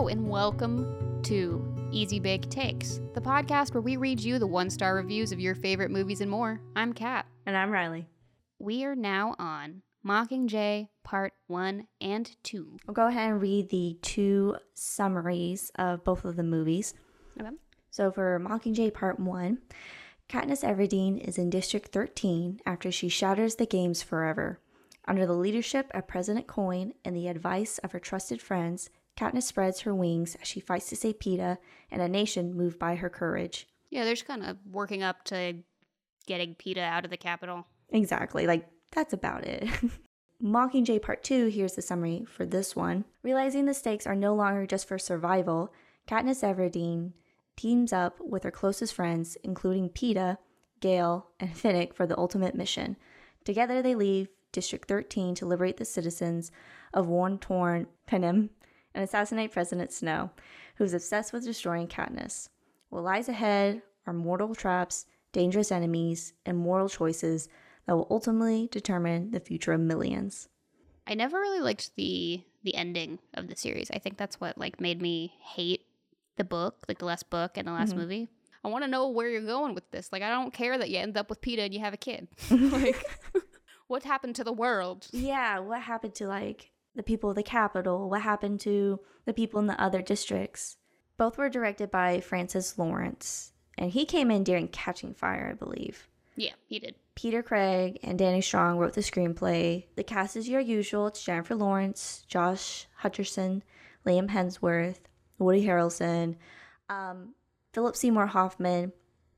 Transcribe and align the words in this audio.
Hello, 0.00 0.08
and 0.08 0.30
welcome 0.30 1.20
to 1.24 1.62
Easy 1.92 2.18
Bake 2.18 2.48
Takes, 2.48 3.02
the 3.12 3.20
podcast 3.20 3.74
where 3.74 3.82
we 3.82 3.98
read 3.98 4.18
you 4.18 4.38
the 4.38 4.46
one 4.46 4.70
star 4.70 4.94
reviews 4.94 5.30
of 5.30 5.38
your 5.38 5.54
favorite 5.54 5.90
movies 5.90 6.22
and 6.22 6.30
more. 6.30 6.58
I'm 6.74 6.94
Kat. 6.94 7.26
And 7.44 7.54
I'm 7.54 7.70
Ryley. 7.70 8.06
We 8.58 8.82
are 8.86 8.96
now 8.96 9.34
on 9.38 9.82
Mockingjay 10.02 10.88
Part 11.04 11.34
1 11.48 11.86
and 12.00 12.34
2. 12.44 12.78
We'll 12.86 12.94
go 12.94 13.08
ahead 13.08 13.30
and 13.30 13.42
read 13.42 13.68
the 13.68 13.98
two 14.00 14.56
summaries 14.72 15.70
of 15.74 16.02
both 16.02 16.24
of 16.24 16.36
the 16.36 16.44
movies. 16.44 16.94
Okay. 17.38 17.50
So 17.90 18.10
for 18.10 18.40
Mockingjay 18.40 18.94
Part 18.94 19.20
1, 19.20 19.58
Katniss 20.30 20.64
Everdeen 20.64 21.18
is 21.18 21.36
in 21.36 21.50
District 21.50 21.92
13 21.92 22.60
after 22.64 22.90
she 22.90 23.10
shatters 23.10 23.56
the 23.56 23.66
games 23.66 24.02
forever. 24.02 24.60
Under 25.06 25.26
the 25.26 25.34
leadership 25.34 25.90
of 25.92 26.08
President 26.08 26.46
Coin 26.46 26.94
and 27.04 27.14
the 27.14 27.28
advice 27.28 27.76
of 27.78 27.92
her 27.92 28.00
trusted 28.00 28.40
friends, 28.40 28.88
Katniss 29.20 29.42
spreads 29.42 29.80
her 29.80 29.94
wings 29.94 30.34
as 30.40 30.48
she 30.48 30.60
fights 30.60 30.88
to 30.88 30.96
save 30.96 31.18
Peeta 31.18 31.58
and 31.90 32.00
a 32.00 32.08
nation 32.08 32.56
moved 32.56 32.78
by 32.78 32.94
her 32.94 33.10
courage. 33.10 33.68
Yeah, 33.90 34.04
they're 34.04 34.14
just 34.14 34.26
kind 34.26 34.42
of 34.42 34.56
working 34.70 35.02
up 35.02 35.24
to 35.24 35.56
getting 36.26 36.54
Peeta 36.54 36.78
out 36.78 37.04
of 37.04 37.10
the 37.10 37.18
capital. 37.18 37.66
Exactly. 37.90 38.46
Like, 38.46 38.66
that's 38.92 39.12
about 39.12 39.44
it. 39.44 39.68
Mockingjay 40.42 41.02
Part 41.02 41.22
2, 41.22 41.48
here's 41.48 41.74
the 41.74 41.82
summary 41.82 42.24
for 42.26 42.46
this 42.46 42.74
one. 42.74 43.04
Realizing 43.22 43.66
the 43.66 43.74
stakes 43.74 44.06
are 44.06 44.14
no 44.14 44.34
longer 44.34 44.64
just 44.64 44.88
for 44.88 44.98
survival, 44.98 45.70
Katniss 46.08 46.42
Everdeen 46.42 47.12
teams 47.56 47.92
up 47.92 48.16
with 48.20 48.44
her 48.44 48.50
closest 48.50 48.94
friends, 48.94 49.36
including 49.44 49.90
Peeta, 49.90 50.38
Gale, 50.80 51.26
and 51.38 51.54
Finnick, 51.54 51.92
for 51.92 52.06
the 52.06 52.16
ultimate 52.16 52.54
mission. 52.54 52.96
Together, 53.44 53.82
they 53.82 53.94
leave 53.94 54.28
District 54.50 54.88
13 54.88 55.34
to 55.34 55.46
liberate 55.46 55.76
the 55.76 55.84
citizens 55.84 56.50
of 56.94 57.06
war 57.06 57.30
torn 57.38 57.86
Panem 58.06 58.48
and 58.94 59.04
assassinate 59.04 59.52
President 59.52 59.92
Snow, 59.92 60.30
who's 60.76 60.94
obsessed 60.94 61.32
with 61.32 61.44
destroying 61.44 61.86
Katniss. 61.88 62.48
What 62.88 63.04
lies 63.04 63.28
ahead 63.28 63.82
are 64.06 64.12
mortal 64.12 64.54
traps, 64.54 65.06
dangerous 65.32 65.70
enemies, 65.70 66.32
and 66.44 66.56
moral 66.58 66.88
choices 66.88 67.48
that 67.86 67.94
will 67.96 68.06
ultimately 68.10 68.68
determine 68.70 69.30
the 69.30 69.40
future 69.40 69.72
of 69.72 69.80
millions. 69.80 70.48
I 71.06 71.14
never 71.14 71.38
really 71.38 71.60
liked 71.60 71.94
the 71.96 72.42
the 72.62 72.74
ending 72.74 73.18
of 73.34 73.48
the 73.48 73.56
series. 73.56 73.90
I 73.90 73.98
think 73.98 74.18
that's 74.18 74.38
what 74.40 74.58
like 74.58 74.80
made 74.80 75.00
me 75.00 75.32
hate 75.40 75.86
the 76.36 76.44
book, 76.44 76.84
like 76.88 76.98
the 76.98 77.06
last 77.06 77.30
book 77.30 77.52
and 77.56 77.66
the 77.66 77.72
last 77.72 77.90
Mm-hmm. 77.90 78.00
movie. 78.00 78.28
I 78.62 78.68
want 78.68 78.84
to 78.84 78.90
know 78.90 79.08
where 79.08 79.28
you're 79.30 79.40
going 79.40 79.74
with 79.74 79.90
this. 79.90 80.12
Like 80.12 80.22
I 80.22 80.28
don't 80.28 80.52
care 80.52 80.76
that 80.76 80.90
you 80.90 80.98
end 80.98 81.16
up 81.16 81.30
with 81.30 81.40
Peeta 81.40 81.60
and 81.64 81.72
you 81.74 81.80
have 81.80 81.94
a 81.94 81.96
kid. 81.96 82.28
like 82.50 83.02
what 83.86 84.02
happened 84.02 84.36
to 84.36 84.44
the 84.44 84.52
world? 84.52 85.06
Yeah, 85.12 85.60
what 85.60 85.80
happened 85.80 86.14
to 86.16 86.26
like 86.28 86.70
the 87.00 87.04
people 87.04 87.30
of 87.30 87.36
the 87.36 87.42
capital? 87.42 88.10
What 88.10 88.20
happened 88.20 88.60
to 88.60 89.00
the 89.24 89.32
people 89.32 89.58
in 89.58 89.66
the 89.66 89.82
other 89.82 90.02
districts? 90.02 90.76
Both 91.16 91.38
were 91.38 91.48
directed 91.48 91.90
by 91.90 92.20
Francis 92.20 92.76
Lawrence, 92.76 93.52
and 93.78 93.90
he 93.90 94.04
came 94.04 94.30
in 94.30 94.44
during 94.44 94.68
Catching 94.68 95.14
Fire, 95.14 95.48
I 95.50 95.54
believe. 95.54 96.08
Yeah, 96.36 96.52
he 96.66 96.78
did. 96.78 96.96
Peter 97.14 97.42
Craig 97.42 97.98
and 98.02 98.18
Danny 98.18 98.42
Strong 98.42 98.76
wrote 98.76 98.92
the 98.92 99.00
screenplay. 99.00 99.86
The 99.96 100.04
cast 100.04 100.36
is 100.36 100.46
your 100.46 100.60
usual. 100.60 101.06
It's 101.06 101.24
Jennifer 101.24 101.54
Lawrence, 101.54 102.22
Josh 102.28 102.86
Hutcherson, 103.02 103.62
Liam 104.06 104.28
Hemsworth, 104.28 105.00
Woody 105.38 105.64
Harrelson, 105.64 106.36
um, 106.90 107.34
Philip 107.72 107.96
Seymour 107.96 108.26
Hoffman. 108.26 108.92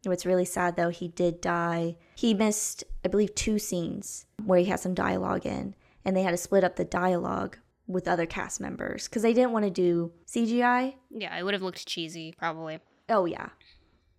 What's 0.05 0.27
really 0.27 0.45
sad 0.45 0.75
though, 0.75 0.89
he 0.91 1.07
did 1.07 1.41
die. 1.41 1.97
He 2.17 2.35
missed, 2.35 2.83
I 3.05 3.09
believe, 3.09 3.37
two 3.37 3.61
scenes 3.61 4.27
where 4.45 4.59
he 4.59 4.65
had 4.65 4.81
some 4.81 4.95
dialogue 4.95 5.47
in, 5.47 5.77
and 6.05 6.17
they 6.17 6.23
had 6.23 6.31
to 6.33 6.37
split 6.37 6.65
up 6.65 6.77
the 6.77 6.85
dialogue 6.85 7.59
with 7.87 8.07
other 8.09 8.27
cast 8.27 8.61
members 8.61 9.09
because 9.09 9.23
they 9.23 9.35
didn't 9.35 9.53
want 9.53 9.65
to 9.65 9.71
do 9.71 10.13
CGI. 10.27 10.95
Yeah, 11.11 11.37
it 11.39 11.43
would 11.43 11.55
have 11.55 11.63
looked 11.63 11.87
cheesy 11.87 12.35
probably. 12.39 12.79
Oh 13.09 13.25
yeah, 13.25 13.49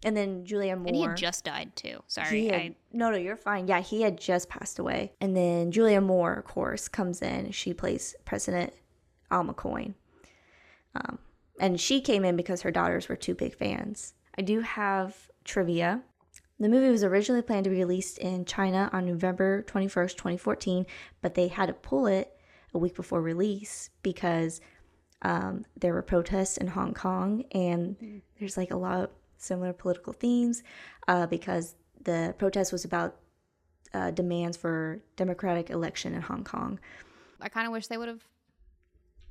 and 0.04 0.16
then 0.16 0.46
Julianne 0.46 0.80
Moore. 0.80 0.88
And 0.88 0.96
he 0.96 1.02
had 1.04 1.18
just 1.18 1.46
died 1.46 1.76
too. 1.76 2.04
Sorry. 2.08 2.48
Had- 2.48 2.56
I, 2.56 2.76
no, 2.92 3.10
no, 3.10 3.18
you're 3.18 3.38
fine. 3.38 3.68
Yeah, 3.68 3.80
he 3.80 4.02
had 4.02 4.20
just 4.20 4.50
passed 4.50 4.80
away. 4.80 5.14
And 5.22 5.36
then 5.36 5.72
Julianne 5.72 6.04
Moore, 6.04 6.34
of 6.34 6.46
course, 6.46 6.88
comes 6.88 7.22
in. 7.22 7.52
She 7.52 7.74
plays 7.74 8.16
President 8.26 8.74
Alma 9.32 9.54
Coin. 9.54 9.96
Um, 10.96 11.20
and 11.60 11.80
she 11.80 12.02
came 12.02 12.26
in 12.26 12.36
because 12.36 12.62
her 12.62 12.72
daughters 12.72 13.08
were 13.08 13.16
two 13.16 13.34
big 13.34 13.56
fans. 13.56 14.14
I 14.38 14.42
do 14.42 14.60
have 14.62 15.30
trivia. 15.44 16.04
The 16.59 16.69
movie 16.69 16.90
was 16.90 17.03
originally 17.03 17.41
planned 17.41 17.66
to 17.66 17.69
be 17.69 17.78
released 17.78 18.19
in 18.19 18.46
China 18.46 18.90
on 18.94 19.06
November 19.06 19.64
21st, 19.64 20.12
2014, 20.12 20.86
but 21.22 21.34
they 21.34 21.47
had 21.47 21.66
to 21.68 21.74
pull 21.74 22.08
it 22.08 22.38
a 22.74 22.78
week 22.78 22.96
before 22.96 23.22
release 23.22 23.90
because 24.02 24.62
um, 25.24 25.66
there 25.80 25.94
were 25.94 26.02
protests 26.02 26.58
in 26.58 26.68
Hong 26.68 26.94
Kong, 26.94 27.44
and 27.53 28.22
there's 28.40 28.58
like 28.58 28.72
a 28.72 28.78
lot 28.78 29.02
of 29.02 29.09
similar 29.38 29.74
political 29.74 30.13
themes 30.13 30.63
uh, 31.08 31.28
because 31.28 31.75
the 32.03 32.36
protest 32.38 32.72
was 32.72 32.86
about 32.86 33.16
uh, 33.94 34.12
demands 34.12 34.58
for 34.58 35.02
democratic 35.16 35.69
election 35.69 36.13
in 36.13 36.22
Hong 36.22 36.44
Kong. 36.44 36.80
I 37.42 37.50
kind 37.50 37.68
of 37.68 37.74
wish 37.74 37.88
they 37.88 37.97
would 37.97 38.08
have 38.08 38.24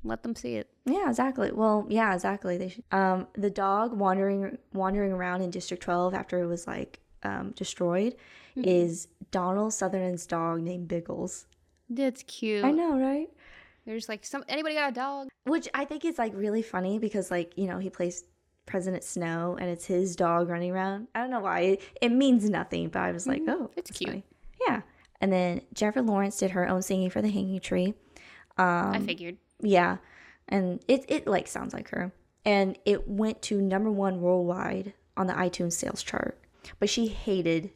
let 0.05 0.23
them 0.23 0.35
see 0.35 0.57
it. 0.57 0.69
Yeah, 0.85 1.09
exactly. 1.09 1.53
Well, 1.53 1.87
yeah, 1.89 2.15
exactly. 2.15 2.59
They 2.59 2.69
should. 2.71 2.85
Um, 2.91 3.29
the 3.35 3.51
dog 3.51 3.97
wandering 3.97 4.59
wandering 4.73 5.13
around 5.13 5.43
in 5.43 5.51
District 5.51 5.83
12 5.83 6.15
after 6.15 6.41
it 6.41 6.47
was 6.47 6.67
like 6.67 7.01
um, 7.23 7.53
destroyed 7.53 8.17
is 8.57 9.09
Donald 9.31 9.73
Sutherland's 9.73 10.27
dog 10.27 10.61
named 10.61 10.89
Biggles. 10.89 11.47
That's 11.89 12.23
cute. 12.25 12.65
I 12.65 12.71
know, 12.71 12.99
right? 12.99 13.29
There's 13.87 14.09
like 14.09 14.25
some 14.25 14.45
anybody 14.49 14.75
got 14.75 14.91
a 14.91 14.95
dog? 14.95 15.29
Which 15.45 15.69
I 15.75 15.85
think 15.85 16.05
is 16.05 16.19
like 16.19 16.33
really 16.35 16.63
funny 16.63 16.99
because 16.99 17.31
like 17.31 17.57
you 17.57 17.67
know 17.67 17.79
he 17.79 17.91
plays 17.91 18.25
President 18.67 19.03
Snow 19.05 19.57
and 19.61 19.69
it's 19.69 19.85
his 19.85 20.15
dog 20.17 20.49
running 20.49 20.71
around. 20.71 21.09
I 21.15 21.21
don't 21.21 21.31
know 21.31 21.41
why 21.41 21.61
it, 21.61 21.83
it 22.01 22.11
means 22.11 22.49
nothing, 22.49 22.89
but 22.89 23.01
I 23.01 23.11
was 23.13 23.27
like, 23.27 23.43
oh, 23.49 23.71
It's 23.77 23.91
cute. 23.91 24.09
funny. 24.09 24.25
Yeah. 24.67 24.83
And 25.21 25.33
then 25.33 25.63
Jennifer 25.73 26.03
Lawrence 26.03 26.37
did 26.37 26.53
her 26.53 26.69
own 26.69 26.83
singing 26.83 27.11
for 27.11 27.23
the 27.23 27.29
Hanging 27.31 27.61
Tree. 27.61 27.95
Um, 28.59 28.93
I 28.93 29.01
figured. 29.01 29.37
Yeah, 29.61 29.99
and 30.49 30.83
it 30.89 31.05
it 31.09 31.27
like 31.27 31.47
sounds 31.47 31.73
like 31.73 31.89
her, 31.91 32.13
and 32.45 32.77
it 32.85 33.09
went 33.09 33.41
to 33.43 33.61
number 33.61 33.91
one 33.91 34.21
worldwide 34.21 34.93
on 35.17 35.27
the 35.29 35.33
iTunes 35.35 35.73
sales 35.75 36.03
chart. 36.03 36.39
But 36.79 36.89
she 36.91 37.09
hated 37.09 37.71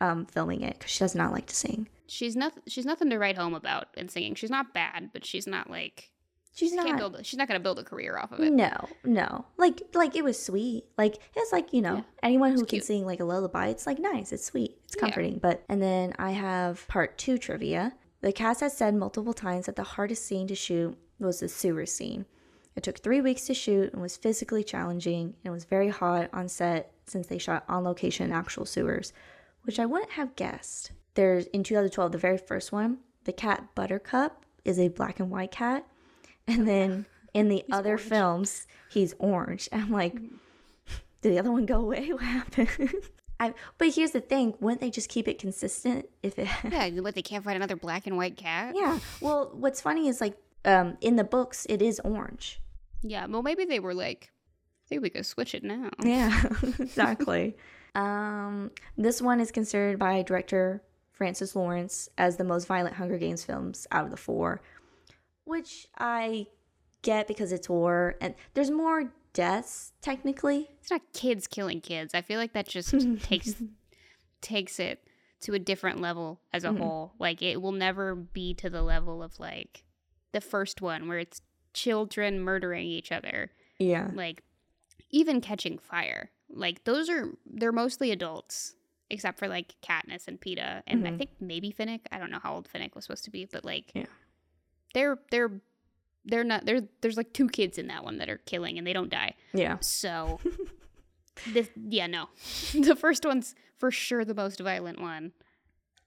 um, 0.00 0.26
filming 0.26 0.62
it 0.62 0.78
because 0.78 0.90
she 0.90 0.98
does 1.00 1.14
not 1.14 1.32
like 1.32 1.46
to 1.46 1.54
sing. 1.54 1.88
She's 2.06 2.34
nothing. 2.36 2.62
She's 2.66 2.86
nothing 2.86 3.10
to 3.10 3.18
write 3.18 3.36
home 3.36 3.54
about 3.54 3.88
in 3.96 4.08
singing. 4.08 4.34
She's 4.34 4.50
not 4.50 4.74
bad, 4.74 5.10
but 5.12 5.24
she's 5.24 5.46
not 5.46 5.70
like 5.70 6.10
She's 6.52 6.70
she 6.70 6.76
not. 6.76 6.98
build. 6.98 7.16
A, 7.16 7.22
she's 7.24 7.38
not 7.38 7.46
gonna 7.46 7.60
build 7.60 7.78
a 7.78 7.84
career 7.84 8.18
off 8.18 8.32
of 8.32 8.40
it. 8.40 8.52
No, 8.52 8.88
no. 9.04 9.44
Like 9.56 9.82
like 9.94 10.16
it 10.16 10.24
was 10.24 10.42
sweet. 10.42 10.84
Like 10.98 11.18
it's 11.36 11.52
like, 11.52 11.72
you 11.72 11.80
know, 11.82 11.96
Yeah, 11.96 12.02
anyone 12.22 12.50
who 12.50 12.62
it's 12.62 12.70
can 12.70 12.78
cute. 12.78 12.84
sing 12.84 13.06
like 13.06 13.20
a 13.20 13.24
lullaby, 13.24 13.68
it's 13.68 13.86
like 13.86 13.98
nice, 14.00 14.32
it's 14.32 14.44
sweet, 14.44 14.78
it's 14.84 14.96
Yeah. 14.96 15.00
comforting. 15.02 15.38
But 15.40 15.62
and 15.68 15.80
then 15.80 16.14
I 16.18 16.32
have 16.32 16.86
part 16.88 17.16
2 17.18 17.38
trivia. 17.38 17.94
The 18.22 18.32
cast 18.32 18.60
has 18.60 18.76
said 18.76 18.94
multiple 18.96 19.32
times 19.32 19.66
that 19.66 19.76
the 19.76 19.84
hardest 19.84 20.26
scene 20.26 20.48
to 20.48 20.54
shoot 20.56 20.98
was 21.20 21.40
the 21.40 21.48
sewer 21.48 21.86
scene. 21.86 22.26
It 22.74 22.82
took 22.82 22.98
3 22.98 23.20
weeks 23.20 23.46
to 23.46 23.54
shoot 23.54 23.92
and 23.92 24.02
was 24.02 24.16
physically 24.16 24.64
challenging 24.64 25.26
and 25.44 25.44
it 25.44 25.50
was 25.50 25.64
very 25.64 25.88
hot 25.90 26.28
on 26.32 26.48
set 26.48 26.92
since 27.10 27.26
they 27.26 27.38
shot 27.38 27.64
on 27.68 27.84
location 27.84 28.26
in 28.26 28.32
actual 28.32 28.64
sewers, 28.64 29.12
which 29.62 29.78
I 29.78 29.86
wouldn't 29.86 30.12
have 30.12 30.36
guessed. 30.36 30.92
There's 31.14 31.46
in 31.46 31.62
2012 31.64 32.12
the 32.12 32.18
very 32.18 32.38
first 32.38 32.72
one, 32.72 32.98
the 33.24 33.32
cat 33.32 33.74
Buttercup 33.74 34.44
is 34.64 34.78
a 34.78 34.88
black 34.88 35.20
and 35.20 35.30
white 35.30 35.50
cat. 35.50 35.86
And 36.46 36.66
then 36.66 37.06
in 37.34 37.48
the 37.48 37.64
other 37.70 37.90
orange. 37.90 38.02
films, 38.02 38.66
he's 38.90 39.14
orange. 39.18 39.68
And 39.72 39.82
I'm 39.82 39.90
like, 39.92 40.14
did 41.22 41.32
the 41.32 41.38
other 41.38 41.52
one 41.52 41.66
go 41.66 41.80
away? 41.80 42.08
What 42.12 42.22
happened? 42.22 42.94
I, 43.38 43.54
but 43.78 43.94
here's 43.94 44.10
the 44.10 44.20
thing: 44.20 44.54
wouldn't 44.60 44.82
they 44.82 44.90
just 44.90 45.08
keep 45.08 45.26
it 45.26 45.38
consistent 45.38 46.06
if 46.22 46.38
it? 46.38 46.46
Yeah, 46.70 46.88
what 47.00 47.14
they 47.14 47.22
can't 47.22 47.42
find 47.42 47.56
another 47.56 47.76
black 47.76 48.06
and 48.06 48.16
white 48.16 48.36
cat. 48.36 48.74
yeah. 48.76 48.98
Well, 49.20 49.50
what's 49.54 49.80
funny 49.80 50.08
is 50.08 50.20
like 50.20 50.36
um, 50.66 50.98
in 51.00 51.16
the 51.16 51.24
books, 51.24 51.66
it 51.70 51.80
is 51.80 52.00
orange. 52.04 52.60
Yeah, 53.02 53.26
well, 53.26 53.42
maybe 53.42 53.64
they 53.64 53.80
were 53.80 53.94
like, 53.94 54.30
think 54.90 55.02
we 55.02 55.08
could 55.10 55.24
switch 55.24 55.54
it 55.54 55.64
now. 55.64 55.88
Yeah, 56.02 56.42
exactly. 56.78 57.56
um, 57.94 58.70
this 58.98 59.22
one 59.22 59.40
is 59.40 59.50
considered 59.50 59.98
by 59.98 60.20
director 60.22 60.82
Francis 61.12 61.56
Lawrence 61.56 62.08
as 62.18 62.36
the 62.36 62.44
most 62.44 62.66
violent 62.66 62.96
Hunger 62.96 63.16
Games 63.18 63.44
films 63.44 63.86
out 63.92 64.04
of 64.04 64.10
the 64.10 64.16
four, 64.18 64.60
which 65.44 65.86
I 65.98 66.46
get 67.02 67.26
because 67.26 67.52
it's 67.52 67.68
war 67.68 68.16
and 68.20 68.34
there's 68.54 68.70
more 68.70 69.12
deaths 69.32 69.92
technically. 70.02 70.68
It's 70.80 70.90
not 70.90 71.02
kids 71.14 71.46
killing 71.46 71.80
kids. 71.80 72.14
I 72.14 72.20
feel 72.22 72.38
like 72.38 72.52
that 72.52 72.68
just 72.68 72.94
takes 73.22 73.54
takes 74.42 74.78
it 74.78 75.02
to 75.42 75.54
a 75.54 75.58
different 75.58 76.00
level 76.00 76.40
as 76.52 76.64
a 76.64 76.68
Mhm. 76.68 76.78
whole. 76.78 77.12
Like 77.18 77.40
it 77.42 77.62
will 77.62 77.72
never 77.72 78.14
be 78.14 78.52
to 78.54 78.68
the 78.68 78.82
level 78.82 79.22
of 79.22 79.38
like 79.40 79.84
the 80.32 80.40
first 80.40 80.80
one 80.82 81.08
where 81.08 81.18
it's 81.18 81.40
children 81.72 82.40
murdering 82.40 82.86
each 82.86 83.12
other. 83.12 83.50
Yeah. 83.78 84.10
Like 84.14 84.42
even 85.10 85.40
catching 85.40 85.78
fire. 85.78 86.30
Like 86.48 86.84
those 86.84 87.08
are 87.08 87.28
they're 87.46 87.72
mostly 87.72 88.10
adults 88.10 88.74
except 89.08 89.38
for 89.38 89.48
like 89.48 89.74
Katniss 89.82 90.28
and 90.28 90.40
Peeta 90.40 90.82
and 90.86 91.06
I 91.06 91.10
Mhm. 91.10 91.18
think 91.18 91.30
maybe 91.40 91.72
Finnick. 91.72 92.00
I 92.12 92.18
don't 92.18 92.30
know 92.30 92.38
how 92.40 92.54
old 92.54 92.68
Finnick 92.72 92.94
was 92.94 93.04
supposed 93.04 93.24
to 93.24 93.30
be, 93.30 93.44
but 93.44 93.64
like 93.64 93.90
Yeah. 93.94 94.06
they're 94.94 95.18
they're 95.30 95.60
they're 96.24 96.44
not 96.44 96.66
there 96.66 96.80
there's 97.00 97.16
like 97.16 97.32
two 97.32 97.48
kids 97.48 97.78
in 97.78 97.86
that 97.88 98.04
one 98.04 98.18
that 98.18 98.28
are 98.28 98.38
killing 98.38 98.78
and 98.78 98.86
they 98.86 98.92
don't 98.92 99.10
die. 99.10 99.34
Yeah. 99.52 99.78
So 99.80 100.38
this 101.52 101.70
yeah, 101.76 102.06
no. 102.06 102.28
the 102.74 102.94
first 102.96 103.24
one's 103.24 103.54
for 103.78 103.90
sure 103.90 104.24
the 104.24 104.34
most 104.34 104.60
violent 104.60 105.00
one. 105.00 105.32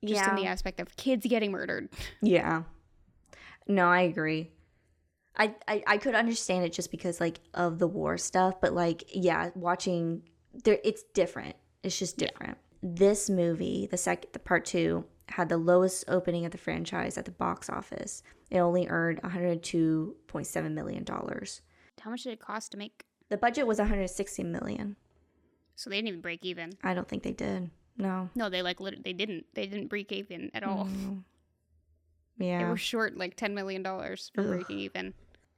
Just 0.04 0.22
yeah. 0.22 0.30
in 0.32 0.36
the 0.36 0.46
aspect 0.46 0.80
of 0.82 0.96
kids 0.98 1.26
getting 1.28 1.52
murdered. 1.52 1.90
Yeah. 2.22 2.64
No, 3.68 3.88
I 3.88 4.02
agree. 4.02 4.52
I, 5.36 5.56
I 5.68 5.84
I 5.88 5.98
could 5.98 6.14
understand 6.16 6.64
it 6.66 6.74
just 6.74 6.92
because 6.92 7.20
like 7.20 7.40
of 7.54 7.80
the 7.80 7.88
war 7.88 8.18
stuff, 8.18 8.62
but 8.62 8.74
like 8.74 9.04
yeah, 9.14 9.50
watching 9.56 10.24
there 10.64 10.80
it's 10.84 11.04
different. 11.14 11.56
It's 11.82 11.98
just 11.98 12.22
Yeah. 12.22 12.28
different. 12.28 12.58
This 12.82 13.30
movie, 13.30 13.88
the 13.90 13.98
second 13.98 14.30
the 14.34 14.40
part 14.40 14.66
2 14.66 15.04
had 15.30 15.50
the 15.50 15.58
lowest 15.58 16.04
opening 16.08 16.46
of 16.46 16.52
the 16.52 16.58
franchise 16.58 17.18
at 17.18 17.26
the 17.26 17.32
box 17.32 17.70
office. 17.70 18.22
It 18.52 18.60
only 18.60 18.88
earned 18.88 19.22
102.7 19.24 20.72
million 20.74 21.04
dollars. 21.04 21.62
How 22.02 22.12
much 22.12 22.24
did 22.24 22.34
it 22.34 22.40
cost 22.40 22.72
to 22.74 22.78
make? 22.78 23.06
The 23.30 23.38
budget 23.38 23.66
was 23.66 23.80
160 23.80 24.44
million. 24.44 24.98
So 25.76 25.90
they 25.90 25.96
didn't 25.98 26.10
even 26.10 26.22
break 26.22 26.44
even. 26.46 26.74
I 26.84 26.94
don't 26.94 27.08
think 27.08 27.24
they 27.24 27.32
did. 27.32 27.72
No. 27.98 28.30
No, 28.36 28.50
they 28.50 28.62
like 28.62 28.80
lit- 28.80 29.04
they 29.04 29.14
didn't. 29.14 29.46
They 29.54 29.66
didn't 29.66 29.88
break 29.88 30.12
even 30.12 30.52
at 30.54 30.64
all. 30.64 30.86
Mm. 30.86 31.24
They 32.38 32.48
Yeah. 32.48 32.70
were 32.70 32.78
short 32.78 33.16
like 33.18 33.36
ten 33.36 33.56
million 33.56 33.82
dollars 33.84 34.32
for 34.36 34.42
Ugh. 34.42 34.48
breaking 34.48 34.80
even. 34.80 35.14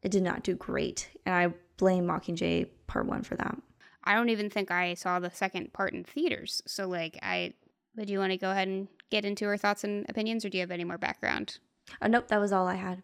It 0.06 0.12
did 0.12 0.22
not 0.22 0.44
do 0.44 0.54
great, 0.54 1.10
and 1.26 1.34
I 1.34 1.52
blame 1.78 2.06
Mockingjay 2.06 2.68
Part 2.86 3.08
1 3.08 3.24
for 3.24 3.36
that. 3.38 3.58
I 4.04 4.14
don't 4.14 4.30
even 4.30 4.52
think 4.52 4.70
I 4.70 4.94
saw 4.94 5.20
the 5.20 5.32
second 5.32 5.74
part 5.74 5.94
in 5.94 6.04
theaters. 6.04 6.62
So 6.68 6.88
like 6.88 7.18
I 7.24 7.54
but 7.96 8.06
do 8.06 8.14
you 8.14 8.20
want 8.20 8.32
to 8.32 8.38
go 8.38 8.52
ahead 8.52 8.68
and 8.68 8.88
get 9.10 9.26
into 9.26 9.46
our 9.48 9.58
thoughts 9.58 9.84
and 9.84 10.06
opinions 10.08 10.46
or 10.46 10.50
do 10.50 10.60
you 10.60 10.62
have 10.62 10.70
any 10.70 10.84
more 10.84 11.00
background? 11.00 11.58
Oh, 12.04 12.08
nope, 12.08 12.28
that 12.28 12.40
was 12.40 12.52
all 12.52 12.68
I 12.68 12.76
had. 12.76 13.02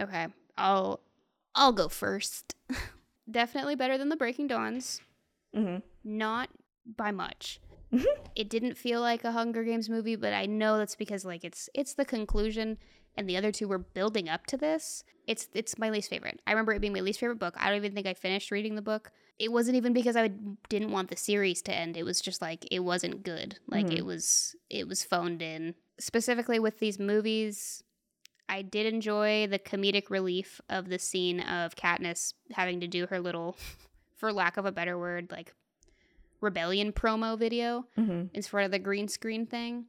Okay. 0.00 0.28
I'll 0.56 1.00
I'll 1.56 1.72
go 1.72 1.88
first. 1.88 2.54
Definitely 3.28 3.74
better 3.74 3.98
than 3.98 4.08
the 4.08 4.16
Breaking 4.16 4.46
Dawns. 4.46 5.00
Mhm. 5.56 5.82
Not 6.04 6.50
by 6.86 7.10
much. 7.10 7.58
Mhm. 7.92 8.06
It 8.36 8.48
didn't 8.48 8.78
feel 8.78 9.00
like 9.00 9.24
a 9.24 9.32
Hunger 9.32 9.64
Games 9.64 9.90
movie, 9.90 10.14
but 10.14 10.32
I 10.32 10.46
know 10.46 10.78
that's 10.78 10.94
because 10.94 11.24
like 11.24 11.42
it's 11.42 11.68
it's 11.74 11.94
the 11.94 12.04
conclusion 12.04 12.78
and 13.16 13.28
the 13.28 13.36
other 13.36 13.52
two 13.52 13.68
were 13.68 13.78
building 13.78 14.28
up 14.28 14.46
to 14.48 14.56
this. 14.56 15.04
It's 15.26 15.48
it's 15.54 15.78
my 15.78 15.90
least 15.90 16.10
favorite. 16.10 16.40
I 16.46 16.50
remember 16.52 16.72
it 16.72 16.80
being 16.80 16.92
my 16.92 17.00
least 17.00 17.20
favorite 17.20 17.38
book. 17.38 17.54
I 17.58 17.68
don't 17.68 17.76
even 17.78 17.94
think 17.94 18.06
I 18.06 18.14
finished 18.14 18.50
reading 18.50 18.74
the 18.74 18.82
book. 18.82 19.10
It 19.38 19.50
wasn't 19.50 19.76
even 19.76 19.92
because 19.92 20.16
I 20.16 20.28
didn't 20.68 20.90
want 20.92 21.10
the 21.10 21.16
series 21.16 21.62
to 21.62 21.74
end. 21.74 21.96
It 21.96 22.04
was 22.04 22.20
just 22.20 22.42
like 22.42 22.66
it 22.70 22.80
wasn't 22.80 23.22
good. 23.24 23.58
Like 23.66 23.86
Mhm. 23.86 23.98
it 23.98 24.04
was 24.04 24.54
it 24.70 24.86
was 24.86 25.02
phoned 25.02 25.40
in. 25.42 25.74
Specifically 25.98 26.58
with 26.58 26.78
these 26.78 26.98
movies, 26.98 27.82
I 28.48 28.62
did 28.62 28.84
enjoy 28.92 29.46
the 29.46 29.58
comedic 29.58 30.10
relief 30.10 30.60
of 30.68 30.88
the 30.88 30.98
scene 30.98 31.40
of 31.40 31.74
Katniss 31.76 32.34
having 32.52 32.80
to 32.80 32.86
do 32.86 33.06
her 33.06 33.18
little, 33.20 33.56
for 34.16 34.32
lack 34.32 34.56
of 34.58 34.66
a 34.66 34.72
better 34.72 34.98
word, 34.98 35.30
like 35.32 35.54
rebellion 36.40 36.92
promo 36.92 37.38
video 37.38 37.86
Mm-hmm. 37.96 38.34
in 38.34 38.42
front 38.42 38.66
of 38.66 38.70
the 38.72 38.78
green 38.78 39.08
screen 39.08 39.46
thing. 39.46 39.86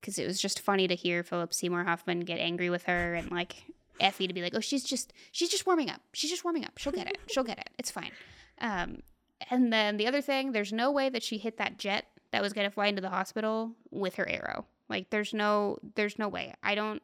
Because 0.00 0.18
it 0.18 0.26
was 0.26 0.40
just 0.40 0.60
funny 0.60 0.88
to 0.88 0.94
hear 0.94 1.22
Philip 1.22 1.52
Seymour 1.52 1.84
Hoffman 1.84 2.20
get 2.20 2.38
angry 2.38 2.70
with 2.70 2.84
her 2.84 3.14
and 3.14 3.30
like 3.30 3.64
Effie 4.00 4.26
to 4.26 4.34
be 4.34 4.42
like, 4.42 4.54
oh, 4.54 4.60
she's 4.60 4.84
just 4.84 5.12
she's 5.32 5.48
just 5.50 5.66
warming 5.66 5.90
up. 5.90 6.00
She's 6.12 6.30
just 6.30 6.44
warming 6.44 6.64
up. 6.64 6.78
She'll 6.78 6.92
get 6.92 7.06
it. 7.06 7.18
She'll 7.30 7.44
get 7.44 7.58
it. 7.58 7.70
It's 7.78 7.90
fine. 7.90 8.12
Um, 8.60 9.02
and 9.50 9.72
then 9.72 9.96
the 9.96 10.06
other 10.06 10.20
thing, 10.20 10.52
there's 10.52 10.72
no 10.72 10.90
way 10.90 11.08
that 11.08 11.22
she 11.22 11.38
hit 11.38 11.58
that 11.58 11.78
jet 11.78 12.06
that 12.32 12.42
was 12.42 12.52
gonna 12.52 12.70
fly 12.70 12.86
into 12.86 13.02
the 13.02 13.10
hospital 13.10 13.72
with 13.90 14.14
her 14.16 14.28
arrow. 14.28 14.66
Like 14.88 15.10
there's 15.10 15.32
no 15.32 15.78
there's 15.94 16.18
no 16.18 16.28
way. 16.28 16.54
I 16.62 16.74
don't 16.74 17.02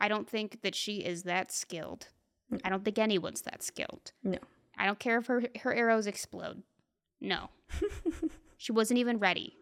I 0.00 0.08
don't 0.08 0.28
think 0.28 0.62
that 0.62 0.74
she 0.74 0.98
is 0.98 1.24
that 1.24 1.50
skilled. 1.50 2.08
I 2.64 2.70
don't 2.70 2.84
think 2.84 2.98
anyone's 2.98 3.42
that 3.42 3.62
skilled. 3.62 4.12
No. 4.22 4.38
I 4.78 4.86
don't 4.86 4.98
care 4.98 5.18
if 5.18 5.26
her 5.26 5.42
her 5.62 5.74
arrows 5.74 6.06
explode. 6.06 6.62
No. 7.20 7.48
she 8.56 8.72
wasn't 8.72 8.98
even 8.98 9.18
ready. 9.18 9.56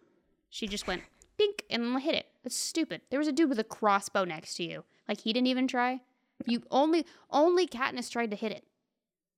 She 0.50 0.66
just 0.66 0.86
went 0.86 1.02
bink 1.36 1.64
and 1.70 2.00
hit 2.00 2.14
it. 2.14 2.26
That's 2.42 2.56
stupid. 2.56 3.02
There 3.10 3.19
was 3.19 3.28
a 3.28 3.32
dude 3.32 3.48
with 3.48 3.58
a 3.58 3.64
crossbow 3.64 4.25
next 4.25 4.54
to 4.56 4.64
you. 4.64 4.84
Like 5.08 5.20
he 5.20 5.32
didn't 5.32 5.48
even 5.48 5.66
try. 5.66 6.00
You 6.46 6.62
only 6.70 7.06
only 7.31 7.66
Katniss 7.66 8.10
tried 8.10 8.31
to 8.31 8.36
hit 8.36 8.52
it. 8.52 8.64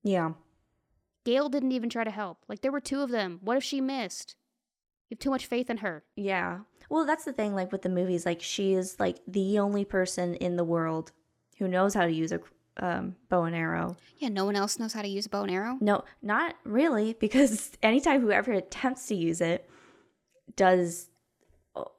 Yeah. 0.03 0.33
Gale 1.25 1.49
didn't 1.49 1.73
even 1.73 1.91
try 1.91 2.05
to 2.05 2.11
help. 2.11 2.39
Like 2.49 2.61
there 2.61 2.73
were 2.73 2.81
two 2.81 3.01
of 3.01 3.11
them. 3.11 3.41
What 3.43 3.57
if 3.57 3.65
she 3.65 3.81
missed? 3.81 4.37
You 5.09 5.15
have 5.15 5.21
too 5.21 5.31
much 5.31 5.47
faith 5.47 5.71
in 5.71 5.79
her. 5.79 6.05
Yeah. 6.17 6.61
Well, 6.89 7.05
that's 7.05 7.25
the 7.25 7.33
thing. 7.33 7.55
Like 7.55 7.73
with 7.73 7.83
the 7.83 7.89
movies, 7.89 8.27
like 8.27 8.43
she 8.43 8.75
is 8.75 8.99
like 8.99 9.19
the 9.27 9.59
only 9.59 9.85
person 9.85 10.35
in 10.37 10.57
the 10.57 10.65
world 10.65 11.13
who 11.59 11.69
knows 11.69 11.95
how 11.95 12.07
to 12.07 12.13
use 12.13 12.33
a 12.33 12.41
um, 12.79 13.17
bow 13.29 13.45
and 13.45 13.57
arrow. 13.57 13.97
Yeah, 14.19 14.29
no 14.29 14.45
one 14.45 14.57
else 14.57 14.79
knows 14.79 14.93
how 14.93 15.03
to 15.03 15.09
use 15.09 15.27
a 15.27 15.29
bow 15.29 15.43
and 15.43 15.51
arrow. 15.51 15.79
No, 15.81 16.05
not 16.23 16.57
really, 16.65 17.13
because 17.21 17.73
anytime 17.83 18.21
whoever 18.21 18.53
attempts 18.53 19.07
to 19.09 19.15
use 19.15 19.41
it 19.41 19.69
does 20.57 21.09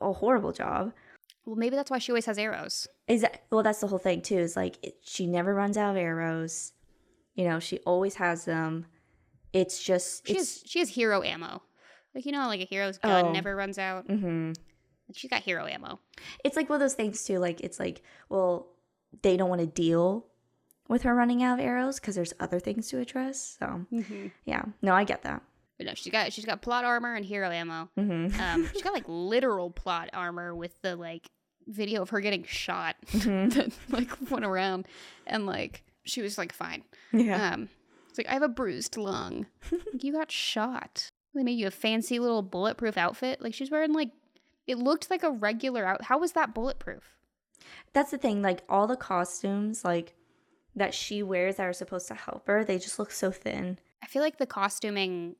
a, 0.01 0.13
horrible 0.13 0.51
job. 0.53 0.94
Well, 1.45 1.56
maybe 1.56 1.75
that's 1.75 1.89
why 1.91 2.00
she 2.00 2.12
always 2.12 2.25
has 2.25 2.38
arrows. 2.38 2.88
Is 3.07 3.21
that 3.21 3.44
well? 3.51 3.63
That's 3.63 3.79
the 3.79 3.88
whole 3.88 4.00
thing 4.00 4.21
too. 4.21 4.38
Is 4.38 4.56
like 4.56 4.77
it, 4.83 4.97
she 5.01 5.27
never 5.27 5.53
runs 5.53 5.77
out 5.77 5.91
of 5.91 5.97
arrows. 5.97 6.74
You 7.35 7.45
know, 7.47 7.59
she 7.59 7.77
always 7.79 8.15
has 8.15 8.45
them. 8.45 8.85
It's 9.53 9.81
just 9.81 10.27
She 10.27 10.33
it's. 10.38 10.62
has 10.62 10.69
she 10.69 10.79
has 10.79 10.89
hero 10.89 11.24
ammo. 11.24 11.62
Like 12.13 12.25
you 12.25 12.31
know, 12.31 12.47
like 12.47 12.62
a 12.62 12.65
hero's 12.65 12.97
gun 12.97 13.27
Oh. 13.27 13.31
never 13.31 13.56
runs 13.56 13.77
out. 13.77 14.07
Mm-hmm. 14.07 14.53
She's 15.13 15.29
got 15.29 15.41
hero 15.44 15.65
ammo. 15.65 16.00
It's 16.44 16.57
like 16.57 16.69
one 16.69 16.75
of 16.77 16.81
those 16.81 16.95
things 16.95 17.23
too. 17.23 17.39
Like 17.39 17.62
it's 17.62 17.80
like 17.80 18.01
well, 18.27 18.68
they 19.21 19.38
don't 19.38 19.50
want 19.50 19.62
to 19.62 19.68
deal 19.68 20.25
with 20.89 21.03
her 21.03 21.15
running 21.15 21.44
out 21.44 21.59
of 21.59 21.65
arrows 21.65 22.00
because 22.00 22.15
there's 22.15 22.33
other 22.39 22.59
things 22.59 22.89
to 22.89 23.00
address. 23.00 23.56
So 23.59 23.85
Mm-hmm. 23.94 24.27
yeah, 24.45 24.63
no, 24.81 24.94
I 24.94 25.06
get 25.06 25.21
that. 25.23 25.41
But 25.77 25.85
no, 25.88 25.94
she's 25.94 26.12
got 26.12 26.33
she's 26.33 26.45
got 26.45 26.62
plot 26.62 26.85
armor 26.85 27.13
and 27.15 27.24
hero 27.25 27.50
ammo. 27.51 27.89
hmm 27.95 28.27
Um, 28.39 28.68
she's 28.74 28.81
got 28.81 28.94
like 28.94 29.06
literal 29.07 29.69
plot 29.71 30.09
armor 30.13 30.56
with 30.56 30.81
the 30.81 30.95
like 30.95 31.27
video 31.68 32.01
of 32.01 32.09
her 32.12 32.19
getting 32.21 32.44
shot 32.45 32.95
Mhm. 33.12 33.53
that 33.53 33.71
like 33.89 34.09
went 34.31 34.45
around, 34.45 34.88
and 35.25 35.45
like 35.45 35.83
she 36.03 36.21
was 36.21 36.38
like 36.38 36.53
fine. 36.53 36.83
Yeah. 37.13 37.53
Um, 37.53 37.69
it's 38.09 38.18
like 38.18 38.27
I 38.29 38.33
have 38.33 38.41
a 38.44 38.47
bruised 38.50 38.97
lung. 38.97 39.45
Like, 39.71 40.03
you 40.03 40.13
got 40.13 40.31
shot. 40.31 41.09
They 41.35 41.44
made 41.44 41.59
you 41.59 41.68
a 41.68 41.71
fancy 41.71 42.18
little 42.18 42.41
bulletproof 42.41 42.97
outfit. 42.97 43.41
Like 43.41 43.53
she's 43.53 43.69
wearing 43.69 43.94
like 43.94 44.11
it 44.66 44.78
looked 44.80 45.09
like 45.11 45.21
a 45.23 45.30
regular 45.31 45.85
out. 45.85 46.04
How 46.06 46.18
was 46.18 46.31
that 46.31 46.54
bulletproof? 46.56 47.16
That's 47.94 48.11
the 48.11 48.18
thing. 48.18 48.42
Like 48.42 48.63
all 48.69 48.87
the 48.87 48.95
costumes, 48.95 49.83
like 49.85 50.16
that 50.75 50.94
she 50.94 51.21
wears 51.21 51.57
that 51.57 51.63
are 51.68 51.73
supposed 51.73 52.07
to 52.07 52.13
help 52.16 52.47
her, 52.47 52.63
they 52.63 52.78
just 52.80 52.97
look 52.99 53.11
so 53.11 53.30
thin. 53.31 53.78
I 54.04 54.07
feel 54.07 54.21
like 54.23 54.37
the 54.37 54.45
costuming. 54.47 55.35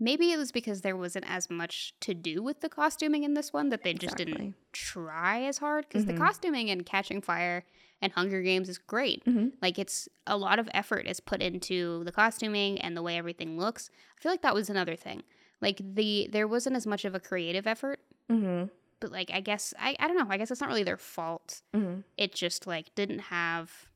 Maybe 0.00 0.32
it 0.32 0.38
was 0.38 0.50
because 0.50 0.80
there 0.80 0.96
wasn't 0.96 1.26
as 1.28 1.50
much 1.50 1.92
to 2.00 2.14
do 2.14 2.42
with 2.42 2.60
the 2.60 2.68
costuming 2.70 3.22
in 3.22 3.34
this 3.34 3.52
one 3.52 3.68
that 3.68 3.82
they 3.84 3.92
just 3.92 4.16
didn't 4.16 4.54
try 4.72 5.42
as 5.42 5.58
hard. 5.58 5.86
Because 5.86 6.04
Mhm. 6.04 6.08
the 6.08 6.14
costuming 6.18 6.68
in 6.68 6.84
Catching 6.84 7.20
Fire 7.20 7.64
and 8.00 8.10
Hunger 8.12 8.40
Games 8.40 8.68
is 8.70 8.78
great. 8.78 9.22
Mhm. 9.26 9.52
Like 9.60 9.78
it's 9.78 10.08
a 10.26 10.38
lot 10.38 10.58
of 10.58 10.68
effort 10.72 11.06
is 11.06 11.20
put 11.20 11.42
into 11.42 12.02
the 12.04 12.12
costuming 12.12 12.80
and 12.80 12.96
the 12.96 13.02
way 13.02 13.18
everything 13.18 13.58
looks. 13.58 13.90
I 14.16 14.20
feel 14.22 14.32
like 14.32 14.40
that 14.42 14.54
was 14.54 14.70
another 14.70 14.96
thing. 14.96 15.22
Like 15.60 15.80
the 15.82 16.28
there 16.32 16.48
wasn't 16.48 16.76
as 16.76 16.86
much 16.86 17.04
of 17.04 17.14
a 17.14 17.20
creative 17.20 17.66
effort, 17.66 18.00
Mm-hmm. 18.30 18.68
but 19.00 19.12
like 19.12 19.30
I 19.30 19.40
guess 19.42 19.74
I 19.78 19.96
I 20.00 20.08
don't 20.08 20.16
know. 20.16 20.26
I 20.30 20.38
guess 20.38 20.50
it's 20.50 20.62
not 20.62 20.70
really 20.70 20.82
their 20.84 20.96
fault. 20.96 21.60
Mm-hmm. 21.74 22.00
It 22.16 22.34
just 22.34 22.66
like 22.66 22.94
didn't 22.94 23.18
have. 23.18 23.86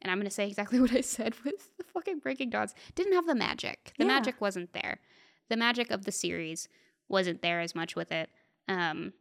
And 0.00 0.10
I'm 0.10 0.18
gonna 0.18 0.30
say 0.30 0.46
exactly 0.48 0.80
what 0.80 0.92
I 0.92 1.02
said 1.02 1.34
with 1.44 1.68
the 1.76 1.84
fucking 1.84 2.20
Breaking 2.20 2.48
Dawns. 2.48 2.74
Didn't 2.94 3.12
have 3.12 3.26
the 3.26 3.34
magic. 3.34 3.92
The 3.98 4.04
Yeah. 4.04 4.08
magic 4.08 4.40
wasn't 4.40 4.72
there. 4.72 5.00
The 5.48 5.56
magic 5.56 5.90
of 5.90 6.04
the 6.04 6.12
series 6.12 6.68
wasn't 7.08 7.42
there 7.42 7.60
as 7.60 7.74
much 7.74 7.94
with 7.96 8.10
it. 8.12 8.30
Um, 8.68 9.12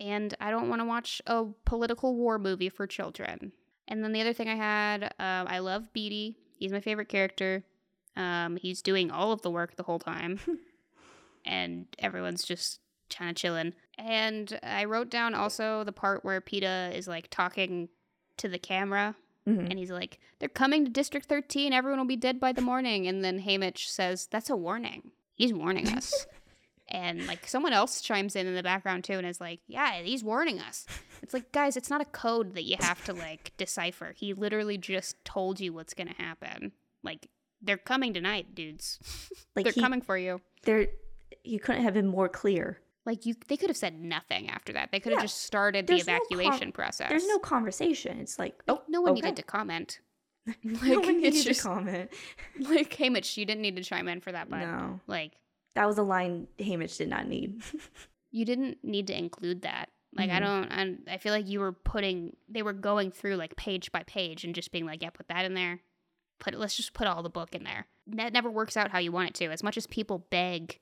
and 0.00 0.34
I 0.40 0.50
don't 0.50 0.68
want 0.68 0.80
to 0.80 0.86
watch 0.86 1.20
a 1.26 1.44
political 1.64 2.14
war 2.16 2.38
movie 2.38 2.68
for 2.68 2.86
children. 2.86 3.52
And 3.88 4.02
then 4.02 4.12
the 4.12 4.20
other 4.20 4.32
thing 4.32 4.48
I 4.48 4.54
had, 4.54 5.04
um, 5.18 5.46
I 5.48 5.58
love 5.58 5.88
Beetee. 5.94 6.36
He's 6.58 6.72
my 6.72 6.80
favorite 6.80 7.08
character. 7.08 7.64
Um, 8.16 8.56
he's 8.56 8.82
doing 8.82 9.10
all 9.10 9.32
of 9.32 9.42
the 9.42 9.50
work 9.50 9.76
the 9.76 9.82
whole 9.82 9.98
time, 9.98 10.38
and 11.44 11.86
everyone's 11.98 12.44
just 12.44 12.80
kind 13.14 13.30
of 13.30 13.36
chilling. 13.36 13.74
And 13.98 14.58
I 14.62 14.84
wrote 14.84 15.10
down 15.10 15.34
also 15.34 15.82
the 15.84 15.92
part 15.92 16.24
where 16.24 16.40
Peeta 16.40 16.94
is 16.94 17.08
like 17.08 17.28
talking 17.30 17.88
to 18.38 18.48
the 18.48 18.58
camera, 18.58 19.14
Mm-hmm. 19.44 19.70
and 19.70 19.76
he's 19.76 19.90
like, 19.90 20.20
"They're 20.38 20.48
coming 20.48 20.84
to 20.84 20.90
District 20.92 21.26
13. 21.26 21.72
Everyone 21.72 21.98
will 21.98 22.06
be 22.06 22.14
dead 22.14 22.38
by 22.38 22.52
the 22.52 22.62
morning." 22.62 23.08
And 23.08 23.24
then 23.24 23.40
Haymitch 23.42 23.88
says, 23.88 24.28
"That's 24.30 24.48
a 24.50 24.54
warning. 24.56 25.10
He's 25.42 25.52
warning 25.52 25.88
us." 25.96 26.26
and 26.92 27.26
like 27.26 27.48
someone 27.48 27.72
else 27.72 28.02
chimes 28.02 28.36
in 28.36 28.46
in 28.46 28.54
the 28.54 28.62
background 28.62 29.02
too, 29.02 29.14
and 29.14 29.26
is 29.26 29.40
like, 29.40 29.60
"Yeah, 29.66 29.94
he's 30.02 30.22
warning 30.22 30.60
us." 30.60 30.86
It's 31.22 31.34
like, 31.34 31.50
guys, 31.50 31.76
it's 31.76 31.90
not 31.90 32.00
a 32.00 32.04
code 32.06 32.54
that 32.54 32.64
you 32.64 32.76
have 32.78 33.02
to 33.06 33.12
like 33.12 33.52
decipher. 33.56 34.14
He 34.16 34.34
literally 34.34 34.76
just 34.76 35.24
told 35.24 35.58
you 35.58 35.72
what's 35.72 35.94
gonna 35.94 36.14
happen. 36.18 36.72
Like, 37.02 37.28
they're 37.62 37.78
coming 37.78 38.12
tonight, 38.12 38.54
dudes. 38.54 38.98
Like 39.54 39.64
they're 39.66 39.74
he, 39.74 39.82
coming 39.82 40.00
for 40.00 40.16
you. 40.16 40.40
They're 40.62 40.86
you 41.44 41.60
couldn't 41.60 41.82
have 41.82 41.92
been 41.92 42.06
more 42.06 42.26
clear. 42.26 42.78
Like 43.04 43.26
you, 43.26 43.34
they 43.48 43.58
could 43.58 43.68
have 43.68 43.76
said 43.76 44.00
nothing 44.00 44.48
after 44.48 44.72
that. 44.72 44.92
They 44.92 44.98
could 44.98 45.12
have 45.12 45.20
just 45.20 45.42
started 45.42 45.86
the 45.86 45.94
there's 45.94 46.06
no 46.06 46.14
evacuation 46.14 46.72
process. 46.72 47.10
There's 47.10 47.26
no 47.26 47.38
conversation. 47.38 48.18
It's 48.18 48.38
like, 48.38 48.62
oh, 48.68 48.80
no 48.88 49.02
one 49.02 49.12
okay. 49.12 49.20
needed 49.20 49.36
to 49.36 49.42
comment. 49.42 50.00
Like 50.64 50.82
no 50.82 51.00
one 51.00 51.24
it's 51.24 51.34
needs 51.36 51.44
just 51.44 51.62
to 51.62 51.66
comment. 51.68 52.10
like 52.60 52.96
Haymitch, 52.96 53.36
you 53.36 53.44
didn't 53.46 53.62
need 53.62 53.76
to 53.76 53.82
chime 53.84 54.08
in 54.08 54.20
for 54.20 54.32
that, 54.32 54.50
but 54.50 54.58
No, 54.60 55.00
like 55.06 55.32
that 55.74 55.86
was 55.86 55.98
a 55.98 56.02
line 56.02 56.48
Haymitch 56.58 56.96
did 56.98 57.08
not 57.08 57.26
need. 57.28 57.62
you 58.30 58.44
didn't 58.44 58.78
need 58.82 59.06
to 59.08 59.16
include 59.16 59.62
that. 59.62 59.88
Like 60.14 60.30
I 60.30 60.40
Mhm. 60.40 60.40
don't, 60.40 60.72
I, 61.08 61.14
I 61.14 61.18
feel 61.18 61.32
like 61.32 61.48
you 61.48 61.60
were 61.60 61.72
putting, 61.72 62.36
they 62.48 62.62
were 62.62 62.72
going 62.74 63.10
through 63.10 63.36
like 63.36 63.56
page 63.56 63.90
by 63.92 64.02
page 64.02 64.44
and 64.44 64.54
just 64.54 64.72
being 64.72 64.84
like, 64.84 65.00
yeah, 65.02 65.10
put 65.10 65.28
that 65.28 65.44
in 65.44 65.54
there. 65.54 65.80
Put 66.38 66.54
let's 66.58 66.76
just 66.76 66.92
put 66.92 67.06
all 67.06 67.22
the 67.22 67.30
book 67.30 67.54
in 67.54 67.62
there. 67.64 67.86
That 68.08 68.32
never 68.32 68.50
works 68.50 68.76
out 68.76 68.90
how 68.90 68.98
you 68.98 69.12
want 69.12 69.28
it 69.30 69.34
to. 69.36 69.46
As 69.46 69.62
much 69.62 69.76
as 69.76 69.86
people 69.86 70.26
beg 70.28 70.80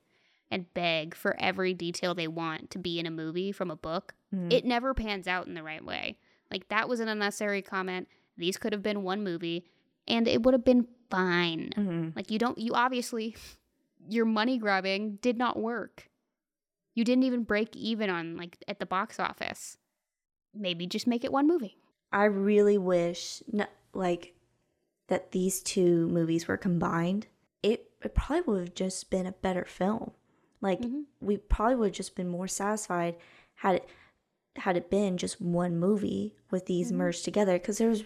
and 0.49 0.73
beg 0.73 1.15
for 1.15 1.39
every 1.39 1.73
detail 1.73 2.13
they 2.13 2.27
want 2.27 2.71
to 2.71 2.79
be 2.79 2.99
in 2.99 3.05
a 3.05 3.11
movie 3.11 3.51
from 3.53 3.69
a 3.71 3.75
book, 3.75 4.15
Mhm. 4.35 4.51
it 4.51 4.65
never 4.65 4.93
pans 4.93 5.27
out 5.27 5.45
in 5.47 5.53
the 5.53 5.63
right 5.63 5.85
way. 5.85 6.17
Like 6.49 6.67
that 6.69 6.89
was 6.89 6.99
an 6.99 7.07
unnecessary 7.07 7.61
comment. 7.61 8.09
These 8.41 8.57
could 8.57 8.73
have 8.73 8.83
been 8.83 9.03
one 9.03 9.23
movie, 9.23 9.65
and 10.07 10.27
it 10.27 10.43
would 10.43 10.53
have 10.53 10.65
been 10.65 10.87
fine. 11.09 11.69
Mhm. 11.77 12.15
Like 12.15 12.29
you 12.31 12.37
don't 12.39 12.57
you 12.57 12.73
obviously 12.73 13.35
your 14.09 14.25
money 14.25 14.57
grabbing 14.57 15.15
did 15.21 15.37
not 15.37 15.57
work. 15.59 16.09
You 16.95 17.03
didn't 17.05 17.23
even 17.23 17.43
break 17.43 17.75
even 17.75 18.09
on 18.09 18.35
like 18.35 18.57
at 18.67 18.79
the 18.79 18.85
box 18.85 19.19
office. 19.19 19.77
Maybe 20.53 20.85
just 20.87 21.07
make 21.07 21.23
it 21.23 21.31
one 21.31 21.47
movie. 21.47 21.77
I 22.11 22.25
really 22.25 22.77
wish, 22.77 23.41
like, 23.93 24.33
that 25.07 25.31
these 25.31 25.61
two 25.61 26.09
movies 26.09 26.45
were 26.45 26.57
combined. 26.57 27.27
It, 27.63 27.89
it 28.03 28.13
probably 28.13 28.41
would 28.53 28.59
have 28.59 28.75
just 28.75 29.09
been 29.09 29.25
a 29.25 29.31
better 29.31 29.63
film. 29.63 30.11
Like, 30.59 30.81
Mhm. 30.81 31.05
we 31.21 31.37
probably 31.37 31.75
would 31.75 31.85
have 31.87 31.95
just 31.95 32.15
been 32.17 32.27
more 32.27 32.49
satisfied 32.49 33.15
had 33.55 33.75
it 33.75 33.85
had 34.57 34.75
it 34.75 34.89
been 34.89 35.15
just 35.15 35.39
one 35.39 35.77
movie 35.79 36.35
with 36.49 36.65
these 36.65 36.91
Mhm. 36.91 36.95
merged 36.97 37.23
together. 37.23 37.53
Because 37.57 37.77
there's 37.77 38.03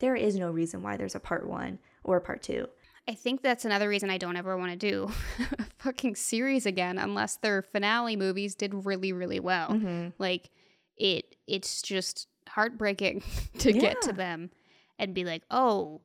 there 0.00 0.16
is 0.16 0.36
no 0.36 0.50
reason 0.50 0.82
why 0.82 0.96
there's 0.96 1.14
a 1.14 1.20
part 1.20 1.48
one 1.48 1.78
or 2.04 2.16
a 2.16 2.20
part 2.20 2.42
two. 2.42 2.68
I 3.08 3.14
think 3.14 3.42
that's 3.42 3.64
another 3.64 3.88
reason 3.88 4.10
I 4.10 4.18
don't 4.18 4.36
ever 4.36 4.56
want 4.56 4.70
to 4.72 4.76
do 4.76 5.10
a 5.58 5.64
fucking 5.78 6.14
series 6.16 6.66
again 6.66 6.98
unless 6.98 7.36
their 7.36 7.62
finale 7.62 8.16
movies 8.16 8.54
did 8.54 8.84
really 8.84 9.12
really 9.12 9.40
well. 9.40 9.68
Mm-hmm. 9.68 10.08
Like 10.18 10.50
it 10.96 11.36
it's 11.46 11.80
just 11.82 12.28
heartbreaking 12.48 13.22
to 13.58 13.72
get 13.72 14.02
to 14.02 14.12
them 14.12 14.50
and 14.98 15.14
be 15.14 15.24
like, 15.24 15.42
"Oh, 15.50 16.02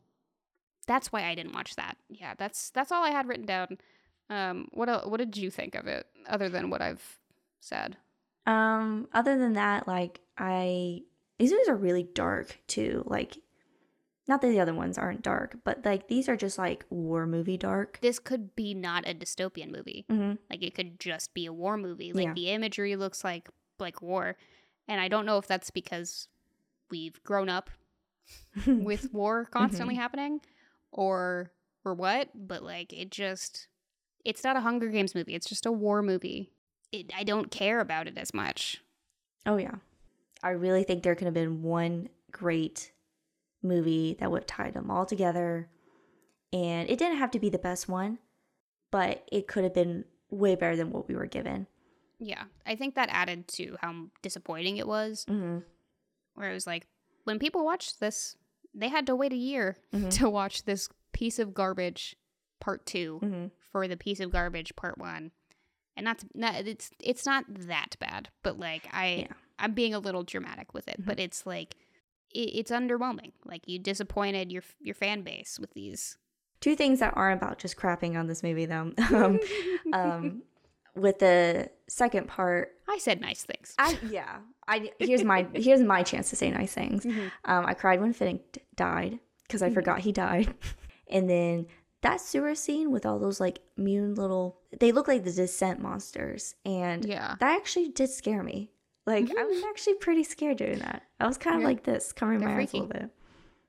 that's 0.88 1.12
why 1.12 1.26
I 1.26 1.36
didn't 1.36 1.54
watch 1.54 1.76
that." 1.76 1.98
Yeah, 2.10 2.36
that's 2.38 2.70
that's 2.70 2.92
all 2.92 3.04
I 3.04 3.10
had 3.10 3.28
written 3.28 3.46
down. 3.46 3.78
Um 4.30 4.70
what 4.72 4.88
el- 4.88 5.10
what 5.10 5.18
did 5.18 5.36
you 5.36 5.52
think 5.52 5.76
of 5.76 5.88
it 5.88 6.06
other 6.28 6.48
than 6.48 6.70
what 6.70 6.82
I've 6.82 7.20
said? 7.60 7.98
Um, 8.46 9.08
other 9.14 9.38
than 9.38 9.54
that, 9.54 9.88
like 9.88 10.20
I 10.38 11.02
these 11.40 11.52
movies 11.52 11.70
are 11.70 11.76
really 11.76 12.04
dark 12.04 12.60
too. 12.68 13.04
Like 13.06 13.38
not 14.27 14.42
that 14.42 14.48
the 14.50 14.60
other 14.60 14.74
ones 14.74 14.98
aren't 14.98 15.22
dark, 15.22 15.58
but 15.63 15.84
like 15.86 16.08
these 16.08 16.30
are 16.30 16.38
just 16.38 16.58
like 16.58 16.86
war 16.89 17.25
movie 17.27 17.58
dark. 17.58 18.00
This 18.01 18.20
could 18.20 18.56
be 18.56 18.74
not 18.74 19.08
a 19.08 19.13
dystopian 19.13 19.72
movie. 19.72 20.06
Mm-hmm. 20.10 20.36
Like 20.50 20.63
it 20.63 20.74
could 20.75 21.00
just 21.00 21.34
be 21.34 21.46
a 21.46 21.53
war 21.53 21.77
movie. 21.77 22.13
Like 22.13 22.27
Yeah. 22.27 22.34
the 22.34 22.50
imagery 22.51 22.96
looks 22.96 23.24
like 23.24 23.50
like 23.80 24.01
war. 24.01 24.38
And 24.88 25.01
I 25.01 25.08
don't 25.10 25.25
know 25.25 25.38
if 25.38 25.48
that's 25.48 25.72
because 25.72 26.27
we've 26.89 27.22
grown 27.24 27.50
up 27.50 27.70
with 28.68 29.13
war 29.13 29.46
constantly 29.46 29.96
happening 29.96 30.39
or 30.92 31.51
or 31.84 31.94
what, 31.94 32.30
but 32.34 32.63
like 32.63 32.94
it 32.94 33.12
just 33.12 33.68
it's 34.24 34.44
not 34.44 34.56
a 34.56 34.62
Hunger 34.62 34.88
Games 34.88 35.13
movie. 35.13 35.36
It's 35.36 35.50
just 35.50 35.65
a 35.65 35.72
war 35.72 36.01
movie. 36.01 36.50
It, 36.94 37.12
I 37.13 37.24
don't 37.25 37.51
care 37.51 37.82
about 37.82 38.08
it 38.08 38.18
as 38.18 38.34
much. 38.34 38.82
oh 39.46 39.58
yeah, 39.58 39.75
I 40.42 40.51
really 40.51 40.84
think 40.86 41.03
there 41.03 41.15
could 41.15 41.25
have 41.25 41.34
been 41.34 41.62
one 41.62 42.08
great 42.32 42.93
movie 43.63 44.15
that 44.20 44.29
would 44.32 44.41
have 44.41 44.48
tied 44.48 44.74
them 44.74 44.91
all 44.91 45.05
together, 45.05 45.70
and 46.51 46.89
it 46.89 46.98
didn't 47.00 47.17
have 47.17 47.32
to 47.32 47.39
be 47.39 47.50
the 47.50 47.58
best 47.58 47.88
one, 47.89 48.20
but 48.91 49.27
it 49.32 49.48
could 49.48 49.63
have 49.63 49.74
been 49.74 50.05
way 50.29 50.55
better 50.55 50.75
than 50.75 50.91
what 50.91 51.08
we 51.08 51.15
were 51.15 51.25
given. 51.25 51.67
Yeah, 52.20 52.43
I 52.65 52.75
think 52.75 52.96
that 52.96 53.10
added 53.12 53.48
to 53.50 53.75
how 53.82 54.05
disappointing 54.22 54.77
it 54.77 54.88
was. 54.88 55.25
Mm-hmm. 55.29 55.60
Where 56.36 56.50
it 56.50 56.53
was 56.53 56.65
like 56.67 56.88
when 57.25 57.39
people 57.39 57.63
watched 57.65 58.00
this, 58.00 58.36
they 58.74 58.89
had 58.89 59.05
to 59.08 59.15
wait 59.15 59.34
a 59.34 59.38
year 59.38 59.77
Mhm. 59.93 60.10
to 60.20 60.29
watch 60.29 60.63
this 60.63 60.89
piece 61.12 61.38
of 61.39 61.53
garbage 61.53 62.15
part 62.60 62.86
2 62.86 63.20
Mm-hmm. 63.22 63.46
for 63.72 63.88
the 63.88 63.98
piece 63.98 64.20
of 64.20 64.32
garbage 64.32 64.75
part 64.75 64.98
1. 64.98 65.32
And 65.96 66.08
that's 66.08 66.25
not 66.34 66.55
it's 66.65 66.89
it's 67.00 67.25
not 67.25 67.46
that 67.50 67.96
bad, 68.00 68.29
but 68.41 68.58
like 68.60 68.88
I 68.91 69.27
Yeah. 69.29 69.34
I'm 69.60 69.74
being 69.74 69.93
a 69.93 70.00
little 70.00 70.24
dramatic 70.24 70.74
with 70.74 70.88
it, 70.88 71.00
Mhm. 71.01 71.05
but 71.05 71.20
it's 71.20 71.46
like 71.46 71.75
it's 72.34 72.72
underwhelming. 72.72 73.32
Like 73.46 73.68
you 73.68 73.80
disappointed 73.80 74.52
your 74.52 74.63
your 74.82 74.96
fan 74.96 75.22
base 75.22 75.60
with 75.60 75.74
these. 75.74 76.18
Two 76.62 76.75
things 76.75 77.00
that 77.00 77.13
aren't 77.18 77.42
about 77.42 77.60
just 77.60 77.75
crapping 77.78 78.18
on 78.18 78.28
this 78.28 78.42
movie 78.44 78.66
though. 78.66 78.92
um, 79.13 79.40
um, 79.94 80.42
with 80.96 81.20
the 81.20 81.70
second 81.90 82.28
part, 82.28 82.72
I 82.88 82.98
said 83.00 83.20
nice 83.20 83.44
things. 83.44 83.74
I 83.78 83.98
yeah. 84.10 84.38
I 84.68 84.92
here's 85.00 85.24
my 85.24 85.48
here's 85.54 85.82
my 85.82 86.04
chance 86.04 86.30
to 86.30 86.36
say 86.36 86.52
nice 86.52 86.74
things. 86.74 87.06
Mhm. 87.06 87.32
Um, 87.46 87.66
I 87.66 87.74
cried 87.74 88.00
when 88.02 88.13
Finnick 88.13 88.42
d- 88.52 88.62
died 88.75 89.20
because 89.48 89.62
I 89.62 89.70
Mhm. 89.70 89.74
forgot 89.74 90.00
he 90.00 90.12
died, 90.12 90.54
and 91.10 91.30
then 91.30 91.68
that 92.02 92.20
sewer 92.22 92.54
scene 92.56 92.92
with 92.92 93.06
all 93.06 93.18
those 93.20 93.40
like 93.40 93.60
immune 93.78 94.16
little 94.16 94.60
they 94.80 94.92
look 94.92 95.08
like 95.08 95.24
the 95.24 95.32
descent 95.32 95.80
monsters, 95.82 96.56
and 96.66 97.04
Yeah. 97.06 97.36
that 97.40 97.56
actually 97.56 97.90
did 97.90 98.10
scare 98.10 98.44
me. 98.44 98.72
Like 99.06 99.30
I 99.30 99.44
was 99.44 99.58
mm-hmm. 99.58 99.68
actually 99.70 99.96
pretty 99.96 100.24
scared 100.24 100.58
during 100.58 100.80
that. 100.80 101.04
I 101.20 101.28
was 101.28 101.38
kind 101.38 101.56
of 101.56 101.62
Yeah. 101.62 101.68
like 101.68 101.84
this, 101.84 102.14
covering 102.14 102.40
They're 102.40 102.50
my 102.50 102.62
eyes 102.62 102.74
a 102.74 102.78
little 102.78 102.88
bit. 102.88 103.10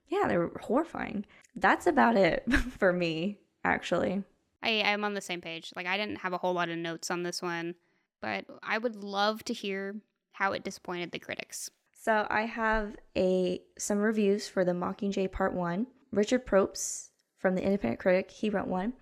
Yeah, 0.08 0.28
they 0.28 0.38
were 0.38 0.52
horrifying. 0.60 1.24
That's 1.56 1.86
about 1.86 2.16
it 2.16 2.44
for 2.78 2.92
me, 2.92 3.38
actually. 3.64 4.22
I 4.62 4.82
I'm 4.82 5.04
on 5.04 5.14
the 5.14 5.20
same 5.20 5.40
page. 5.40 5.72
Like 5.74 5.86
I 5.86 5.96
didn't 5.96 6.18
have 6.18 6.32
a 6.32 6.38
whole 6.38 6.54
lot 6.54 6.68
of 6.68 6.78
notes 6.78 7.10
on 7.10 7.22
this 7.22 7.42
one, 7.42 7.74
but 8.20 8.44
I 8.62 8.78
would 8.78 8.96
love 8.96 9.44
to 9.44 9.52
hear 9.52 9.96
how 10.32 10.52
it 10.52 10.64
disappointed 10.64 11.12
the 11.12 11.18
critics. 11.18 11.70
So 11.92 12.26
I 12.28 12.42
have 12.42 12.96
a 13.16 13.60
some 13.78 13.98
reviews 13.98 14.48
for 14.48 14.64
the 14.64 14.72
Mockingjay 14.72 15.32
Part 15.32 15.54
One. 15.54 15.86
Richard 16.12 16.46
Propes 16.46 17.10
from 17.38 17.54
the 17.54 17.62
Independent 17.62 17.98
Critic, 18.00 18.30
he 18.30 18.50
wrote 18.50 18.68
one. 18.68 18.92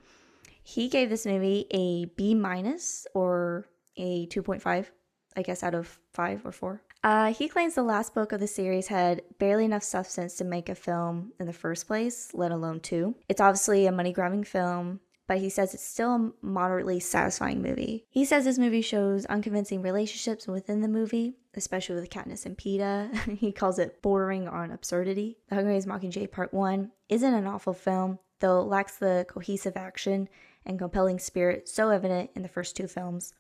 He 0.63 0.89
gave 0.89 1.11
this 1.11 1.27
movie 1.27 1.67
a 1.73 2.07
B 2.17 2.35
minus 2.35 3.07
or 3.15 3.67
a 3.97 4.27
two 4.27 4.43
point 4.43 4.63
five, 4.63 4.91
I 5.37 5.43
guess 5.43 5.63
out 5.63 5.75
of 5.75 5.99
five 6.13 6.45
or 6.45 6.53
four. 6.53 6.83
Uh, 7.05 7.33
he 7.33 7.49
claims 7.49 7.75
the 7.75 7.83
last 7.83 8.15
book 8.15 8.31
of 8.33 8.41
the 8.41 8.47
series 8.47 8.87
had 8.87 9.23
barely 9.39 9.65
enough 9.65 9.83
substance 9.83 10.35
to 10.37 10.45
make 10.45 10.69
a 10.69 10.75
film 10.75 11.33
in 11.41 11.47
the 11.47 11.53
first 11.53 11.87
place, 11.87 12.31
let 12.33 12.53
alone 12.53 12.79
two. 12.79 13.17
It's 13.29 13.41
obviously 13.41 13.87
a 13.87 13.93
money 13.93 14.13
grabbing 14.13 14.45
film, 14.45 15.01
but 15.27 15.39
he 15.39 15.49
says 15.49 15.75
it's 15.75 15.83
still 15.83 16.15
a 16.15 16.33
moderately 16.43 17.01
satisfying 17.01 17.61
movie. 17.61 18.07
He 18.09 18.25
says 18.25 18.45
this 18.45 18.59
movie 18.59 18.83
shows 18.83 19.27
unconvincing 19.27 19.83
relationships 19.83 20.47
within 20.47 20.81
the 20.81 20.89
movie, 20.89 21.39
especially 21.55 21.97
with 21.97 22.11
Katniss 22.11 22.47
and 22.47 22.57
Peeta. 22.57 23.13
he 23.39 23.51
calls 23.51 23.81
it 23.81 24.01
bordering 24.01 24.47
on 24.47 24.71
absurdity. 24.71 25.39
The 25.49 25.57
Hunger 25.57 25.73
Games 25.73 25.87
Mockingjay 25.87 26.31
Part 26.31 26.55
1 26.55 26.93
isn't 27.09 27.35
an 27.35 27.47
awful 27.49 27.75
film, 27.75 28.21
though 28.39 28.61
it 28.61 28.69
lacks 28.69 28.97
the 28.97 29.27
cohesive 29.29 29.77
action 29.77 30.29
and 30.65 30.79
compelling 30.79 31.19
spirit 31.19 31.69
so 31.69 31.91
evident 31.91 32.31
in 32.37 32.43
the 32.43 32.49
first 32.49 32.77
two 32.77 32.87
films. 32.87 33.35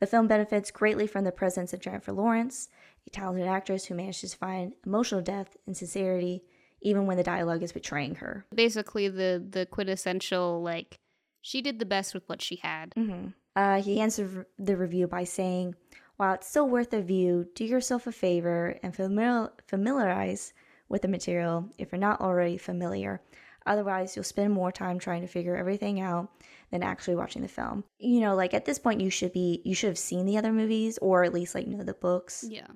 The 0.00 0.06
film 0.06 0.26
benefits 0.26 0.70
greatly 0.70 1.06
from 1.06 1.24
the 1.24 1.32
presence 1.32 1.72
of 1.72 1.80
Jennifer 1.80 2.12
Lawrence, 2.12 2.68
a 3.06 3.10
talented 3.10 3.46
actress 3.46 3.84
who 3.86 3.94
manages 3.94 4.32
to 4.32 4.36
find 4.36 4.72
emotional 4.84 5.20
depth 5.20 5.56
and 5.66 5.76
sincerity 5.76 6.42
even 6.80 7.06
when 7.06 7.16
the 7.16 7.22
dialogue 7.22 7.62
is 7.62 7.72
betraying 7.72 8.16
her. 8.16 8.44
Basically, 8.54 9.08
the 9.08 9.42
the 9.48 9.64
quintessential 9.66 10.62
like 10.62 10.98
she 11.40 11.62
did 11.62 11.78
the 11.78 11.86
best 11.86 12.12
with 12.14 12.28
what 12.28 12.42
she 12.42 12.56
had. 12.56 12.92
hmm 12.94 13.28
Uh, 13.56 13.80
he 13.80 14.00
answered 14.00 14.46
the 14.58 14.76
review 14.76 15.06
by 15.06 15.24
saying, 15.24 15.74
While 16.16 16.34
it's 16.34 16.48
still 16.48 16.68
worth 16.68 16.92
a 16.92 17.00
view, 17.00 17.46
do 17.54 17.64
yourself 17.64 18.06
a 18.06 18.12
favor 18.12 18.78
and 18.82 18.94
familiar- 18.94 19.52
familiarize 19.66 20.52
with 20.88 21.02
the 21.02 21.08
material 21.08 21.70
if 21.78 21.92
you're 21.92 21.98
not 22.08 22.20
already 22.20 22.58
familiar. 22.58 23.20
Otherwise, 23.66 24.14
you'll 24.14 24.24
spend 24.24 24.52
more 24.52 24.70
time 24.70 24.98
trying 24.98 25.22
to 25.22 25.28
figure 25.28 25.56
everything 25.56 26.00
out 26.00 26.28
than 26.70 26.82
actually 26.82 27.16
watching 27.16 27.42
the 27.42 27.48
film. 27.48 27.84
You 27.98 28.20
know, 28.20 28.34
like 28.34 28.54
at 28.54 28.64
this 28.64 28.78
point, 28.78 29.00
you 29.00 29.10
should 29.10 29.32
be, 29.32 29.62
you 29.64 29.74
should 29.74 29.88
have 29.88 29.98
seen 29.98 30.26
the 30.26 30.36
other 30.36 30.52
movies 30.52 30.98
or 30.98 31.24
at 31.24 31.32
least 31.32 31.54
like 31.54 31.66
know 31.66 31.82
the 31.82 31.94
books. 31.94 32.44
Yeah. 32.48 32.66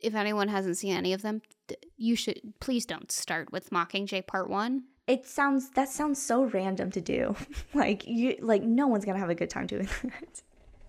If 0.00 0.14
anyone 0.14 0.48
hasn't 0.48 0.76
seen 0.76 0.96
any 0.96 1.12
of 1.12 1.22
them, 1.22 1.40
you 1.96 2.16
should 2.16 2.40
please 2.60 2.84
don't 2.84 3.10
start 3.10 3.52
with 3.52 3.70
Mockingjay 3.70 4.26
Part 4.26 4.50
One. 4.50 4.84
It 5.06 5.26
sounds, 5.26 5.70
that 5.70 5.88
sounds 5.88 6.20
so 6.20 6.44
random 6.44 6.90
to 6.92 7.00
do. 7.00 7.36
like, 7.74 8.06
you, 8.06 8.36
like, 8.40 8.62
no 8.62 8.86
one's 8.86 9.04
gonna 9.04 9.18
have 9.18 9.30
a 9.30 9.34
good 9.34 9.50
time 9.50 9.66
doing 9.66 9.88
that. 10.02 10.42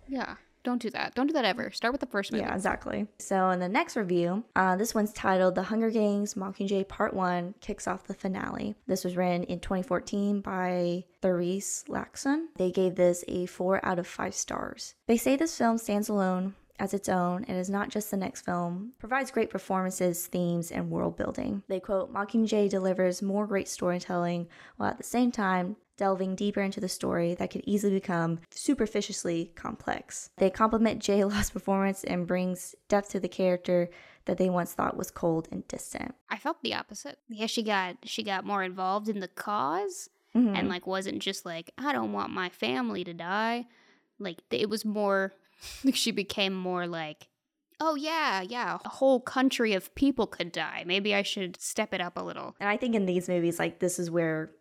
Yeah, 0.08 0.36
don't 0.66 0.82
do 0.82 0.90
that. 0.90 1.16
Don't 1.16 1.28
do 1.28 1.34
that 1.34 1.46
ever. 1.46 1.72
Start 1.72 1.94
with 1.94 2.02
the 2.02 2.08
first 2.08 2.32
movie. 2.32 2.44
Yeah, 2.44 2.54
exactly. 2.54 3.08
So 3.20 3.50
in 3.52 3.60
the 3.60 3.70
next 3.70 3.96
review, 3.96 4.44
uh, 4.56 4.76
this 4.76 4.94
one's 4.94 5.14
titled 5.14 5.56
"The 5.56 5.64
Hunger 5.64 5.90
Games: 5.90 6.34
Mockingjay 6.34 6.88
Part 6.88 7.14
One" 7.14 7.56
kicks 7.62 7.88
off 7.88 8.04
the 8.06 8.14
finale. 8.14 8.76
This 8.88 9.04
was 9.04 9.16
written 9.16 9.44
in 9.44 9.60
2014 9.60 10.42
by 10.42 11.06
Therese 11.22 11.86
Laxon. 11.88 12.48
They 12.58 12.72
gave 12.72 12.96
this 12.96 13.24
a 13.28 13.46
four 13.46 13.86
out 13.86 14.00
of 14.00 14.08
five 14.08 14.36
stars. 14.36 14.96
They 15.08 15.18
say 15.18 15.36
this 15.36 15.58
film 15.58 15.78
stands 15.78 16.10
alone 16.10 16.56
as 16.80 16.94
its 16.94 17.08
own 17.08 17.46
and 17.48 17.58
is 17.58 17.70
not 17.70 17.90
just 17.90 18.12
the 18.12 18.18
next 18.18 18.42
film, 18.42 18.92
provides 19.00 19.32
great 19.32 19.50
performances, 19.50 20.28
themes, 20.28 20.72
and 20.72 20.90
world 20.90 21.16
building. 21.16 21.64
They 21.68 21.80
quote 21.80 22.14
Mockingjay 22.14 22.70
delivers 22.70 23.22
more 23.22 23.48
great 23.48 23.68
storytelling 23.68 24.48
while 24.78 24.90
at 24.90 24.98
the 24.98 25.04
same 25.04 25.32
time 25.32 25.78
delving 25.98 26.36
deeper 26.36 26.62
into 26.62 26.80
the 26.80 26.90
story 26.90 27.34
that 27.36 27.52
could 27.52 27.62
easily 27.66 27.94
become 27.94 28.40
superficially 28.52 29.52
complex. 29.56 30.30
They 30.38 30.50
compliment 30.50 31.02
J 31.02 31.24
Law's 31.24 31.50
performance 31.52 32.04
and 32.04 32.28
brings 32.28 32.76
depth 32.90 33.10
to 33.12 33.20
the 33.20 33.28
character 33.30 33.90
that 34.26 34.38
they 34.38 34.50
once 34.50 34.74
thought 34.74 34.98
was 34.98 35.12
cold 35.12 35.48
and 35.52 35.68
distant. 35.68 36.16
I 36.30 36.38
felt 36.38 36.62
the 36.62 36.74
opposite. 36.74 37.20
Yeah, 37.30 37.46
she 37.46 37.64
got 37.64 37.98
she 38.04 38.24
got 38.24 38.46
more 38.46 38.64
involved 38.64 39.08
in 39.10 39.20
the 39.20 39.28
because 39.28 40.10
Mhm. 40.36 40.58
and 40.58 40.68
like 40.68 40.86
wasn't 40.86 41.20
just 41.20 41.46
like 41.46 41.72
I 41.78 41.94
don't 41.94 42.12
want 42.12 42.32
my 42.34 42.50
family 42.50 43.04
to 43.06 43.14
die. 43.14 43.68
Like 44.20 44.40
it 44.52 44.70
was 44.70 44.84
more 44.84 45.34
like 45.86 45.96
she 46.04 46.12
became 46.12 46.54
more 46.54 46.88
like 46.88 47.30
oh 47.82 47.96
yeah, 47.96 48.42
yeah, 48.42 48.78
a 48.86 48.90
whole 48.90 49.20
country 49.20 49.74
of 49.74 49.94
people 49.96 50.28
could 50.28 50.52
die. 50.52 50.84
Maybe 50.86 51.14
I 51.14 51.22
should 51.24 51.60
step 51.62 51.94
it 51.94 52.00
up 52.02 52.18
a 52.18 52.22
little. 52.22 52.56
And 52.60 52.70
I 52.70 52.78
think 52.78 52.96
in 52.96 53.06
these 53.06 53.28
movies, 53.30 53.60
like 53.60 53.80
this 53.80 54.00
is 54.00 54.10
where 54.10 54.52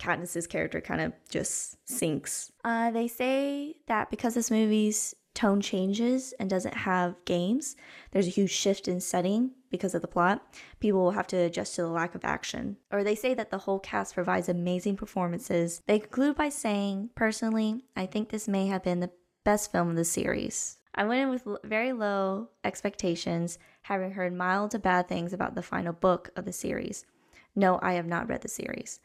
Katniss's 0.00 0.46
character 0.46 0.80
kind 0.80 1.00
of 1.00 1.12
just 1.28 1.76
sinks. 1.88 2.50
Uh, 2.64 2.90
they 2.90 3.06
say 3.06 3.76
that 3.86 4.10
because 4.10 4.34
this 4.34 4.50
movie's 4.50 5.14
tone 5.34 5.60
changes 5.60 6.34
and 6.40 6.50
doesn't 6.50 6.74
have 6.74 7.14
games, 7.24 7.76
there's 8.10 8.26
a 8.26 8.30
huge 8.30 8.50
shift 8.50 8.88
in 8.88 9.00
setting 9.00 9.52
because 9.70 9.94
of 9.94 10.02
the 10.02 10.08
plot. 10.08 10.42
People 10.80 11.00
will 11.00 11.12
have 11.12 11.28
to 11.28 11.36
adjust 11.36 11.76
to 11.76 11.82
the 11.82 11.88
lack 11.88 12.14
of 12.14 12.24
action. 12.24 12.76
Or 12.90 13.04
they 13.04 13.14
say 13.14 13.34
that 13.34 13.50
the 13.50 13.58
whole 13.58 13.78
cast 13.78 14.14
provides 14.14 14.48
amazing 14.48 14.96
performances. 14.96 15.82
They 15.86 16.00
conclude 16.00 16.36
by 16.36 16.48
saying, 16.48 17.10
personally, 17.14 17.84
I 17.94 18.06
think 18.06 18.30
this 18.30 18.48
may 18.48 18.66
have 18.66 18.82
been 18.82 19.00
the 19.00 19.12
best 19.44 19.70
film 19.70 19.90
of 19.90 19.96
the 19.96 20.04
series. 20.04 20.78
I 20.94 21.04
went 21.04 21.20
in 21.20 21.30
with 21.30 21.46
very 21.62 21.92
low 21.92 22.48
expectations, 22.64 23.58
having 23.82 24.12
heard 24.12 24.34
mild 24.34 24.72
to 24.72 24.78
bad 24.78 25.08
things 25.08 25.32
about 25.32 25.54
the 25.54 25.62
final 25.62 25.92
book 25.92 26.30
of 26.34 26.44
the 26.44 26.52
series. 26.52 27.06
No, 27.54 27.78
I 27.82 27.92
have 27.92 28.06
not 28.06 28.28
read 28.28 28.42
the 28.42 28.48
series. 28.48 29.00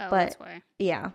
Oh, 0.00 0.10
But- 0.10 0.16
that's 0.30 0.40
why. 0.40 0.62
Yeah, 0.78 1.10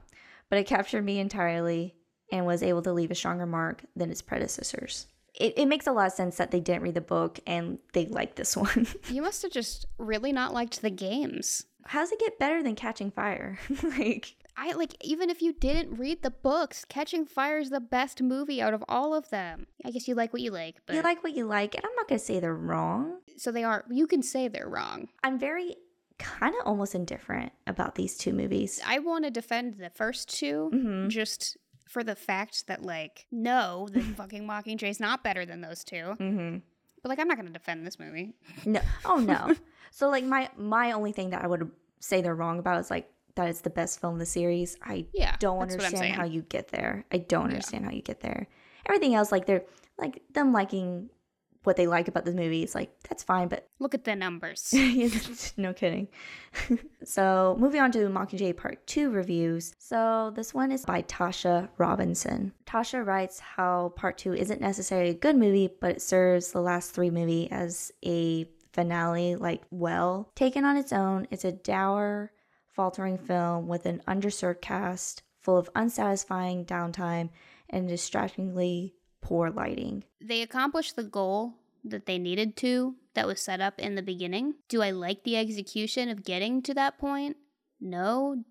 but 0.49 0.59
it 0.59 0.65
captured 0.67 1.03
me 1.03 1.19
entirely 1.19 1.95
and 2.31 2.45
was 2.45 2.63
able 2.63 2.81
to 2.83 2.93
leave 2.93 3.11
a 3.11 3.15
stronger 3.15 3.45
mark 3.45 3.83
than 3.95 4.09
its 4.11 4.21
predecessors. 4.21 5.07
It, 5.35 5.53
it 5.57 5.65
makes 5.67 5.87
a 5.87 5.91
lot 5.91 6.07
of 6.07 6.13
sense 6.13 6.37
that 6.37 6.51
they 6.51 6.59
didn't 6.59 6.83
read 6.83 6.93
the 6.93 7.01
book 7.01 7.39
and 7.47 7.79
they 7.93 8.05
liked 8.05 8.35
this 8.35 8.55
one. 8.57 8.87
You 9.09 9.21
must 9.21 9.41
have 9.41 9.51
just 9.51 9.85
really 9.97 10.31
not 10.31 10.53
liked 10.53 10.81
the 10.81 10.89
games. 10.91 11.65
How 11.85 11.99
does 12.01 12.11
it 12.11 12.19
get 12.19 12.39
better 12.39 12.61
than 12.63 12.75
Catching 12.75 13.11
Fire? 13.11 13.59
like, 13.97 14.35
I 14.55 14.71
like 14.73 14.95
even 15.01 15.29
if 15.29 15.41
you 15.41 15.51
didn't 15.53 15.97
read 15.97 16.21
the 16.23 16.29
books, 16.31 16.85
Catching 16.85 17.25
Fire 17.25 17.57
is 17.57 17.71
the 17.71 17.79
best 17.81 18.21
movie 18.21 18.61
out 18.61 18.73
of 18.73 18.83
all 18.87 19.13
of 19.15 19.29
them. 19.31 19.65
I 19.83 19.89
guess 19.91 20.07
you 20.07 20.13
like 20.15 20.31
what 20.33 20.41
you 20.43 20.51
like, 20.51 20.75
but 20.85 20.95
you 20.95 21.01
like 21.01 21.23
what 21.23 21.35
you 21.35 21.45
like, 21.45 21.75
and 21.75 21.83
I'm 21.83 21.95
not 21.95 22.07
going 22.07 22.19
to 22.19 22.25
say 22.25 22.39
they're 22.39 22.53
wrong. 22.55 23.17
so 23.37 23.51
they 23.51 23.63
are. 23.63 23.83
You 23.89 24.05
can 24.07 24.21
say 24.23 24.47
they're 24.47 24.69
wrong. 24.69 25.09
I'm 25.23 25.37
very 25.39 25.75
kind 26.23 26.55
of 26.59 26.65
almost 26.65 26.95
indifferent 26.95 27.51
about 27.67 27.95
these 27.95 28.17
two 28.17 28.33
movies. 28.33 28.81
I 28.85 28.99
want 28.99 29.25
to 29.25 29.31
defend 29.31 29.75
the 29.75 29.89
first 29.89 30.29
2 30.39 30.71
Mhm. 30.73 31.09
just 31.09 31.57
for 31.87 32.03
the 32.03 32.15
fact 32.15 32.67
that 32.67 32.81
like 32.83 33.27
no, 33.31 33.87
the 33.91 34.01
fucking 34.17 34.47
Mockingjay 34.47 34.89
is 34.89 34.99
not 34.99 35.23
better 35.23 35.45
than 35.45 35.61
those 35.61 35.83
two. 35.83 36.15
Mm-hmm. 36.19 36.57
But 37.01 37.09
like 37.09 37.19
I'm 37.19 37.27
not 37.27 37.37
gonna 37.37 37.49
defend 37.51 37.85
this 37.85 37.99
movie. 37.99 38.33
No, 38.65 38.79
oh 39.05 39.17
no. 39.17 39.53
so 39.91 40.09
like 40.09 40.23
my 40.23 40.49
my 40.57 40.93
only 40.93 41.11
thing 41.11 41.29
that 41.31 41.43
I 41.43 41.47
would 41.47 41.69
say 41.99 42.21
they're 42.21 42.35
wrong 42.35 42.59
about 42.59 42.79
is 42.79 42.89
like 42.89 43.09
that 43.35 43.47
it's 43.49 43.61
the 43.61 43.69
best 43.69 43.99
film 43.99 44.13
in 44.13 44.19
the 44.19 44.25
series. 44.25 44.77
I 44.83 45.05
Yeah, 45.13 45.35
don't 45.39 45.59
that's 45.59 45.75
what 45.75 45.81
I'm 45.81 45.85
understand 45.87 46.15
how 46.15 46.25
you 46.25 46.41
get 46.43 46.69
there. 46.69 47.05
I 47.11 47.17
don't 47.17 47.41
Yeah. 47.49 47.55
understand 47.55 47.85
how 47.85 47.91
you 47.91 48.01
get 48.01 48.21
there. 48.21 48.47
Everything 48.85 49.15
else, 49.15 49.31
like 49.31 49.45
they're 49.45 49.63
like 49.97 50.21
them 50.33 50.51
liking 50.53 51.09
what 51.63 51.77
they 51.77 51.87
like 51.87 52.07
about 52.07 52.25
the 52.25 52.33
movie 52.33 52.63
is 52.63 52.75
like 52.75 52.91
that's 53.07 53.23
fine, 53.23 53.47
but 53.47 53.67
Look 53.79 53.93
at 53.93 54.03
the 54.03 54.15
numbers. 54.15 54.73
no 55.57 55.73
kidding. 55.73 56.07
so 57.03 57.55
moving 57.59 57.81
on 57.81 57.91
to 57.93 57.99
Mockingjay 58.09 58.55
Part 58.55 58.85
Two 58.87 59.09
reviews. 59.09 59.73
So 59.79 60.31
this 60.35 60.53
one 60.53 60.71
is 60.71 60.85
by 60.85 61.01
Tasha 61.03 61.69
Robinson. 61.77 62.53
Tasha 62.65 63.05
writes 63.05 63.39
how 63.39 63.93
Part 63.95 64.17
Two 64.17 64.33
isn't 64.33 64.61
necessarily 64.61 65.09
a 65.11 65.15
good 65.15 65.35
movie, 65.35 65.69
but 65.79 65.91
it 65.91 66.01
serves 66.01 66.51
the 66.51 66.61
last 66.61 66.91
three 66.91 67.09
movie 67.09 67.49
as 67.51 67.91
a 68.05 68.47
finale 68.71 69.35
like 69.35 69.63
well. 69.71 70.29
Taken 70.35 70.65
on 70.65 70.77
its 70.77 70.91
own, 70.93 71.27
it's 71.29 71.45
a 71.45 71.51
dour, 71.51 72.31
faltering 72.71 73.17
film 73.17 73.67
with 73.67 73.85
an 73.85 74.01
underserved 74.07 74.61
cast 74.61 75.21
full 75.39 75.57
of 75.57 75.69
unsatisfying 75.75 76.65
downtime 76.65 77.29
and 77.69 77.87
distractingly 77.87 78.95
poor 79.21 79.49
lighting. 79.49 80.03
they 80.21 80.41
accomplish 80.41 80.93
the 80.93 81.03
goal 81.03 81.53
that 81.83 82.05
they 82.05 82.17
needed 82.17 82.55
to 82.57 82.95
that 83.13 83.27
was 83.27 83.41
set 83.41 83.61
up 83.61 83.79
in 83.79 83.95
the 83.95 84.01
beginning. 84.01 84.55
Do 84.69 84.81
I 84.81 84.91
like 84.91 85.23
the 85.23 85.37
execution 85.37 86.09
of 86.09 86.23
getting 86.23 86.61
to 86.63 86.73
that 86.73 86.97
point? 86.97 87.37
No. 87.79 88.43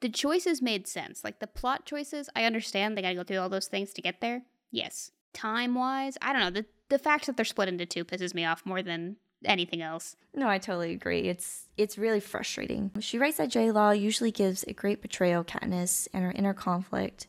The 0.00 0.08
choices 0.08 0.60
made 0.60 0.86
sense. 0.86 1.24
Like 1.24 1.40
the 1.40 1.46
plot 1.46 1.86
choices, 1.86 2.28
I 2.36 2.44
understand 2.44 2.96
they 2.96 3.02
got 3.02 3.08
to 3.08 3.14
go 3.14 3.24
through 3.24 3.38
all 3.38 3.48
those 3.48 3.68
things 3.68 3.92
to 3.94 4.02
get 4.02 4.20
there. 4.20 4.42
Yes. 4.70 5.10
Time 5.32 5.74
wise, 5.74 6.18
I 6.22 6.32
don't 6.32 6.42
know. 6.42 6.50
The 6.50 6.66
the 6.88 6.98
fact 6.98 7.26
that 7.26 7.36
they're 7.36 7.44
split 7.44 7.68
into 7.68 7.84
two 7.84 8.04
pisses 8.04 8.32
me 8.32 8.44
off 8.44 8.64
more 8.64 8.82
than 8.82 9.16
anything 9.44 9.82
else. 9.82 10.16
No, 10.34 10.48
I 10.48 10.58
totally 10.58 10.92
agree. 10.92 11.22
It's 11.22 11.66
it's 11.76 11.98
really 11.98 12.20
frustrating. 12.20 12.90
She 13.00 13.18
writes 13.18 13.38
that 13.38 13.50
J 13.50 13.70
Law 13.70 13.90
usually 13.90 14.30
gives 14.30 14.64
a 14.64 14.72
great 14.72 15.00
portrayal 15.00 15.40
of 15.40 15.46
Katniss 15.46 16.08
and 16.12 16.24
her 16.24 16.32
inner 16.32 16.54
conflict, 16.54 17.26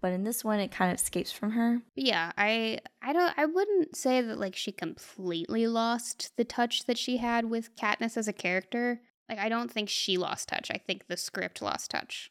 but 0.00 0.12
in 0.12 0.24
this 0.24 0.44
one 0.44 0.60
it 0.60 0.70
kind 0.70 0.90
of 0.90 0.98
escapes 0.98 1.32
from 1.32 1.52
her. 1.52 1.82
Yeah, 1.94 2.32
I 2.36 2.80
I 3.02 3.12
don't 3.12 3.32
I 3.36 3.46
wouldn't 3.46 3.96
say 3.96 4.20
that 4.20 4.38
like 4.38 4.56
she 4.56 4.72
completely 4.72 5.66
lost 5.66 6.32
the 6.36 6.44
touch 6.44 6.84
that 6.86 6.98
she 6.98 7.18
had 7.18 7.46
with 7.46 7.74
Katniss 7.76 8.16
as 8.16 8.28
a 8.28 8.32
character. 8.32 9.00
Like 9.28 9.38
I 9.38 9.48
don't 9.48 9.70
think 9.70 9.88
she 9.88 10.16
lost 10.16 10.48
touch. 10.48 10.70
I 10.70 10.78
think 10.78 11.06
the 11.06 11.16
script 11.16 11.62
lost 11.62 11.90
touch. 11.90 12.30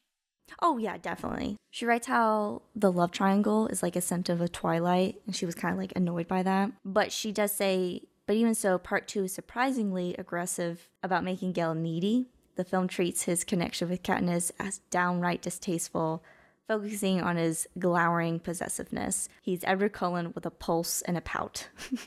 Oh 0.61 0.77
yeah, 0.77 0.97
definitely. 0.97 1.57
She 1.71 1.85
writes 1.85 2.07
how 2.07 2.63
the 2.75 2.91
love 2.91 3.11
triangle 3.11 3.67
is 3.67 3.83
like 3.83 3.95
a 3.95 4.01
symptom 4.01 4.35
of 4.35 4.41
a 4.41 4.49
Twilight, 4.49 5.21
and 5.25 5.35
she 5.35 5.45
was 5.45 5.55
kind 5.55 5.73
of 5.73 5.79
like 5.79 5.93
annoyed 5.95 6.27
by 6.27 6.43
that. 6.43 6.71
But 6.83 7.11
she 7.11 7.31
does 7.31 7.51
say, 7.51 8.03
but 8.25 8.35
even 8.35 8.55
so, 8.55 8.77
part 8.77 9.07
two 9.07 9.25
is 9.25 9.33
surprisingly 9.33 10.15
aggressive 10.17 10.89
about 11.03 11.23
making 11.23 11.53
Gale 11.53 11.75
needy. 11.75 12.27
The 12.55 12.63
film 12.63 12.87
treats 12.87 13.23
his 13.23 13.43
connection 13.43 13.89
with 13.89 14.03
Katniss 14.03 14.51
as 14.59 14.79
downright 14.89 15.41
distasteful, 15.41 16.23
focusing 16.69 17.19
on 17.21 17.35
his 17.35 17.67
glowering 17.77 18.39
possessiveness. 18.39 19.27
He's 19.41 19.63
Edward 19.65 19.91
Cullen 19.91 20.31
with 20.33 20.45
a 20.45 20.51
pulse 20.51 21.01
and 21.01 21.17
a 21.17 21.21
pout. 21.21 21.67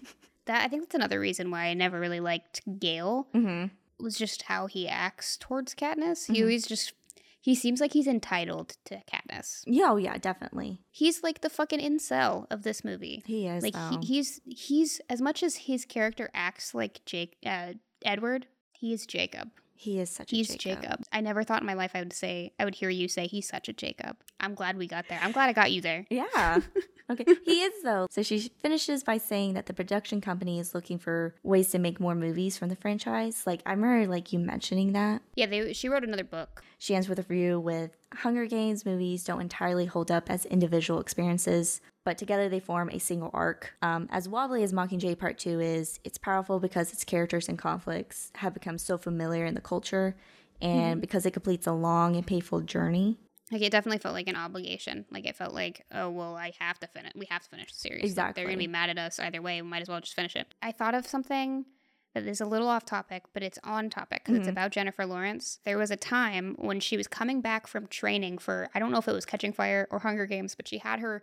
That 0.47 0.65
I 0.65 0.69
think 0.69 0.83
that's 0.83 0.97
another 0.97 1.21
reason 1.21 1.53
why 1.53 1.67
I 1.67 1.75
never 1.75 2.01
really 2.01 2.19
liked 2.19 2.63
Gale 2.81 3.29
mm-hmm. 3.33 3.67
was 4.03 4.17
just 4.19 4.43
how 4.43 4.67
he 4.67 4.89
acts 4.89 5.37
towards 5.37 5.73
Katniss. 5.73 6.27
He 6.27 6.39
Mhm. 6.41 6.43
always 6.43 6.67
just 6.67 6.95
he 7.41 7.55
seems 7.55 7.81
like 7.81 7.93
he's 7.93 8.07
entitled 8.09 8.77
to 8.87 9.03
Katniss. 9.13 9.63
Yeah, 9.67 9.91
oh 9.93 9.97
yeah, 9.99 10.17
definitely. 10.19 10.81
He's 10.91 11.23
like 11.23 11.43
the 11.43 11.49
fucking 11.51 11.79
incel 11.81 12.47
of 12.51 12.63
this 12.65 12.85
movie. 12.85 13.23
He 13.27 13.47
is. 13.47 13.63
like 13.63 13.77
he, 13.91 14.07
he's 14.15 14.41
he's 14.47 15.01
as 15.09 15.21
much 15.23 15.45
as 15.45 15.55
his 15.57 15.85
character 15.85 16.29
acts 16.35 16.75
like 16.75 17.05
Jake 17.07 17.37
uh, 17.47 17.75
Edward, 18.05 18.47
he 18.73 18.93
is 18.93 19.07
Jacob. 19.07 19.51
He 19.83 19.99
is 19.99 20.11
such 20.11 20.33
a 20.33 20.37
He's 20.37 20.47
Jacob. 20.55 20.83
Jacob. 20.83 21.05
I 21.13 21.21
never 21.21 21.43
thought 21.43 21.61
in 21.61 21.67
my 21.67 21.75
life 21.75 21.91
I 21.95 21.99
would 21.99 22.13
say 22.13 22.53
I 22.57 22.65
would 22.65 22.77
hear 22.77 22.89
you 22.89 23.09
say 23.09 23.27
he's 23.27 23.49
such 23.49 23.69
a 23.69 23.73
Jacob. 23.73 24.17
I'm 24.39 24.55
glad 24.55 24.79
we 24.79 24.87
got 24.87 25.09
there. 25.09 25.19
I'm 25.21 25.33
glad 25.33 25.49
I 25.49 25.53
got 25.53 25.73
you 25.73 25.81
there. 25.81 26.07
Yeah. 26.09 26.61
okay. 27.11 27.25
He 27.45 27.63
is 27.63 27.83
though. 27.83 28.07
So 28.09 28.23
she 28.23 28.53
finishes 28.63 29.03
by 29.03 29.19
saying 29.19 29.55
that 29.55 29.67
the 29.67 29.75
production 29.75 30.21
company 30.21 30.61
is 30.61 30.73
looking 30.73 31.01
for 31.01 31.35
ways 31.43 31.73
to 31.73 31.81
make 31.81 31.99
more 31.99 32.15
movies 32.15 32.57
from 32.57 32.69
the 32.69 32.77
franchise. 32.77 33.43
Like 33.45 33.61
I 33.67 33.73
remember 33.73 34.09
like 34.09 34.33
you 34.33 34.39
mentioning 34.39 34.93
that. 34.93 35.21
Yeah, 35.35 35.47
they 35.47 35.73
she 35.73 35.89
wrote 35.89 36.05
another 36.05 36.23
book. 36.23 36.63
She 36.79 36.95
ends 36.95 37.09
with 37.09 37.19
a 37.19 37.25
review 37.29 37.59
with 37.59 37.97
Hunger 38.15 38.47
Games 38.47 38.85
movies 38.85 39.25
don't 39.25 39.41
entirely 39.41 39.87
hold 39.87 40.11
up 40.13 40.31
as 40.31 40.45
individual 40.47 41.01
experiences, 41.01 41.81
but 42.05 42.19
together 42.19 42.49
they 42.49 42.61
form 42.61 42.89
a 42.91 42.99
single 42.99 43.31
arc. 43.33 43.75
Um, 43.83 44.09
as 44.11 44.29
wobbly 44.29 44.63
as 44.63 44.73
Mockingjay 44.73 45.19
Part 45.19 45.39
2 45.39 45.61
is, 45.61 46.01
it's 46.05 46.19
powerful 46.19 46.59
because 46.61 46.93
its 46.93 47.05
characters 47.05 47.49
and 47.49 47.59
conflicts 47.59 48.33
have 48.37 48.55
become 48.55 48.79
so 48.79 48.99
familiar 48.99 49.45
in 49.47 49.55
the 49.55 49.61
culture 49.61 50.17
and 50.61 51.01
because 51.01 51.27
it 51.27 51.33
completes 51.33 51.67
a 51.67 51.73
long 51.73 52.17
and 52.17 52.27
painful 52.27 52.61
journey. 52.61 53.19
Like 53.51 53.63
it 53.63 53.71
definitely 53.71 53.99
felt 53.99 54.15
like 54.15 54.29
an 54.29 54.37
obligation. 54.37 55.05
Like 55.11 55.27
it 55.27 55.37
felt 55.37 55.53
like, 55.53 55.85
oh 55.93 56.09
well, 56.11 56.37
I 56.37 56.53
have 56.59 56.79
to 56.81 56.87
finish. 56.87 57.13
We 57.15 57.27
have 57.31 57.43
to 57.43 57.49
finish 57.49 57.73
the 57.73 57.79
series. 57.79 58.17
Like, 58.17 58.35
they're 58.35 58.47
gonna 58.47 58.57
be 58.57 58.67
mad 58.67 58.89
at 58.91 58.99
us 58.99 59.19
either 59.19 59.43
way. 59.43 59.61
We 59.61 59.69
might 59.69 59.83
as 59.83 59.89
well 59.89 60.01
just 60.01 60.15
finish 60.15 60.37
it. 60.37 60.55
I 60.63 60.73
thought 60.73 60.95
of 60.95 61.07
something 61.07 61.67
that 62.15 62.27
is 62.27 62.41
a 62.41 62.47
little 62.47 62.69
off 62.69 62.85
topic, 62.85 63.25
but 63.35 63.43
it's 63.43 63.59
on 63.65 63.91
topic 63.91 64.23
because 64.25 64.39
it's 64.39 64.47
Mhm. 64.49 64.53
about 64.53 64.71
Jennifer 64.71 65.05
Lawrence. 65.07 65.59
There 65.65 65.79
was 65.79 65.91
a 65.91 65.97
time 65.97 66.55
when 66.59 66.79
she 66.81 66.97
was 66.97 67.09
coming 67.09 67.41
back 67.41 67.67
from 67.67 67.87
training 67.89 68.39
for 68.39 68.71
I 68.75 68.79
don't 68.79 68.91
know 68.93 68.99
if 68.99 69.09
it 69.09 69.13
was 69.13 69.27
Catching 69.27 69.53
Fire 69.53 69.87
or 69.91 69.99
Hunger 70.01 70.27
Games, 70.27 70.55
but 70.55 70.67
she 70.69 70.79
had 70.79 71.01
her 71.01 71.23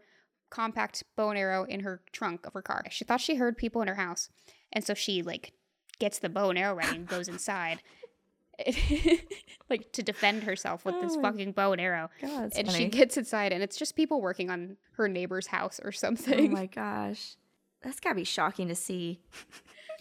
compact 0.49 1.03
bow 1.15 1.29
and 1.29 1.37
arrow 1.39 1.63
in 1.63 1.81
her 1.81 2.01
trunk 2.11 2.45
of 2.45 2.53
her 2.53 2.61
car. 2.61 2.83
She 2.89 3.03
thought 3.03 3.21
she 3.21 3.35
heard 3.35 3.57
people 3.57 3.81
in 3.81 3.87
her 3.87 3.95
house, 3.95 4.29
and 4.71 4.83
so 4.83 4.93
she 4.93 5.21
like 5.21 5.53
gets 5.99 6.19
the 6.19 6.29
bow 6.29 6.49
and 6.49 6.57
arrow 6.57 6.75
ready 6.75 6.95
and 6.95 7.07
goes 7.07 7.27
inside. 7.27 7.81
like 9.69 9.91
to 9.93 10.03
defend 10.03 10.43
herself 10.43 10.83
with 10.83 10.99
this 11.01 11.15
Oh 11.15 11.21
fucking 11.21 11.53
bow 11.53 11.71
and 11.71 11.79
arrow 11.79 12.09
God, 12.21 12.51
and 12.55 12.69
she 12.69 12.87
gets 12.87 13.15
inside 13.15 13.53
and 13.53 13.63
it's 13.63 13.77
just 13.77 13.95
people 13.95 14.21
working 14.21 14.49
on 14.49 14.75
her 14.97 15.07
neighbor's 15.07 15.47
house 15.47 15.79
or 15.81 15.89
oh 15.89 15.91
something. 15.91 16.51
Oh 16.51 16.53
my 16.53 16.65
gosh. 16.65 17.35
that's 17.81 17.99
gotta 17.99 18.15
be 18.15 18.25
shocking 18.25 18.67
to 18.67 18.75
see. 18.75 19.21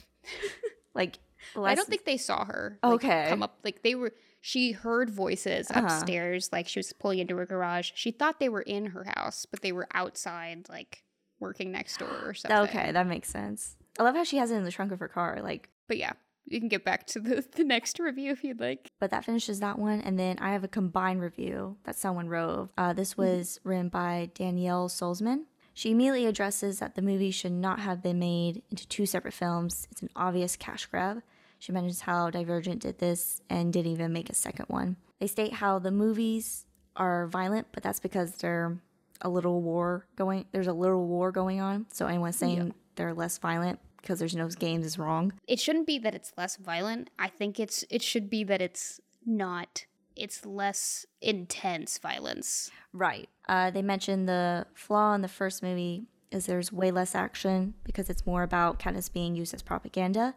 like, 0.95 1.19
I 1.57 1.75
don't 1.75 1.89
think 1.89 2.05
they 2.05 2.17
saw 2.17 2.45
her. 2.45 2.79
like, 2.83 2.95
Okay. 2.95 3.27
Come 3.29 3.43
up 3.43 3.59
like 3.63 3.83
they 3.83 3.95
were. 3.95 4.13
She 4.41 4.73
heard 4.73 5.11
voices 5.11 5.71
Uh-huh. 5.71 5.81
upstairs, 5.85 6.51
like 6.53 6.69
she 6.69 6.79
was 6.79 6.93
pulling 6.93 7.19
into 7.19 7.37
her 7.37 7.47
garage. 7.47 7.91
She 7.95 8.11
thought 8.11 8.39
they 8.41 8.49
were 8.49 8.63
in 8.63 8.87
her 8.87 9.05
house, 9.17 9.47
but 9.47 9.63
they 9.63 9.73
were 9.73 9.89
outside, 9.93 10.69
like 10.69 11.03
working 11.41 11.71
next 11.73 11.99
door 11.99 12.23
or 12.25 12.35
something. 12.35 12.59
Okay, 12.59 12.93
that 12.93 13.07
makes 13.07 13.29
sense. 13.29 13.77
I 13.99 14.03
love 14.05 14.15
how 14.15 14.25
she 14.25 14.37
has 14.39 14.51
it 14.51 14.57
in 14.57 14.65
the 14.65 14.71
trunk 14.71 14.93
of 14.93 15.01
her 15.01 15.09
car. 15.09 15.41
Like, 15.43 15.69
But 15.89 15.99
yeah, 15.99 16.13
you 16.47 16.61
can 16.61 16.69
get 16.69 16.85
back 16.85 17.07
to 17.09 17.21
the, 17.21 17.45
the 17.57 17.65
next 17.65 17.99
review 18.01 18.31
if 18.33 18.43
you'd 18.45 18.61
like. 18.61 18.91
but 19.01 19.11
that 19.11 19.25
finishes 19.25 19.61
that 19.61 19.79
one. 19.79 20.01
And 20.01 20.19
then 20.19 20.39
I 20.39 20.53
have 20.53 20.65
a 20.65 20.69
combined 20.69 21.21
review 21.21 21.77
that 21.85 21.97
someone 21.97 22.29
wrote. 22.29 22.71
Uh, 22.79 22.93
this 22.93 23.17
was 23.17 23.61
written 23.65 23.89
by 23.89 24.31
Danielle 24.35 24.89
Solzman. 24.89 25.45
She 25.75 25.91
immediately 25.93 26.27
addresses 26.27 26.81
that 26.81 26.97
the 26.97 27.03
movie 27.03 27.31
should 27.31 27.53
not 27.53 27.79
have 27.81 28.03
been 28.03 28.19
made 28.19 28.63
into 28.71 28.87
two 28.89 29.07
separate 29.07 29.35
films. 29.35 29.87
It's 29.93 30.03
an 30.03 30.11
obvious 30.17 30.57
cash 30.57 30.87
grab. 30.87 31.23
She 31.59 31.73
mentions 31.73 32.03
how 32.03 32.31
Divergent 32.31 32.83
did 32.83 32.99
this 32.99 33.43
and 33.51 33.73
didn't 33.73 33.93
even 33.93 34.13
make 34.13 34.31
a 34.31 34.35
second 34.35 34.67
one. 34.69 34.97
They 35.19 35.27
state 35.27 35.55
how 35.55 35.79
the 35.79 35.91
movies 35.91 36.67
are 36.97 37.27
violent, 37.27 37.69
but 37.73 37.83
that's 37.83 38.01
because 38.01 38.37
they're 38.37 38.79
a 39.21 39.29
little 39.29 39.61
war 39.63 40.07
going. 40.17 40.47
There's 40.53 40.67
a 40.67 40.73
little 40.73 41.07
war 41.07 41.33
going 41.33 41.61
on. 41.61 41.87
So 41.93 42.07
anyone 42.07 42.33
saying 42.33 42.75
they're 42.95 43.15
less 43.15 43.39
violent 43.39 43.81
because 44.01 44.19
there's 44.19 44.37
no 44.37 44.49
games 44.49 44.87
is 44.87 44.99
wrong. 44.99 45.33
It 45.47 45.61
shouldn't 45.61 45.87
be 45.87 45.99
that 45.99 46.15
it's 46.15 46.33
less 46.37 46.57
violent. 46.57 47.11
I 47.19 47.29
think 47.29 47.59
it's 47.59 47.85
it 47.91 48.03
should 48.03 48.31
be 48.31 48.45
that 48.45 48.61
it's 48.63 49.01
not. 49.27 49.87
It's 50.17 50.45
less 50.45 51.07
intense 51.21 51.99
violence. 51.99 52.71
Right. 52.93 53.29
Uh, 53.49 53.71
they 53.71 53.83
mentioned 53.83 54.29
the 54.29 54.67
flaw 54.75 55.15
in 55.15 55.23
the 55.23 55.29
first 55.29 55.63
movie 55.63 56.07
is 56.31 56.47
there's 56.47 56.73
way 56.73 56.91
less 56.91 57.15
action 57.15 57.75
because 57.85 58.11
it's 58.11 58.27
more 58.27 58.43
about 58.43 58.79
Katniss 58.79 59.13
being 59.13 59.35
used 59.35 59.55
as 59.55 59.63
propaganda. 59.63 60.35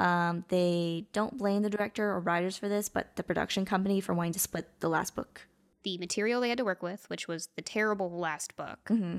Um, 0.00 0.44
they 0.48 1.06
don't 1.12 1.36
blame 1.38 1.62
the 1.62 1.70
director 1.70 2.10
or 2.10 2.20
writers 2.20 2.56
for 2.56 2.68
this, 2.68 2.88
but 2.88 3.14
the 3.16 3.22
production 3.22 3.64
company 3.64 4.00
for 4.00 4.14
wanting 4.14 4.32
to 4.32 4.38
split 4.38 4.68
the 4.80 4.88
last 4.88 5.14
book. 5.14 5.46
The 5.84 5.98
material 5.98 6.40
they 6.40 6.48
had 6.48 6.58
to 6.58 6.64
work 6.64 6.82
with, 6.82 7.08
which 7.08 7.28
was 7.28 7.48
the 7.56 7.62
terrible 7.62 8.10
last 8.10 8.56
book, 8.56 8.78
Mm-hmm. 8.90 9.18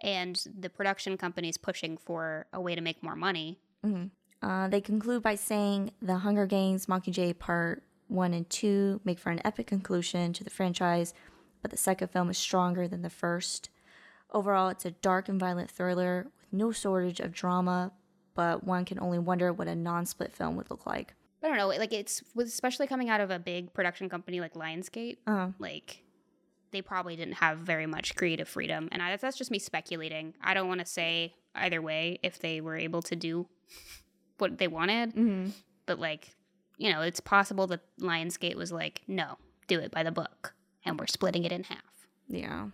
and 0.00 0.44
the 0.58 0.70
production 0.70 1.16
company's 1.16 1.56
pushing 1.56 1.96
for 1.96 2.46
a 2.52 2.60
way 2.60 2.74
to 2.74 2.80
make 2.80 3.02
more 3.02 3.16
money. 3.16 3.58
Uh, 4.42 4.68
they 4.68 4.80
conclude 4.80 5.22
by 5.22 5.34
saying 5.34 5.92
the 6.00 6.18
Hunger 6.18 6.46
Games 6.46 6.86
Mockingjay 6.86 7.38
Part 7.38 7.82
1 8.08 8.34
and 8.34 8.48
2 8.50 9.00
make 9.04 9.18
for 9.18 9.30
an 9.30 9.40
epic 9.44 9.66
conclusion 9.68 10.32
to 10.34 10.44
the 10.44 10.50
franchise, 10.50 11.14
but 11.62 11.70
the 11.70 11.76
second 11.76 12.08
film 12.08 12.28
is 12.30 12.38
stronger 12.38 12.86
than 12.88 13.02
the 13.02 13.10
first. 13.10 13.70
Overall, 14.32 14.68
it's 14.68 14.84
a 14.84 14.90
dark 14.90 15.28
and 15.28 15.38
violent 15.38 15.70
thriller 15.70 16.26
with 16.40 16.52
no 16.52 16.72
shortage 16.72 17.20
of 17.20 17.32
drama, 17.32 17.92
but 18.34 18.64
one 18.64 18.84
can 18.84 18.98
only 19.00 19.18
wonder 19.18 19.52
what 19.52 19.68
a 19.68 19.74
non 19.74 20.06
split 20.06 20.34
film 20.34 20.56
would 20.56 20.70
look 20.70 20.86
like. 20.86 21.14
I 21.42 21.48
don't 21.48 21.56
know, 21.56 21.68
like 21.68 21.92
it's 21.92 22.22
especially 22.38 22.86
coming 22.86 23.10
out 23.10 23.20
of 23.20 23.30
a 23.30 23.38
big 23.38 23.72
production 23.74 24.08
company 24.08 24.40
like 24.40 24.54
Lionsgate, 24.54 25.18
Uh, 25.26 25.48
like 25.58 26.02
they 26.70 26.82
probably 26.82 27.16
didn't 27.16 27.34
have 27.34 27.58
very 27.58 27.86
much 27.86 28.14
creative 28.14 28.48
freedom, 28.48 28.88
and 28.92 29.02
I, 29.02 29.16
that's 29.16 29.36
just 29.36 29.50
me 29.50 29.58
speculating. 29.58 30.34
I 30.40 30.54
don't 30.54 30.68
want 30.68 30.80
to 30.80 30.86
say 30.86 31.34
either 31.54 31.82
way 31.82 32.18
if 32.22 32.38
they 32.38 32.60
were 32.60 32.76
able 32.76 33.02
to 33.02 33.16
do 33.16 33.48
what 34.38 34.58
they 34.58 34.68
wanted, 34.68 35.10
mm-hmm. 35.10 35.50
but 35.86 35.98
like 35.98 36.36
you 36.78 36.92
know, 36.92 37.02
it's 37.02 37.20
possible 37.20 37.66
that 37.68 37.80
Lionsgate 38.00 38.56
was 38.56 38.72
like, 38.72 39.02
no, 39.06 39.38
do 39.68 39.78
it 39.78 39.90
by 39.92 40.02
the 40.02 40.10
book, 40.10 40.54
and 40.84 40.98
we're 40.98 41.06
splitting 41.06 41.44
it 41.44 41.52
in 41.52 41.64
half. 41.64 42.08
Yeah. 42.28 42.68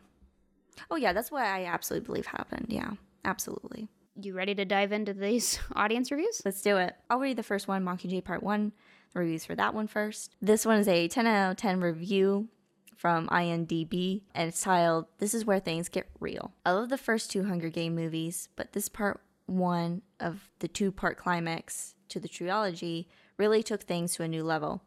Oh, 0.90 0.96
yeah, 0.96 1.12
that's 1.12 1.30
what 1.30 1.42
I 1.42 1.66
absolutely 1.66 2.06
believe 2.06 2.26
happened. 2.26 2.66
Yeah, 2.68 2.92
absolutely. 3.24 3.88
You 4.20 4.34
ready 4.34 4.52
to 4.56 4.64
dive 4.64 4.90
into 4.90 5.14
these 5.14 5.60
audience 5.76 6.10
reviews? 6.10 6.42
Let's 6.44 6.60
do 6.60 6.76
it. 6.78 6.96
I'll 7.08 7.20
read 7.20 7.36
the 7.36 7.44
first 7.44 7.68
one, 7.68 7.84
Mockingjay 7.84 8.24
Part 8.24 8.42
1, 8.42 8.72
the 9.12 9.20
reviews 9.20 9.44
for 9.44 9.54
that 9.54 9.74
one 9.74 9.86
first. 9.86 10.34
This 10.42 10.66
one 10.66 10.80
is 10.80 10.88
a 10.88 11.06
10 11.06 11.24
out 11.24 11.52
of 11.52 11.56
10 11.56 11.80
review 11.80 12.48
from 12.96 13.28
IMDb, 13.28 14.22
and 14.34 14.48
it's 14.48 14.60
titled, 14.60 15.06
This 15.18 15.34
is 15.34 15.44
Where 15.44 15.60
Things 15.60 15.88
Get 15.88 16.08
Real. 16.18 16.52
I 16.66 16.72
love 16.72 16.88
the 16.88 16.98
first 16.98 17.30
two 17.30 17.44
Hunger 17.44 17.68
Game 17.68 17.94
movies, 17.94 18.48
but 18.56 18.72
this 18.72 18.88
part 18.88 19.20
one 19.46 20.02
of 20.18 20.50
the 20.58 20.66
two 20.66 20.90
part 20.90 21.16
climax 21.16 21.94
to 22.08 22.18
the 22.18 22.26
trilogy 22.26 23.06
really 23.36 23.62
took 23.62 23.82
things 23.82 24.16
to 24.16 24.24
a 24.24 24.28
new 24.28 24.42
level. 24.42 24.82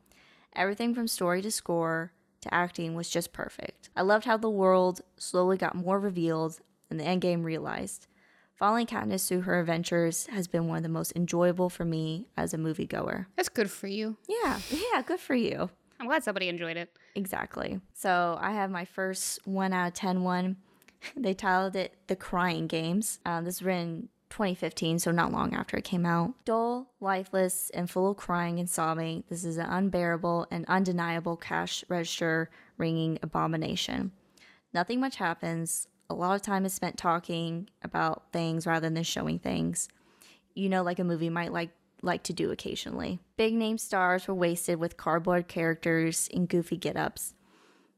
Everything 0.58 0.94
from 0.94 1.08
story 1.08 1.41
to 1.41 1.52
score 1.52 2.12
to 2.41 2.54
acting 2.54 2.96
was 2.96 3.10
just 3.10 3.32
perfect. 3.32 3.89
I 3.96 4.02
loved 4.02 4.26
how 4.26 4.36
the 4.36 4.50
world 4.50 5.00
slowly 5.15 5.56
got 5.56 5.74
more 5.74 6.02
revealed 6.02 6.60
and 6.89 7.00
the 7.00 7.06
endgame 7.06 7.46
realized. 7.46 8.08
Following 8.62 8.86
Katniss 8.86 9.28
through 9.28 9.41
her 9.41 9.60
adventures 9.60 10.28
has 10.28 10.47
been 10.47 10.67
one 10.67 10.78
of 10.78 10.84
the 10.84 10.89
most 10.89 11.13
enjoyable 11.15 11.67
for 11.67 11.84
me 11.84 12.28
as 12.38 12.54
a 12.54 12.60
moviegoer. 12.60 13.26
That's 13.36 13.50
good 13.50 13.71
for 13.71 13.88
you. 13.88 14.17
Yeah, 14.30 14.60
yeah, 14.69 15.02
good 15.02 15.19
for 15.19 15.34
you. 15.34 15.71
I'm 16.00 16.06
glad 16.06 16.24
somebody 16.24 16.47
enjoyed 16.47 16.78
it. 16.78 16.95
Exactly. 17.15 17.82
So 17.95 18.38
I 18.39 18.52
have 18.52 18.69
my 18.69 18.86
first 18.86 19.39
one 19.47 19.74
out 19.74 19.88
of 19.88 19.93
10 19.95 20.21
one. 20.21 20.58
They 21.17 21.34
titled 21.34 21.76
it 21.76 21.95
The 22.06 22.15
Crying 22.15 22.67
Games. 22.67 23.19
Um, 23.26 23.45
this 23.45 23.62
was 23.62 23.65
written 23.65 24.10
2015, 24.30 25.00
so 25.00 25.10
not 25.10 25.32
long 25.32 25.56
after 25.56 25.76
it 25.76 25.84
came 25.84 26.06
out. 26.06 26.36
Dull, 26.45 26.91
lifeless, 27.00 27.71
and 27.71 27.89
full 27.89 28.12
of 28.12 28.17
crying 28.17 28.60
and 28.60 28.69
sobbing, 28.69 29.24
this 29.28 29.43
is 29.43 29.58
an 29.58 29.65
unbearable 29.65 30.45
and 30.52 30.65
undeniable 30.67 31.36
cash 31.36 31.84
register 31.89 32.52
ringing 32.78 33.17
abomination. 33.24 34.12
Nothing 34.71 35.00
much 35.00 35.15
happens. 35.15 35.88
A 36.12 36.13
lot 36.13 36.36
of 36.36 36.41
time 36.41 36.65
is 36.65 36.74
spent 36.74 36.97
talking 36.97 37.69
about 37.84 38.24
things 38.32 38.67
rather 38.67 38.89
than 38.89 39.04
showing 39.04 39.39
things. 39.39 39.88
You 40.54 40.69
know, 40.69 40.84
like 40.84 41.00
a 41.00 41.04
movie 41.04 41.30
might 41.30 41.54
like 41.54 41.69
like 42.04 42.24
to 42.24 42.34
do 42.34 42.52
occasionally. 42.52 43.19
Big 43.38 43.54
name 43.54 43.78
stars 43.78 44.28
were 44.28 44.34
wasted 44.34 44.80
with 44.80 44.97
cardboard 44.97 45.47
characters 45.47 46.28
in 46.30 46.47
goofy 46.47 46.76
get-ups. 46.76 47.36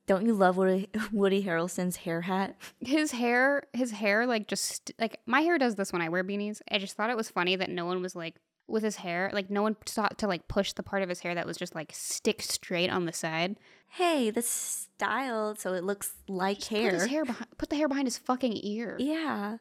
Don't 0.05 0.25
you 0.25 0.33
love 0.33 0.57
Woody, 0.57 0.89
Woody 1.13 1.43
Harrelson's 1.43 1.95
hair 1.97 2.21
hat? 2.21 2.55
his 2.81 3.11
hair 3.13 3.63
his 3.73 3.91
hair 3.91 4.27
like 4.27 4.47
just 4.47 4.91
like 4.99 5.19
my 5.25 5.41
hair 5.41 5.57
does 5.57 5.75
this 5.75 5.93
when 5.93 6.01
i 6.01 6.09
wear 6.09 6.23
beanies 6.23 6.61
i 6.69 6.77
just 6.77 6.97
thought 6.97 7.09
it 7.09 7.15
was 7.15 7.29
funny 7.29 7.55
that 7.55 7.69
no 7.69 7.85
one 7.85 8.01
was 8.01 8.13
like 8.15 8.35
with 8.73 8.83
his 8.83 8.97
hair 8.97 9.29
like 9.33 9.49
no 9.49 9.61
one 9.61 9.75
sought 9.85 10.17
to 10.17 10.27
like 10.27 10.47
push 10.49 10.73
the 10.73 10.83
part 10.83 11.01
of 11.01 11.07
his 11.09 11.21
hair 11.21 11.33
that 11.35 11.45
was 11.45 11.55
just 11.57 11.73
like 11.75 11.91
stick 11.93 12.41
straight 12.41 12.89
on 12.89 13.05
the 13.05 13.13
side 13.13 13.55
Hey, 13.87 14.31
this 14.31 14.49
styled 14.49 15.59
so 15.59 15.73
it 15.73 15.83
looks 15.83 16.13
like 16.27 16.57
put 16.59 16.67
hair. 16.69 16.91
his 16.93 17.05
hair 17.05 17.23
behind 17.25 17.47
put 17.57 17.69
the 17.69 17.75
hair 17.75 17.87
behind 17.87 18.07
his 18.07 18.17
fucking 18.17 18.57
ear 18.63 18.97
Yeah. 18.99 19.57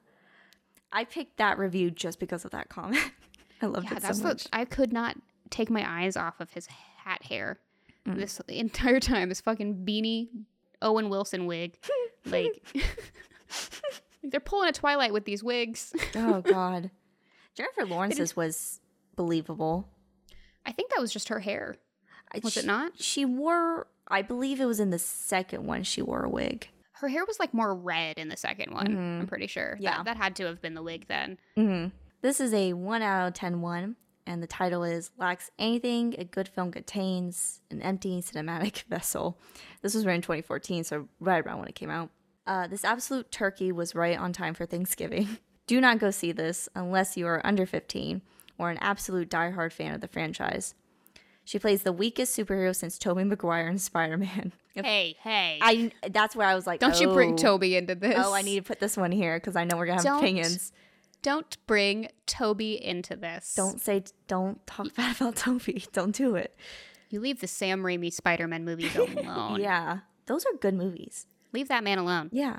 I 0.90 1.04
picked 1.04 1.36
that 1.36 1.58
review 1.58 1.90
just 1.90 2.18
because 2.18 2.44
of 2.44 2.50
that 2.50 2.68
comment. 2.68 3.10
I 3.62 3.66
loved 3.66 3.86
yeah 3.90 3.96
it 3.98 4.02
that's 4.02 4.18
so 4.18 4.22
the 4.24 4.28
much. 4.30 4.46
i 4.52 4.64
could 4.64 4.92
not 4.92 5.16
take 5.50 5.70
my 5.70 5.84
eyes 6.02 6.16
off 6.16 6.40
of 6.40 6.50
his 6.50 6.66
hat 7.04 7.22
hair 7.24 7.58
Mm. 8.04 8.16
this 8.16 8.40
entire 8.48 8.98
time 8.98 9.28
his 9.28 9.40
fucking 9.40 9.84
beanie 9.86 10.28
owen 10.80 11.08
wilson 11.08 11.46
wig 11.46 11.78
like 12.26 12.64
they're 14.24 14.40
pulling 14.40 14.68
a 14.68 14.72
twilight 14.72 15.12
with 15.12 15.24
these 15.24 15.42
wigs 15.44 15.92
oh 16.16 16.40
god. 16.40 16.90
Jennifer 17.54 17.84
Lawrence's 17.84 18.34
was 18.34 18.80
believable. 19.16 19.88
i 20.66 20.72
think 20.72 20.90
that 20.90 21.00
was 21.00 21.12
just 21.12 21.28
her 21.28 21.40
hair 21.40 21.76
Was 22.42 22.56
it 22.56 22.64
not? 22.66 22.92
She 23.00 23.24
wore 23.24 23.86
I 24.08 24.22
believe 24.22 24.60
it 24.60 24.64
was 24.66 24.80
in 24.80 24.90
the 24.90 24.98
second 24.98 25.66
one 25.66 25.82
she 25.84 26.02
wore 26.02 26.22
a 26.24 26.28
wig. 26.30 26.68
Her 26.94 27.08
hair 27.08 27.24
was 27.26 27.38
like 27.40 27.52
more 27.54 27.74
red 27.74 28.16
in 28.18 28.28
the 28.28 28.36
second 28.36 28.72
one. 28.72 28.86
I'm 29.20 29.26
pretty 29.26 29.46
sure. 29.48 29.76
Yeah. 29.80 29.98
That, 29.98 30.04
that 30.04 30.16
had 30.16 30.36
to 30.36 30.44
have 30.46 30.60
been 30.62 30.74
the 30.74 30.82
wig 30.82 31.06
then. 31.08 31.38
hmm 31.56 31.86
This 32.20 32.40
is 32.40 32.52
a 32.54 32.72
1 32.74 33.02
out 33.02 33.28
of 33.28 33.34
10 33.34 33.60
one, 33.60 33.96
and 34.26 34.42
the 34.42 34.46
title 34.46 34.84
is 34.84 35.10
Lacks 35.18 35.50
Anything 35.58 36.14
a 36.18 36.24
Good 36.24 36.48
Film 36.48 36.70
Contains 36.72 37.60
An 37.70 37.82
Empty 37.82 38.22
Cinematic 38.22 38.82
Vessel. 38.88 39.38
This 39.82 39.94
was 39.94 40.04
written 40.06 40.16
in 40.16 40.22
2014, 40.22 40.84
so 40.84 41.08
right 41.20 41.44
around 41.44 41.58
when 41.58 41.68
it 41.68 41.74
came 41.74 41.90
out. 41.90 42.10
Uh, 42.46 42.66
this 42.66 42.84
absolute 42.84 43.30
turkey 43.30 43.72
was 43.72 43.94
right 43.94 44.18
on 44.18 44.32
time 44.32 44.54
for 44.54 44.64
Thanksgiving. 44.66 45.38
Do 45.66 45.80
not 45.80 45.98
go 45.98 46.10
see 46.10 46.32
this 46.32 46.68
unless 46.74 47.16
you 47.16 47.26
are 47.26 47.44
under 47.46 47.66
15 47.66 48.22
or 48.58 48.70
an 48.70 48.78
absolute 48.80 49.28
diehard 49.30 49.72
fan 49.72 49.94
of 49.94 50.00
the 50.00 50.08
franchise. 50.08 50.74
She 51.44 51.58
plays 51.58 51.82
the 51.82 51.92
weakest 51.92 52.36
superhero 52.36 52.74
since 52.74 52.98
Tobey 52.98 53.24
Maguire 53.24 53.68
in 53.68 53.78
Spider-Man. 53.78 54.52
Hey, 54.74 55.16
hey. 55.22 55.58
I 55.60 55.90
that's 56.10 56.34
where 56.34 56.46
I 56.48 56.54
was 56.54 56.66
like, 56.66 56.80
Don't 56.80 56.98
you 57.00 57.08
bring 57.12 57.34
"Oh, 57.34 57.36
Tobey 57.36 57.76
into 57.76 57.94
this. 57.94 58.14
Oh, 58.16 58.32
I 58.32 58.42
need 58.42 58.56
to 58.56 58.62
put 58.62 58.80
this 58.80 58.96
one 58.96 59.12
here 59.12 59.36
because 59.38 59.54
I 59.56 59.64
know 59.64 59.76
we're 59.76 59.86
gonna 59.86 59.96
have 59.98 60.04
Don't. 60.04 60.18
opinions. 60.22 60.72
Don't 61.20 61.56
bring 61.66 62.08
Tobey 62.26 62.82
into 62.82 63.14
this. 63.16 63.54
Don't 63.54 63.80
say, 63.80 64.02
don't 64.28 64.64
talk 64.66 64.94
bad 64.96 65.16
about 65.16 65.36
Tobey. 65.36 65.84
Don't 65.92 66.14
do 66.16 66.36
it. 66.36 66.56
You 67.10 67.20
leave 67.20 67.40
the 67.40 67.46
Sam 67.46 67.82
Raimi 67.82 68.10
Spider 68.12 68.48
Man 68.48 68.64
movies 68.64 68.96
alone. 68.96 69.60
Yeah, 69.60 69.98
those 70.26 70.44
are 70.46 70.56
good 70.58 70.74
movies. 70.74 71.26
Leave 71.52 71.68
that 71.68 71.84
man 71.84 71.98
alone. 71.98 72.30
Yeah, 72.32 72.56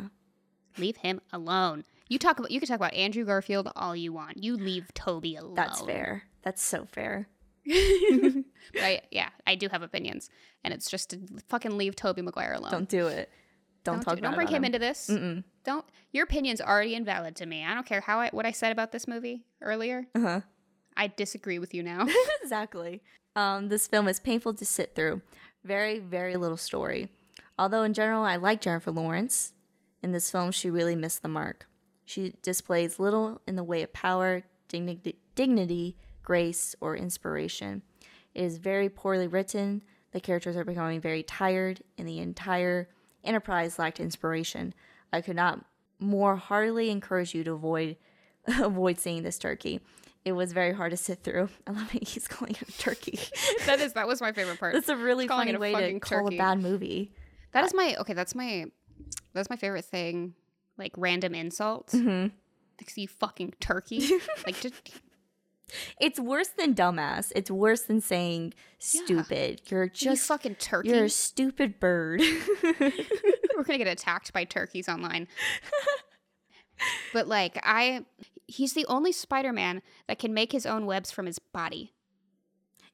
Leave 0.78 0.98
him 0.98 1.20
alone. 1.32 1.84
You 2.14 2.20
talk 2.20 2.38
about 2.38 2.52
you 2.52 2.60
can 2.60 2.68
talk 2.68 2.76
about 2.76 2.94
Andrew 2.94 3.26
Garfield 3.26 3.72
all 3.76 3.96
you 3.96 4.14
want. 4.14 4.44
You 4.44 4.56
leave 4.56 4.94
Tobey 4.94 5.36
alone. 5.36 5.56
that's 5.56 5.82
fair. 5.82 6.26
That's 6.44 6.62
so 6.62 6.86
fair. 6.86 7.28
Right? 8.76 9.04
Yeah, 9.12 9.30
I 9.48 9.56
do 9.56 9.68
have 9.68 9.82
opinions. 9.82 10.30
And 10.64 10.74
it's 10.74 10.92
just 10.92 11.10
to 11.10 11.20
fucking 11.48 11.76
leave 11.76 11.96
Tobey 11.96 12.22
Maguire 12.22 12.54
alone. 12.54 12.72
Don't 12.72 12.90
do 12.90 13.08
it. 13.08 13.30
don't, 13.84 14.02
talk 14.02 14.16
do- 14.16 14.22
don't 14.22 14.36
bring 14.36 14.48
about 14.48 14.58
him 14.58 14.64
into 14.64 14.80
this. 14.80 15.10
Mm-mm. 15.10 15.44
Don't. 15.64 15.86
Your 16.12 16.26
opinion's 16.26 16.62
already 16.62 16.94
invalid 16.94 17.36
to 17.38 17.48
me. 17.48 17.66
I 17.66 17.74
don't 17.74 17.86
care 17.86 18.02
how 18.02 18.20
I 18.20 18.30
what 18.30 18.46
I 18.46 18.52
said 18.52 18.72
about 18.72 18.92
this 18.92 19.08
movie 19.08 19.44
earlier. 19.62 20.06
Uh-huh. 20.14 20.42
I 20.96 21.08
disagree 21.08 21.58
with 21.58 21.74
you 21.74 21.82
now. 21.82 22.06
exactly. 22.44 23.02
Um, 23.36 23.70
this 23.70 23.88
film 23.88 24.08
is 24.08 24.20
painful 24.20 24.54
to 24.54 24.66
sit 24.66 24.94
through. 24.94 25.24
Very, 25.64 25.98
very 25.98 26.36
little 26.36 26.58
story. 26.58 27.10
Although 27.58 27.82
in 27.82 27.94
general, 27.94 28.24
I 28.24 28.36
like 28.36 28.62
Jennifer 28.62 28.92
Lawrence. 28.92 29.54
In 30.04 30.12
this 30.12 30.30
film, 30.30 30.52
she 30.52 30.70
really 30.70 30.96
missed 30.96 31.24
the 31.24 31.28
mark. 31.28 31.68
She 32.06 32.34
displays 32.42 33.00
little 33.00 33.42
in 33.48 33.56
the 33.56 33.64
way 33.64 33.84
of 33.84 33.94
power, 33.94 34.44
dignity, 34.68 35.18
dignity, 35.36 35.98
grace, 36.24 36.76
or 36.82 36.96
inspiration. 36.96 37.82
It 38.34 38.44
is 38.44 38.58
very 38.58 38.90
poorly 38.90 39.28
written. 39.28 39.84
The 40.12 40.20
characters 40.20 40.56
are 40.56 40.66
becoming 40.66 41.02
very 41.02 41.24
tired, 41.24 41.82
and 41.98 42.08
the 42.08 42.20
entire 42.20 42.90
enterprise 43.24 43.80
lacked 43.80 44.00
inspiration. 44.00 44.74
I 45.12 45.22
could 45.22 45.36
not 45.36 45.66
more 46.00 46.36
heartily 46.36 46.90
encourage 46.90 47.34
you 47.34 47.44
to 47.44 47.52
avoid 47.54 47.98
avoid 48.60 49.00
seeing 49.00 49.24
this 49.24 49.38
turkey. 49.38 49.80
It 50.26 50.34
was 50.34 50.54
very 50.54 50.74
hard 50.74 50.92
to 50.92 50.98
sit 50.98 51.24
through. 51.24 51.50
I 51.68 51.72
love 51.72 51.94
it. 51.96 52.08
He's 52.08 52.28
calling 52.28 52.56
it 52.60 52.70
a 52.70 52.78
turkey. 52.78 53.20
that 53.66 53.80
is 53.80 53.94
that 53.94 54.08
was 54.08 54.22
my 54.22 54.32
favorite 54.32 54.60
part. 54.60 54.74
That's 54.74 54.90
a 54.90 54.98
really 54.98 55.28
funny 55.28 55.54
a 55.54 55.60
way 55.60 55.72
to 55.72 55.78
fucking 55.78 56.00
call 56.00 56.28
a 56.28 56.38
bad 56.38 56.62
movie. 56.62 57.14
That 57.52 57.64
is 57.66 57.74
my 57.74 57.96
okay. 58.00 58.14
That's 58.14 58.36
my 58.36 58.66
that's 59.34 59.50
my 59.50 59.56
favorite 59.56 59.86
thing. 59.86 60.34
Like 60.78 60.94
random 60.98 61.36
insults. 61.36 61.94
Mm-hmm. 61.94 62.36
Like 62.80 62.98
you 62.98 63.08
fucking 63.08 63.54
turkey. 63.60 64.10
like 64.46 64.60
just 64.60 64.76
It's 66.00 66.20
worse 66.20 66.50
than 66.50 66.74
dumbass. 66.76 67.32
It's 67.36 67.50
worse 67.52 67.82
than 67.84 68.02
saying 68.02 68.54
stupid. 68.80 69.62
You're 69.70 69.86
you 69.86 69.90
just 69.92 70.28
fucking 70.28 70.56
turkey. 70.56 70.90
you're 70.90 71.06
a 71.06 71.10
stupid 71.10 71.80
bird. 71.80 72.22
We're 72.64 73.64
gonna 73.64 73.78
get 73.78 73.88
attacked 73.88 74.34
by 74.34 74.44
turkeys 74.44 74.90
online. 74.90 75.28
but 77.14 77.28
like 77.28 77.60
I, 77.64 78.06
he's 78.48 78.74
the 78.74 78.86
only 78.88 79.12
Spider-Man 79.12 79.82
that 80.08 80.20
can 80.20 80.34
make 80.34 80.52
his 80.52 80.66
own 80.66 80.86
webs 80.86 81.12
from 81.12 81.28
his 81.28 81.40
body. 81.40 81.94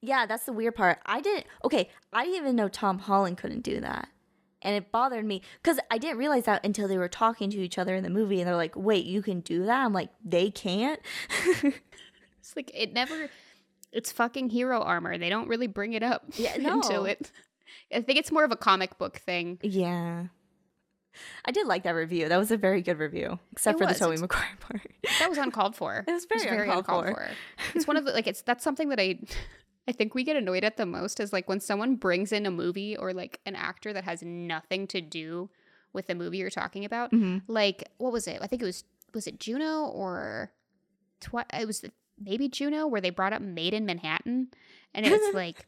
yeah, 0.01 0.25
that's 0.25 0.45
the 0.45 0.53
weird 0.53 0.75
part. 0.75 0.99
I 1.05 1.21
didn't. 1.21 1.45
Okay, 1.63 1.89
I 2.13 2.25
didn't 2.25 2.37
even 2.41 2.55
know 2.55 2.67
Tom 2.67 2.99
Holland 2.99 3.37
couldn't 3.37 3.63
do 3.63 3.79
that. 3.79 4.09
And 4.61 4.75
it 4.75 4.91
bothered 4.91 5.23
me 5.25 5.41
because 5.63 5.79
I 5.89 5.97
didn't 5.97 6.17
realize 6.17 6.43
that 6.45 6.65
until 6.65 6.87
they 6.89 6.97
were 6.97 7.07
talking 7.07 7.49
to 7.51 7.57
each 7.57 7.77
other 7.77 7.95
in 7.95 8.03
the 8.03 8.09
movie, 8.09 8.41
and 8.41 8.47
they're 8.47 8.55
like, 8.57 8.75
"Wait, 8.75 9.05
you 9.05 9.21
can 9.21 9.39
do 9.39 9.65
that?" 9.65 9.85
I'm 9.85 9.93
like, 9.93 10.09
"They 10.23 10.51
can't." 10.51 10.99
It's 12.39 12.55
like 12.55 12.71
it 12.73 12.93
never. 12.93 13.29
It's 13.91 14.11
fucking 14.11 14.49
hero 14.49 14.79
armor. 14.81 15.17
They 15.17 15.29
don't 15.29 15.47
really 15.47 15.67
bring 15.67 15.93
it 15.93 16.01
up 16.03 16.23
Yeah, 16.35 16.55
until 16.55 17.05
it. 17.05 17.31
I 17.93 18.01
think 18.01 18.17
it's 18.19 18.31
more 18.31 18.43
of 18.43 18.51
a 18.51 18.55
comic 18.55 18.97
book 18.97 19.17
thing. 19.17 19.59
yeah, 19.61 20.25
I 21.45 21.51
did 21.51 21.67
like 21.67 21.83
that 21.83 21.91
review. 21.91 22.27
That 22.27 22.37
was 22.37 22.49
a 22.51 22.57
very 22.57 22.81
good 22.81 22.97
review, 22.97 23.39
except 23.51 23.75
It 23.75 23.83
for 23.83 23.87
was. 23.87 23.99
the 23.99 24.05
Tobey 24.05 24.13
It's- 24.15 24.21
Maguire 24.21 24.47
part. 24.59 24.81
That 25.19 25.29
was 25.29 25.37
uncalled 25.37 25.75
for. 25.75 26.03
It 26.07 26.11
was 26.11 26.25
very 26.25 26.69
uncalled 26.69 27.05
for. 27.07 27.29
It's 27.75 27.87
one 27.87 27.97
of 27.97 28.05
the 28.05 28.11
like 28.13 28.25
it's 28.27 28.41
that's 28.41 28.63
something 28.63 28.89
that 28.89 28.99
I 28.99 29.19
I 29.89 29.91
think 29.91 30.13
we 30.13 30.23
get 30.23 30.35
annoyed 30.35 30.63
at 30.63 30.77
the 30.77 30.85
most 30.85 31.19
is 31.19 31.33
like 31.33 31.49
when 31.49 31.59
someone 31.59 31.95
brings 31.95 32.31
in 32.31 32.45
a 32.45 32.51
movie 32.51 32.95
or 32.95 33.11
like 33.11 33.39
an 33.47 33.55
actor 33.55 33.91
that 33.91 34.03
has 34.03 34.21
nothing 34.21 34.85
to 34.87 35.01
do 35.01 35.49
with 35.93 36.05
the 36.05 36.13
movie 36.13 36.37
you're 36.37 36.51
talking 36.51 36.85
about. 36.85 37.11
Mhm. 37.11 37.41
Like 37.47 37.83
what 37.97 38.13
was 38.13 38.27
it? 38.27 38.37
I 38.41 38.47
think 38.47 38.61
it 38.61 38.65
was 38.65 38.83
was 39.15 39.25
it 39.25 39.39
Juno 39.39 39.85
or 39.85 40.51
twi- 41.19 41.45
it 41.59 41.65
was 41.65 41.83
maybe 42.23 42.47
Juno 42.47 42.85
where 42.85 43.01
they 43.01 43.09
brought 43.09 43.33
up 43.33 43.41
Maid 43.41 43.73
in 43.73 43.85
Manhattan 43.87 44.49
and 44.93 45.05
it's 45.07 45.33
like 45.33 45.65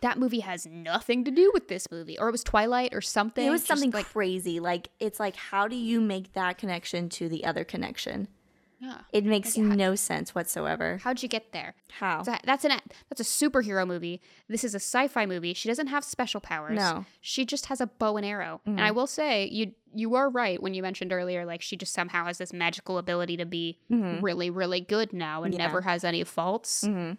that 0.00 0.18
movie 0.18 0.40
has 0.40 0.66
nothing 0.66 1.24
to 1.24 1.30
do 1.30 1.50
with 1.54 1.68
this 1.68 1.90
movie 1.90 2.18
or 2.18 2.28
it 2.28 2.32
was 2.32 2.44
Twilight 2.44 2.94
or 2.94 3.00
something. 3.02 3.46
It 3.46 3.50
was 3.50 3.64
something 3.64 3.90
like 3.90 4.06
crazy. 4.06 4.60
Like 4.60 4.88
it's 5.00 5.20
like, 5.20 5.36
how 5.36 5.68
do 5.68 5.76
you 5.76 6.00
make 6.00 6.32
that 6.32 6.56
connection 6.58 7.08
to 7.10 7.28
the 7.28 7.44
other 7.44 7.64
connection? 7.64 8.28
Yeah. 8.84 9.00
It 9.12 9.24
makes 9.24 9.56
Like, 9.56 9.66
no 9.66 9.94
sense 9.94 10.34
whatsoever. 10.34 10.98
How'd 11.02 11.22
you 11.22 11.28
get 11.28 11.52
there? 11.52 11.74
How? 11.98 12.22
That's 12.22 12.64
an 12.64 12.72
that's 13.08 13.20
a 13.20 13.24
superhero 13.24 13.86
movie. 13.86 14.20
This 14.48 14.64
is 14.64 14.74
a 14.74 14.80
sci-fi 14.80 15.26
movie. 15.26 15.54
She 15.54 15.68
doesn't 15.68 15.86
have 15.86 16.04
special 16.04 16.40
powers. 16.40 16.76
No. 16.76 17.06
She 17.20 17.44
just 17.44 17.66
has 17.66 17.80
a 17.80 17.86
bow 17.86 18.16
and 18.16 18.26
arrow. 18.26 18.60
And 18.66 18.80
I 18.80 18.90
mm. 18.90 18.94
will 18.94 19.06
say 19.06 19.46
you 19.46 19.72
you 19.94 20.14
are 20.16 20.28
right 20.28 20.62
when 20.62 20.74
you 20.74 20.82
mentioned 20.82 21.12
earlier 21.12 21.46
like 21.46 21.62
she 21.62 21.76
just 21.76 21.94
somehow 21.94 22.26
has 22.26 22.38
this 22.38 22.52
magical 22.52 22.98
ability 22.98 23.36
to 23.36 23.46
be 23.46 23.78
mm-hmm. 23.90 24.24
really 24.24 24.50
really 24.50 24.80
good 24.80 25.12
now 25.12 25.44
and 25.44 25.54
Yeah. 25.54 25.66
never 25.66 25.82
has 25.82 26.04
any 26.04 26.22
faults. 26.24 26.84
Mhm. 26.84 27.16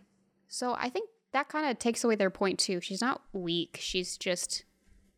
So 0.47 0.75
I 0.77 0.89
think 0.89 1.09
that 1.31 1.49
kind 1.49 1.69
of 1.69 1.79
takes 1.79 2.03
away 2.03 2.15
their 2.15 2.29
point 2.29 2.59
too. 2.59 2.79
She's 2.81 3.01
not 3.01 3.21
weak. 3.33 3.77
She's 3.79 4.17
just 4.17 4.65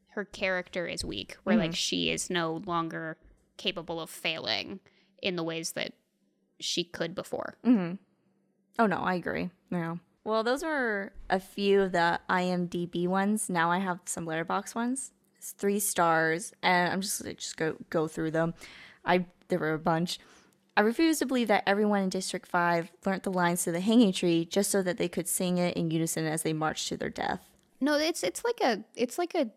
her 0.10 0.26
character 0.26 0.88
is 0.88 1.04
weak 1.04 1.38
where 1.44 1.58
like 1.58 1.72
mm-hmm. 1.72 1.76
she 1.76 2.10
is 2.10 2.30
no 2.30 2.64
longer 2.66 3.18
capable 3.58 4.00
of 4.00 4.10
failing 4.10 4.80
in 5.22 5.36
the 5.36 5.44
ways 5.44 5.74
that 5.74 5.94
she 6.60 6.84
could 6.84 7.14
before. 7.16 7.58
Oh 7.66 8.86
no, 8.86 8.98
I 8.98 9.16
agree. 9.16 9.50
Yeah. 9.72 9.96
Well, 10.24 10.44
those 10.44 10.64
were 10.64 11.14
a 11.30 11.40
few 11.40 11.82
of 11.82 11.92
the 11.94 12.20
IMDb 12.30 13.08
ones. 13.08 13.50
Now 13.50 13.72
I 13.72 13.80
have 13.80 14.00
some 14.06 14.26
Letterboxd 14.26 14.76
ones. 14.76 15.12
It's 15.38 15.52
three 15.52 15.80
stars, 15.80 16.54
and 16.62 16.92
I'm 16.92 17.02
just 17.02 17.22
gonna 17.22 17.34
just 17.36 17.58
go 17.58 17.76
go 17.90 18.08
through 18.08 18.32
them. 18.32 18.54
I 19.06 19.26
there 19.48 19.60
were 19.60 19.74
a 19.74 19.80
bunch. 19.80 20.20
I 20.76 20.82
refuse 20.82 21.18
to 21.20 21.26
believe 21.26 21.48
that 21.48 21.64
everyone 21.66 22.04
in 22.04 22.10
District 22.10 22.46
Five 22.48 22.92
learnt 23.06 23.24
the 23.24 23.32
lines 23.32 23.64
to 23.64 23.72
the 23.72 23.80
Hanging 23.80 24.12
Tree 24.12 24.46
just 24.46 24.70
so 24.70 24.84
that 24.84 24.98
they 24.98 25.08
could 25.10 25.28
sing 25.28 25.58
it 25.58 25.76
in 25.76 25.90
unison 25.90 26.26
as 26.28 26.44
they 26.44 26.54
marched 26.54 26.88
to 26.90 26.98
their 26.98 27.10
death. 27.10 27.42
No, 27.80 27.96
it's 27.96 28.22
it's 28.24 28.44
like 28.44 28.60
a 28.62 28.84
it's 28.96 29.18
like 29.18 29.34
a 29.34 29.50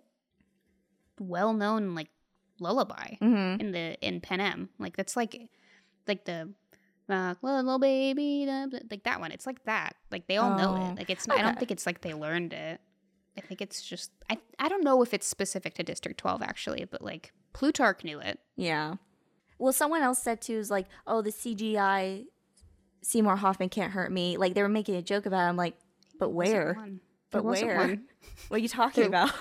well 1.18 1.52
known 1.52 1.94
like 1.94 2.08
lullaby 2.58 3.14
Mm-hmm. 3.20 3.60
in 3.60 3.72
the 3.72 3.98
in 4.06 4.20
Panem. 4.20 4.68
Like 4.78 4.96
that's 4.96 5.16
like 5.16 5.48
like 6.06 6.24
the 6.24 6.50
uh, 7.12 7.34
little 7.42 7.78
baby 7.78 8.46
like 8.90 9.02
that 9.04 9.20
one. 9.20 9.32
It's 9.32 9.46
like 9.46 9.64
that. 9.64 9.96
Like 10.10 10.26
they 10.26 10.36
all 10.36 10.56
know 10.56 10.76
Oh, 10.76 10.90
it. 10.92 10.98
Like 10.98 11.10
it's 11.10 11.26
not. 11.26 11.38
I 11.38 11.42
don't 11.42 11.58
think 11.58 11.70
it's 11.70 11.86
like 11.86 12.00
they 12.00 12.14
learned 12.14 12.52
it. 12.52 12.80
I 13.38 13.40
think 13.42 13.60
it's 13.62 13.82
just 13.82 14.10
I 14.28 14.38
I 14.58 14.68
don't 14.68 14.84
know 14.84 15.02
if 15.02 15.14
it's 15.14 15.26
specific 15.26 15.74
to 15.74 15.82
District 15.82 16.18
12 16.18 16.42
actually, 16.42 16.84
but 16.90 17.02
like 17.02 17.32
Plutarch 17.52 18.04
knew 18.04 18.20
it. 18.20 18.38
Yeah. 18.56 18.94
Well, 19.58 19.72
someone 19.72 20.02
else 20.02 20.22
said 20.22 20.40
too 20.40 20.54
is 20.56 20.70
like, 20.70 20.86
oh, 21.06 21.22
the 21.22 21.30
CGI 21.30 22.26
Seymour 23.02 23.36
Hoffman 23.36 23.68
can't 23.68 23.92
hurt 23.92 24.10
me. 24.12 24.36
Like 24.36 24.54
they 24.54 24.62
were 24.62 24.68
making 24.68 24.96
a 24.96 25.02
joke 25.02 25.26
about. 25.26 25.44
it. 25.46 25.48
I'm 25.48 25.56
like, 25.56 25.74
but 26.18 26.30
where? 26.30 26.76
But 27.30 27.44
where? 27.44 27.76
one. 27.76 28.02
What 28.48 28.56
are 28.58 28.60
you 28.60 28.68
talking 28.68 29.02
There- 29.02 29.08
about? 29.08 29.32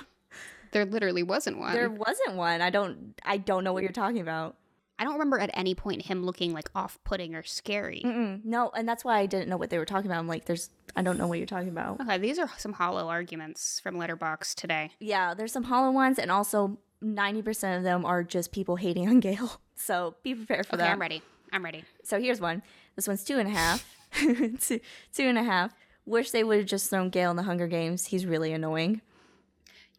There 0.72 0.86
literally 0.86 1.24
wasn't 1.24 1.58
one. 1.58 1.74
There 1.74 1.90
wasn't 1.90 2.36
one. 2.36 2.62
I 2.62 2.70
don't. 2.70 3.20
I 3.26 3.38
don't 3.38 3.64
know 3.64 3.74
what 3.74 3.82
you're 3.82 3.92
talking 3.92 4.22
about. 4.22 4.56
I 5.00 5.04
don't 5.06 5.14
remember 5.14 5.40
at 5.40 5.50
any 5.54 5.74
point 5.74 6.02
him 6.04 6.24
looking 6.26 6.54
like 6.54 6.70
off-putting 6.76 7.34
or 7.34 7.42
scary. 7.44 8.02
Mm-mm. 8.06 8.44
No, 8.44 8.70
and 8.76 8.88
that's 8.88 9.04
why 9.06 9.18
I 9.18 9.26
didn't 9.26 9.48
know 9.50 9.58
what 9.58 9.70
they 9.72 9.78
were 9.80 9.86
talking 9.86 10.06
about. 10.12 10.20
I'm 10.20 10.28
like, 10.28 10.46
there's. 10.46 10.70
I 10.96 11.02
don't 11.02 11.18
know 11.18 11.26
what 11.28 11.38
you're 11.40 11.48
talking 11.48 11.70
about. 11.70 12.02
Okay, 12.02 12.18
these 12.18 12.38
are 12.38 12.50
some 12.58 12.74
hollow 12.74 13.08
arguments 13.08 13.80
from 13.80 13.96
Letterboxd 13.96 14.56
today. 14.56 14.92
Yeah, 15.00 15.34
there's 15.34 15.54
some 15.54 15.64
hollow 15.64 15.92
ones, 15.92 16.20
and 16.20 16.30
also 16.30 16.78
90% 17.04 17.78
of 17.78 17.84
them 17.84 18.04
are 18.06 18.24
just 18.24 18.52
people 18.52 18.76
hating 18.76 19.08
on 19.08 19.20
Gale. 19.22 19.62
So 19.76 20.16
be 20.22 20.36
prepared 20.36 20.66
for 20.68 20.76
Okay, 20.76 20.84
that. 20.84 20.92
I'm 20.92 21.00
ready. 21.00 21.22
I'm 21.54 21.64
ready. 21.64 21.86
So 22.04 22.20
here's 22.20 22.42
one. 22.42 22.62
This 22.96 23.08
one's 23.08 23.24
two 23.24 23.40
and 23.40 23.48
a 23.48 23.52
half. 23.52 23.90
two, 24.14 24.80
two 25.14 25.24
and 25.24 25.38
a 25.38 25.44
half. 25.44 25.74
Wish 26.06 26.32
they 26.32 26.44
would 26.44 26.58
have 26.58 26.66
just 26.68 26.90
thrown 26.90 27.10
Gale 27.10 27.30
in 27.32 27.38
the 27.38 27.44
Hunger 27.44 27.68
Games. 27.68 28.08
He's 28.08 28.26
really 28.26 28.52
annoying. 28.52 29.02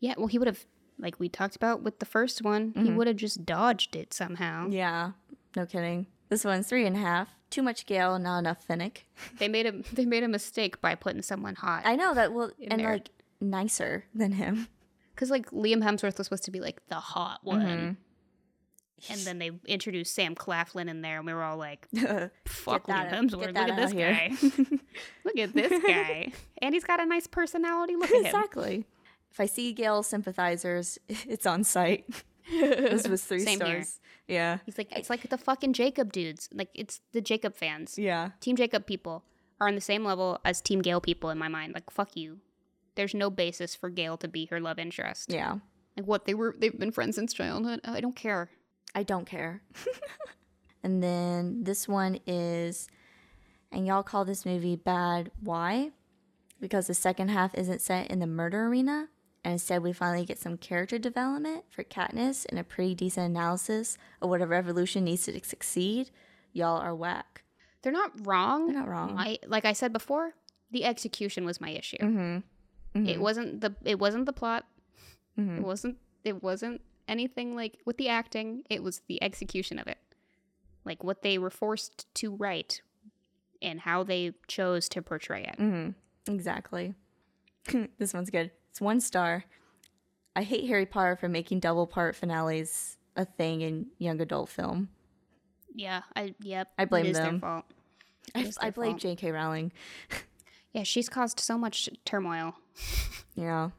Yeah, 0.01 0.15
well, 0.19 0.27
he 0.27 0.39
would 0.39 0.49
have, 0.49 0.65
like 1.01 1.19
we 1.19 1.29
talked 1.29 1.57
about 1.57 1.83
with 1.83 1.99
the 1.99 2.07
first 2.07 2.43
one, 2.43 2.73
he 2.77 2.91
would 2.91 3.07
have 3.07 3.17
just 3.17 3.45
dodged 3.45 3.97
it 3.97 4.13
somehow. 4.15 4.69
Yeah, 4.71 5.13
no 5.57 5.67
kidding. 5.67 6.07
This 6.29 6.45
one's 6.45 6.69
three 6.69 6.87
and 6.87 6.97
a 6.97 7.01
half. 7.01 7.29
Too 7.51 7.63
much 7.63 7.87
Gale, 7.87 8.19
not 8.19 8.39
enough 8.39 8.65
Finnick. 8.67 8.99
They 9.39 9.49
made 9.49 9.67
a 9.67 9.73
they 9.93 10.05
made 10.07 10.23
a 10.23 10.29
mistake 10.29 10.81
by 10.81 10.95
putting 10.95 11.23
someone 11.23 11.57
hot. 11.57 11.83
I 11.85 11.97
know 11.97 12.15
that. 12.15 12.33
Well, 12.33 12.51
and 12.71 12.81
there. 12.81 12.93
like 12.93 13.09
nicer 13.41 14.05
than 14.15 14.33
him. 14.33 14.69
Because 15.15 15.31
like 15.31 15.51
Liam 15.51 15.83
Hemsworth 15.83 16.17
was 16.17 16.27
supposed 16.29 16.45
to 16.45 16.51
be 16.51 16.61
like 16.61 16.81
the 16.89 16.95
hot 16.95 17.41
one, 17.43 17.61
Mm-hmm. 17.61 19.13
and 19.13 19.21
then 19.27 19.39
they 19.39 19.51
introduced 19.67 20.15
Sam 20.15 20.35
Claflin 20.35 20.89
in 20.89 21.03
there, 21.03 21.19
and 21.19 21.27
we 21.27 21.35
were 21.35 21.43
all 21.43 21.59
like, 21.59 21.87
"Fuck 22.47 22.87
Liam 22.87 23.11
Hemsworth! 23.13 23.49
Look 23.49 23.57
at 23.57 23.77
this 23.77 23.93
here." 23.93 24.13
guy! 24.13 24.31
Look 25.25 25.37
at 25.39 25.53
this 25.53 25.83
guy! 25.85 26.33
And 26.63 26.73
he's 26.75 26.85
got 26.85 27.01
a 27.01 27.05
nice 27.07 27.27
personality. 27.27 27.97
Look 27.97 28.11
at 28.11 28.17
him. 28.17 28.25
exactly. 28.27 28.87
If 29.31 29.41
I 29.41 29.47
see 29.47 29.73
Gale 29.73 30.03
sympathizers, 30.03 30.99
it's 31.09 31.47
on 31.47 31.65
site. 31.65 32.07
this 32.51 33.07
was 33.07 33.25
three 33.25 33.41
Same 33.41 33.61
here. 33.61 33.85
Yeah. 34.27 34.59
He's 34.65 34.79
like 34.79 34.97
it's 34.97 35.11
like 35.11 35.29
the 35.29 35.39
fucking 35.39 35.73
Jacob 35.73 36.13
dudes. 36.13 36.49
Like 36.53 36.71
it's 36.75 37.01
the 37.13 37.21
Jacob 37.21 37.57
fans. 37.57 37.99
Yeah. 37.99 38.31
Team 38.41 38.57
Jacob 38.57 38.87
people 38.87 39.25
are 39.61 39.69
on 39.69 39.75
the 39.75 39.81
same 39.81 40.05
level 40.05 40.39
as 40.45 40.61
Team 40.61 40.81
Gale 40.81 41.01
people 41.01 41.31
in 41.31 41.39
my 41.39 41.49
mind. 41.49 41.75
Like 41.75 41.91
fuck 41.91 42.17
you. 42.17 42.39
There's 42.95 43.15
no 43.15 43.31
basis 43.31 43.75
for 43.75 43.89
Gale 43.89 44.17
to 44.19 44.29
be 44.29 44.47
her 44.47 44.61
love 44.61 44.79
interest. 44.79 45.33
Yeah. 45.33 45.59
Like 45.97 46.07
what 46.07 46.25
they 46.25 46.35
were 46.35 46.55
they've 46.59 46.77
been 46.77 46.93
friends 46.93 47.17
since 47.17 47.33
childhood. 47.33 47.81
I 47.85 48.01
don't 48.01 48.17
care. 48.17 48.51
I 48.95 49.03
don't 49.03 49.27
care. 49.27 49.63
and 50.83 51.03
then 51.03 51.65
this 51.65 51.87
one 51.87 52.19
is, 52.27 52.89
and 53.71 53.87
y'all 53.87 54.03
call 54.03 54.25
this 54.25 54.45
movie 54.45 54.77
bad. 54.77 55.31
Why? 55.41 55.91
Because 56.61 56.87
the 56.87 56.95
second 56.95 57.29
half 57.29 57.55
isn't 57.55 57.81
set 57.81 58.11
in 58.11 58.19
the 58.19 58.27
murder 58.27 58.67
arena. 58.67 59.09
And 59.45 59.53
instead 59.53 59.83
we 59.83 59.93
finally 59.93 60.25
get 60.25 60.39
some 60.39 60.57
character 60.57 60.99
development 60.99 61.65
for 61.71 61.83
Katniss 61.85 62.47
and 62.49 62.59
a 62.59 62.65
pretty 62.65 62.95
decent 62.95 63.27
analysis 63.31 63.97
of 64.21 64.29
what 64.29 64.43
a 64.43 64.47
revolution 64.47 65.05
needs 65.05 65.25
to 65.25 65.45
succeed, 65.45 66.11
y'all 66.53 66.79
are 66.79 66.95
whack. 66.95 67.43
They're 67.83 67.93
not 67.93 68.27
wrong. 68.27 68.67
They're 68.67 68.77
not 68.81 68.89
wrong. 68.89 69.17
I 69.19 69.39
like 69.47 69.65
I 69.65 69.73
said 69.73 69.93
before, 69.93 70.35
the 70.71 70.85
execution 70.85 71.45
was 71.45 71.61
my 71.61 71.71
issue. 71.71 71.97
Mm-hmm. 71.99 73.07
It 73.07 73.21
wasn't 73.21 73.61
the 73.61 73.75
it 73.85 73.99
wasn't 73.99 74.27
the 74.27 74.33
plot. 74.33 74.67
Mhm. 75.39 75.59
It 75.59 75.63
wasn't 75.65 75.97
it 76.25 76.43
wasn't 76.43 76.83
anything 77.09 77.57
like 77.57 77.79
with 77.87 77.97
the 77.97 78.09
acting. 78.09 78.65
It 78.69 78.83
was 78.83 79.01
the 79.09 79.23
execution 79.23 79.79
of 79.79 79.87
it. 79.87 79.99
Like 80.85 81.03
what 81.03 81.23
they 81.23 81.39
were 81.39 81.51
forced 81.51 82.13
to 82.17 82.35
write 82.35 82.83
and 83.63 83.81
how 83.81 84.03
they 84.03 84.33
chose 84.49 84.89
to 84.91 85.03
portray 85.03 85.45
it. 85.45 85.59
Mm-hmm. 85.59 86.33
Exactly. 86.33 86.95
this 87.99 88.13
one's 88.13 88.31
good. 88.31 88.51
It's 88.71 88.81
one 88.81 89.01
star. 89.01 89.45
I 90.37 90.43
hate 90.43 90.69
Harry 90.69 90.87
Potter 90.87 91.17
for 91.17 91.29
making 91.29 91.61
double 91.61 91.87
part 91.87 92.17
finales 92.17 92.97
a 93.17 93.25
thing 93.25 93.61
in 93.63 93.87
young 93.99 94.21
adult 94.21 94.49
film. 94.49 94.89
Yeah, 95.75 96.03
I 96.17 96.35
yep. 96.41 96.69
I 96.79 96.85
blame 96.85 97.13
them. 97.13 97.41
I, 98.35 98.51
I 98.61 98.71
blame 98.71 98.93
fault. 98.93 99.01
J.K. 99.01 99.33
Rowling. 99.33 99.73
Yeah, 100.73 100.85
she's 100.85 101.09
caused 101.09 101.41
so 101.41 101.59
much 101.59 101.89
turmoil. 102.05 102.55
Yeah. 103.35 103.71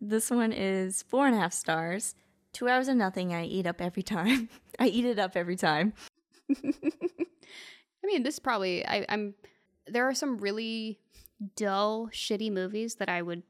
This 0.00 0.30
one 0.30 0.52
is 0.52 1.02
four 1.02 1.26
and 1.26 1.36
a 1.36 1.38
half 1.38 1.52
stars. 1.52 2.14
Two 2.52 2.68
hours 2.68 2.88
of 2.88 2.96
nothing 2.96 3.32
I 3.32 3.44
eat 3.44 3.66
up 3.66 3.80
every 3.80 4.02
time. 4.02 4.48
I 4.78 4.88
eat 4.88 5.04
it 5.04 5.18
up 5.18 5.36
every 5.36 5.56
time. 5.56 5.92
I 6.50 8.06
mean, 8.06 8.24
this 8.24 8.38
probably 8.38 8.84
I, 8.84 9.06
I'm. 9.08 9.34
There 9.86 10.08
are 10.08 10.14
some 10.14 10.38
really 10.38 10.98
dull, 11.56 12.08
shitty 12.12 12.50
movies 12.52 12.96
that 12.96 13.08
I 13.08 13.22
would 13.22 13.42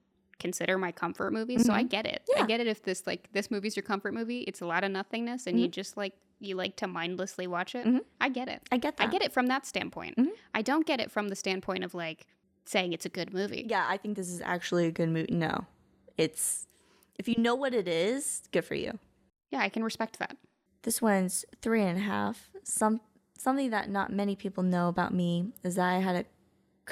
consider 0.43 0.77
my 0.77 0.93
comfort 0.93 1.33
movies. 1.33 1.65
So 1.65 1.73
I 1.73 1.83
get 1.85 2.05
it. 2.05 2.21
Yeah. 2.37 2.43
I 2.43 2.47
get 2.47 2.61
it. 2.61 2.67
If 2.67 2.83
this 2.83 3.07
like 3.07 3.33
this 3.33 3.51
movie's 3.51 3.77
your 3.77 3.85
comfort 3.85 4.13
movie, 4.13 4.41
it's 4.41 4.61
a 4.61 4.67
lot 4.67 4.85
of 4.85 4.91
nothingness, 4.91 5.47
and 5.47 5.59
you 5.59 5.69
just 5.69 5.97
like 5.97 6.13
you 6.41 6.57
like 6.57 6.77
to 6.77 6.87
mindlessly 6.89 7.47
watch 7.47 7.75
it. 7.75 7.87
Mhm. 7.87 8.01
I 8.21 8.29
get 8.29 8.49
it. 8.49 8.61
I 8.73 8.77
get 8.77 8.97
that. 8.99 9.09
I 9.09 9.11
get 9.11 9.23
it 9.23 9.33
from 9.33 9.47
that 9.47 9.65
standpoint. 9.65 10.17
Mhm. 10.19 10.33
I 10.55 10.61
don't 10.63 10.85
get 10.85 11.01
it 11.01 11.11
from 11.11 11.29
the 11.29 11.37
standpoint 11.37 11.85
of 11.85 11.95
like 11.95 12.27
saying 12.65 12.93
it's 12.93 13.07
a 13.07 13.09
good 13.09 13.33
movie. 13.33 13.65
Yeah, 13.69 13.87
I 13.89 13.97
think 13.97 14.17
this 14.17 14.29
is 14.29 14.41
actually 14.43 14.87
a 14.87 14.91
good 14.93 15.09
movie. 15.09 15.33
No. 15.33 15.67
It's 16.19 16.67
if 17.19 17.29
you 17.29 17.37
know 17.39 17.55
what 17.55 17.73
it 17.75 17.87
is, 17.89 18.43
good 18.53 18.65
for 18.65 18.75
you. 18.75 18.99
Yeah, 19.51 19.61
I 19.61 19.69
can 19.69 19.85
respect 19.85 20.19
that. 20.19 20.37
This 20.83 21.01
one's 21.01 21.45
three 21.61 21.83
and 21.83 21.97
a 21.99 22.03
half. 22.03 22.51
Some 22.65 23.01
something 23.39 23.71
that 23.71 23.89
not 23.91 24.13
many 24.13 24.35
people 24.37 24.63
know 24.63 24.89
about 24.89 25.13
me 25.15 25.53
is 25.63 25.77
that 25.77 25.89
I 25.89 25.99
had 25.99 26.17
a 26.17 26.25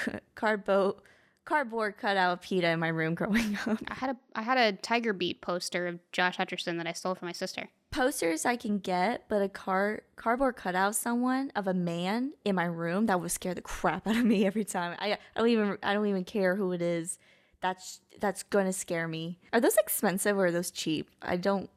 c- 0.01 0.19
cardboard 0.35 0.97
cardboard 1.45 1.97
cutout 1.97 2.33
of 2.33 2.41
Peeta 2.41 2.73
in 2.73 2.81
my 2.81 2.89
room 2.89 3.15
growing 3.15 3.59
up. 3.67 3.79
I 3.89 3.95
had 3.95 4.11
a 4.11 4.17
I 4.35 4.43
had 4.43 4.59
a 4.59 4.73
Tiger 4.77 5.13
Beat 5.13 5.41
poster 5.41 5.87
of 5.87 5.99
Josh 6.13 6.37
Hutcherson 6.37 6.77
that 6.79 6.87
I 6.87 6.93
stole 6.93 7.15
from 7.15 7.27
my 7.27 7.33
sister. 7.33 7.69
Posters 7.91 8.47
I 8.47 8.55
can 8.55 8.79
get, 8.79 9.29
but 9.29 9.43
a 9.43 9.49
car 9.49 10.03
cardboard 10.17 10.57
cutout 10.57 10.91
of 10.91 10.95
someone 10.95 11.51
of 11.57 11.67
a 11.67 11.75
man 11.75 12.33
in 12.45 12.55
my 12.55 12.65
room 12.67 13.07
that 13.07 13.21
would 13.21 13.33
scare 13.33 13.55
the 13.55 13.61
crap 13.63 14.07
out 14.07 14.17
of 14.17 14.25
me 14.25 14.47
every 14.47 14.65
time. 14.65 14.97
I, 15.01 15.13
I 15.13 15.19
don't 15.37 15.49
even 15.49 15.79
I 15.83 15.93
don't 15.93 16.07
even 16.07 16.25
care 16.25 16.55
who 16.55 16.73
it 16.73 16.83
is. 16.83 17.19
That's 17.61 18.01
that's 18.21 18.43
gonna 18.45 18.73
scare 18.73 19.09
me. 19.09 19.39
Are 19.53 19.61
those 19.61 19.77
expensive 19.77 20.37
or 20.37 20.47
are 20.47 20.53
those 20.53 20.71
cheap? 20.71 21.11
I 21.21 21.37
don't. 21.37 21.69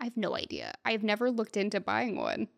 I 0.00 0.04
have 0.04 0.16
no 0.16 0.36
idea. 0.36 0.74
I've 0.84 1.02
never 1.02 1.30
looked 1.30 1.56
into 1.56 1.80
buying 1.80 2.16
one. 2.16 2.48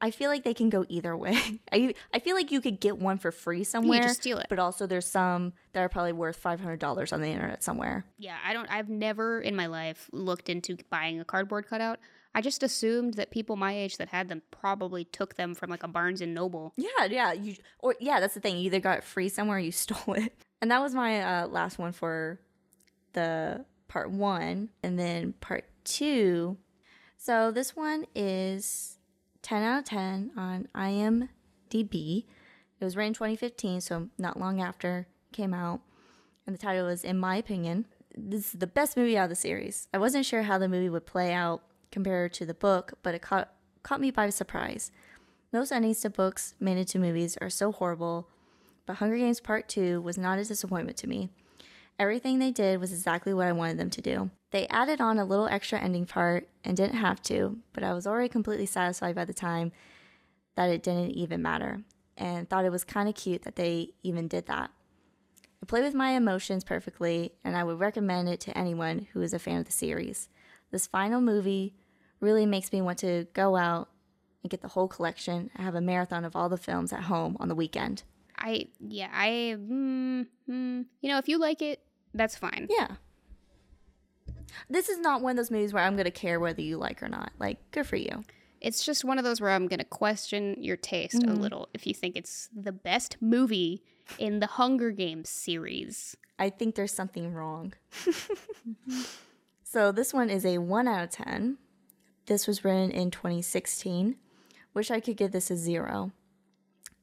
I 0.00 0.10
feel 0.10 0.30
like 0.30 0.44
they 0.44 0.54
can 0.54 0.68
go 0.68 0.84
either 0.88 1.16
way. 1.16 1.40
I 1.72 1.94
I 2.12 2.18
feel 2.18 2.36
like 2.36 2.50
you 2.50 2.60
could 2.60 2.80
get 2.80 2.98
one 2.98 3.18
for 3.18 3.32
free 3.32 3.64
somewhere, 3.64 4.02
just 4.02 4.20
steal 4.20 4.38
it. 4.38 4.46
but 4.48 4.58
also 4.58 4.86
there's 4.86 5.06
some 5.06 5.52
that 5.72 5.80
are 5.80 5.88
probably 5.88 6.12
worth 6.12 6.36
five 6.36 6.60
hundred 6.60 6.80
dollars 6.80 7.12
on 7.12 7.20
the 7.22 7.28
internet 7.28 7.62
somewhere. 7.62 8.04
Yeah, 8.18 8.36
I 8.44 8.52
don't. 8.52 8.70
I've 8.70 8.88
never 8.88 9.40
in 9.40 9.56
my 9.56 9.66
life 9.66 10.08
looked 10.12 10.48
into 10.48 10.76
buying 10.90 11.20
a 11.20 11.24
cardboard 11.24 11.66
cutout. 11.66 11.98
I 12.34 12.42
just 12.42 12.62
assumed 12.62 13.14
that 13.14 13.30
people 13.30 13.56
my 13.56 13.74
age 13.74 13.96
that 13.96 14.08
had 14.10 14.28
them 14.28 14.42
probably 14.50 15.04
took 15.04 15.36
them 15.36 15.54
from 15.54 15.70
like 15.70 15.82
a 15.82 15.88
Barnes 15.88 16.20
and 16.20 16.34
Noble. 16.34 16.74
Yeah, 16.76 17.06
yeah, 17.08 17.32
you 17.32 17.56
or 17.78 17.94
yeah, 17.98 18.20
that's 18.20 18.34
the 18.34 18.40
thing. 18.40 18.58
You 18.58 18.64
either 18.64 18.80
got 18.80 18.98
it 18.98 19.04
free 19.04 19.30
somewhere, 19.30 19.56
or 19.56 19.60
you 19.60 19.72
stole 19.72 20.14
it. 20.14 20.34
And 20.60 20.70
that 20.70 20.82
was 20.82 20.94
my 20.94 21.22
uh, 21.22 21.46
last 21.48 21.78
one 21.78 21.92
for 21.92 22.40
the 23.14 23.64
part 23.88 24.10
one, 24.10 24.68
and 24.82 24.98
then 24.98 25.32
part 25.40 25.64
two. 25.84 26.58
So 27.16 27.50
this 27.50 27.74
one 27.74 28.04
is 28.14 28.95
ten 29.46 29.62
out 29.62 29.78
of 29.78 29.84
ten 29.84 30.32
on 30.36 30.66
IMDb. 30.74 32.24
It 32.80 32.84
was 32.84 32.96
written 32.96 33.10
in 33.10 33.14
2015, 33.14 33.80
so 33.80 34.08
not 34.18 34.40
long 34.40 34.60
after 34.60 35.06
it 35.30 35.36
came 35.36 35.54
out, 35.54 35.82
and 36.44 36.52
the 36.52 36.58
title 36.58 36.88
is 36.88 37.04
"In 37.04 37.16
My 37.16 37.36
Opinion." 37.36 37.86
This 38.16 38.46
is 38.46 38.58
the 38.58 38.66
best 38.66 38.96
movie 38.96 39.16
out 39.16 39.24
of 39.24 39.28
the 39.30 39.36
series. 39.36 39.86
I 39.94 39.98
wasn't 39.98 40.26
sure 40.26 40.42
how 40.42 40.58
the 40.58 40.68
movie 40.68 40.88
would 40.88 41.06
play 41.06 41.32
out 41.32 41.62
compared 41.92 42.32
to 42.34 42.44
the 42.44 42.54
book, 42.54 42.94
but 43.04 43.14
it 43.14 43.22
caught 43.22 43.54
caught 43.84 44.00
me 44.00 44.10
by 44.10 44.30
surprise. 44.30 44.90
Most 45.52 45.70
endings 45.70 46.00
to 46.00 46.10
books 46.10 46.56
made 46.58 46.76
into 46.76 46.98
movies 46.98 47.38
are 47.40 47.48
so 47.48 47.70
horrible, 47.70 48.28
but 48.84 48.96
Hunger 48.96 49.16
Games 49.16 49.38
Part 49.38 49.68
2 49.68 50.00
was 50.00 50.18
not 50.18 50.40
a 50.40 50.44
disappointment 50.44 50.96
to 50.98 51.06
me. 51.06 51.30
Everything 52.00 52.40
they 52.40 52.50
did 52.50 52.80
was 52.80 52.92
exactly 52.92 53.32
what 53.32 53.46
I 53.46 53.52
wanted 53.52 53.78
them 53.78 53.90
to 53.90 54.02
do. 54.02 54.30
They 54.56 54.66
added 54.68 55.02
on 55.02 55.18
a 55.18 55.26
little 55.26 55.48
extra 55.48 55.78
ending 55.78 56.06
part 56.06 56.48
and 56.64 56.74
didn't 56.74 56.96
have 56.96 57.20
to, 57.24 57.58
but 57.74 57.84
I 57.84 57.92
was 57.92 58.06
already 58.06 58.30
completely 58.30 58.64
satisfied 58.64 59.14
by 59.14 59.26
the 59.26 59.34
time 59.34 59.70
that 60.54 60.70
it 60.70 60.82
didn't 60.82 61.10
even 61.10 61.42
matter, 61.42 61.82
and 62.16 62.48
thought 62.48 62.64
it 62.64 62.72
was 62.72 62.82
kind 62.82 63.06
of 63.06 63.14
cute 63.14 63.42
that 63.42 63.56
they 63.56 63.90
even 64.02 64.28
did 64.28 64.46
that. 64.46 64.70
It 65.60 65.68
played 65.68 65.84
with 65.84 65.92
my 65.92 66.12
emotions 66.12 66.64
perfectly, 66.64 67.34
and 67.44 67.54
I 67.54 67.64
would 67.64 67.78
recommend 67.78 68.30
it 68.30 68.40
to 68.40 68.56
anyone 68.56 69.08
who 69.12 69.20
is 69.20 69.34
a 69.34 69.38
fan 69.38 69.58
of 69.58 69.66
the 69.66 69.72
series. 69.72 70.30
This 70.70 70.86
final 70.86 71.20
movie 71.20 71.74
really 72.20 72.46
makes 72.46 72.72
me 72.72 72.80
want 72.80 72.96
to 73.00 73.26
go 73.34 73.56
out 73.56 73.90
and 74.42 74.50
get 74.50 74.62
the 74.62 74.68
whole 74.68 74.88
collection 74.88 75.50
and 75.54 75.64
have 75.66 75.74
a 75.74 75.82
marathon 75.82 76.24
of 76.24 76.34
all 76.34 76.48
the 76.48 76.56
films 76.56 76.94
at 76.94 77.02
home 77.02 77.36
on 77.40 77.48
the 77.48 77.54
weekend. 77.54 78.04
I 78.38 78.68
yeah 78.80 79.10
I 79.12 79.56
mm, 79.58 80.26
mm, 80.48 80.86
you 81.02 81.08
know 81.10 81.18
if 81.18 81.28
you 81.28 81.36
like 81.36 81.60
it 81.60 81.82
that's 82.14 82.36
fine. 82.36 82.68
Yeah. 82.70 82.96
This 84.68 84.88
is 84.88 84.98
not 84.98 85.22
one 85.22 85.32
of 85.32 85.36
those 85.36 85.50
movies 85.50 85.72
where 85.72 85.84
I'm 85.84 85.94
going 85.94 86.04
to 86.04 86.10
care 86.10 86.40
whether 86.40 86.62
you 86.62 86.76
like 86.76 87.02
or 87.02 87.08
not. 87.08 87.32
Like, 87.38 87.58
good 87.70 87.86
for 87.86 87.96
you. 87.96 88.24
It's 88.60 88.84
just 88.84 89.04
one 89.04 89.18
of 89.18 89.24
those 89.24 89.40
where 89.40 89.50
I'm 89.50 89.68
gonna 89.68 89.84
question 89.84 90.56
your 90.58 90.76
taste 90.76 91.22
a 91.22 91.26
mm-hmm. 91.26 91.40
little 91.40 91.68
if 91.74 91.86
you 91.86 91.94
think 91.94 92.16
it's 92.16 92.48
the 92.54 92.72
best 92.72 93.16
movie 93.20 93.82
in 94.18 94.40
the 94.40 94.46
Hunger 94.46 94.90
Games 94.90 95.28
series. 95.28 96.16
I 96.38 96.50
think 96.50 96.74
there's 96.74 96.92
something 96.92 97.32
wrong. 97.32 97.74
Mm-hmm. 98.66 99.02
so, 99.62 99.92
this 99.92 100.12
one 100.12 100.28
is 100.28 100.44
a 100.44 100.58
1 100.58 100.88
out 100.88 101.04
of 101.04 101.10
10. 101.10 101.58
This 102.26 102.48
was 102.48 102.64
written 102.64 102.90
in 102.90 103.12
2016. 103.12 104.16
Wish 104.74 104.90
I 104.90 104.98
could 104.98 105.16
give 105.16 105.30
this 105.30 105.52
a 105.52 105.56
0. 105.56 106.10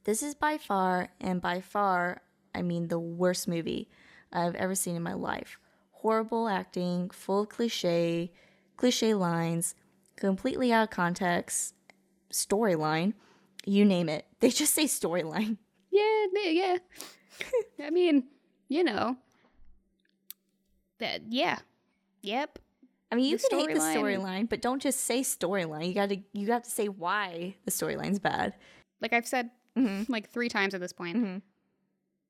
This 0.03 0.21
is 0.21 0.35
by 0.35 0.57
far, 0.57 1.09
and 1.21 1.41
by 1.41 1.61
far, 1.61 2.21
I 2.53 2.61
mean 2.61 2.89
the 2.89 2.99
worst 2.99 3.47
movie 3.47 3.87
I've 4.33 4.55
ever 4.55 4.75
seen 4.75 4.97
in 4.97 5.03
my 5.03 5.13
life. 5.13 5.57
Horrible 6.03 6.49
acting, 6.49 7.09
full 7.11 7.45
cliche, 7.45 8.29
cliche 8.75 9.13
lines, 9.13 9.73
completely 10.17 10.73
out 10.73 10.83
of 10.83 10.89
context, 10.89 11.75
storyline, 12.29 13.13
you 13.65 13.85
name 13.85 14.09
it. 14.09 14.25
They 14.41 14.49
just 14.49 14.73
say 14.73 14.83
storyline. 14.83 15.55
Yeah, 15.91 16.25
yeah. 16.49 16.77
I 17.81 17.89
mean, 17.89 18.25
you 18.67 18.83
know, 18.83 19.15
that 20.99 21.21
yeah, 21.29 21.59
yep. 22.21 22.59
I 23.09 23.15
mean, 23.15 23.25
you 23.25 23.37
The 23.37 23.47
can 23.49 23.59
hate 23.59 23.73
the 23.73 23.79
storyline- 23.79 24.49
but 24.49 24.61
don't 24.61 24.81
just 24.81 24.99
say 25.01 25.21
storyline. 25.21 25.87
You 25.87 25.93
got 25.93 26.09
to 26.09 26.17
you 26.33 26.45
got 26.45 26.65
to 26.65 26.69
say 26.69 26.87
why 26.89 27.55
the 27.63 27.71
storyline's 27.71 28.19
bad. 28.19 28.55
Like 29.01 29.13
I've 29.13 29.27
said 29.27 29.51
Mhm. 29.77 30.09
like 30.09 30.29
three 30.29 30.49
times 30.49 30.73
at 30.73 30.81
this 30.81 30.91
point. 30.93 31.15
Mhm. 31.17 31.41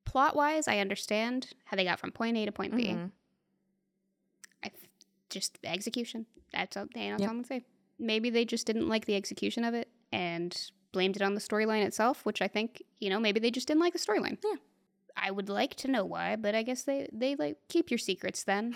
Plot 0.05 0.35
wise, 0.35 0.67
I 0.67 0.77
understand 0.77 1.53
how 1.65 1.75
they 1.75 1.83
got 1.85 1.99
from 1.99 2.11
point 2.11 2.37
A 2.37 2.45
to 2.45 2.51
point 2.51 2.75
B. 2.75 2.89
Mhm. 2.89 3.11
Just 5.33 5.57
execution. 5.63 6.25
That's 6.53 6.77
all, 6.77 6.85
that's 6.93 6.97
Yep. 6.97 7.19
all 7.21 7.25
I'm 7.29 7.35
gonna 7.37 7.47
say. 7.47 7.65
Maybe 7.99 8.29
they 8.29 8.45
just 8.45 8.67
didn't 8.67 8.87
like 8.87 9.05
the 9.05 9.15
execution 9.15 9.63
of 9.63 9.73
it 9.73 9.89
and 10.11 10.55
blamed 10.91 11.15
it 11.15 11.21
on 11.23 11.33
the 11.33 11.41
storyline 11.41 11.83
itself, 11.83 12.23
which 12.25 12.41
I 12.41 12.47
think 12.47 12.83
you 12.99 13.09
know 13.09 13.19
maybe 13.19 13.39
they 13.39 13.51
just 13.51 13.67
didn't 13.67 13.81
like 13.81 13.93
the 13.93 13.99
storyline. 13.99 14.37
Yeah. 14.43 14.55
I 15.17 15.31
would 15.31 15.49
like 15.49 15.75
to 15.75 15.87
know 15.87 16.05
why, 16.05 16.35
but 16.35 16.53
I 16.55 16.63
guess 16.63 16.83
they 16.83 17.07
they 17.11 17.35
like 17.35 17.57
keep 17.69 17.89
your 17.91 17.97
secrets 17.97 18.43
then. 18.43 18.75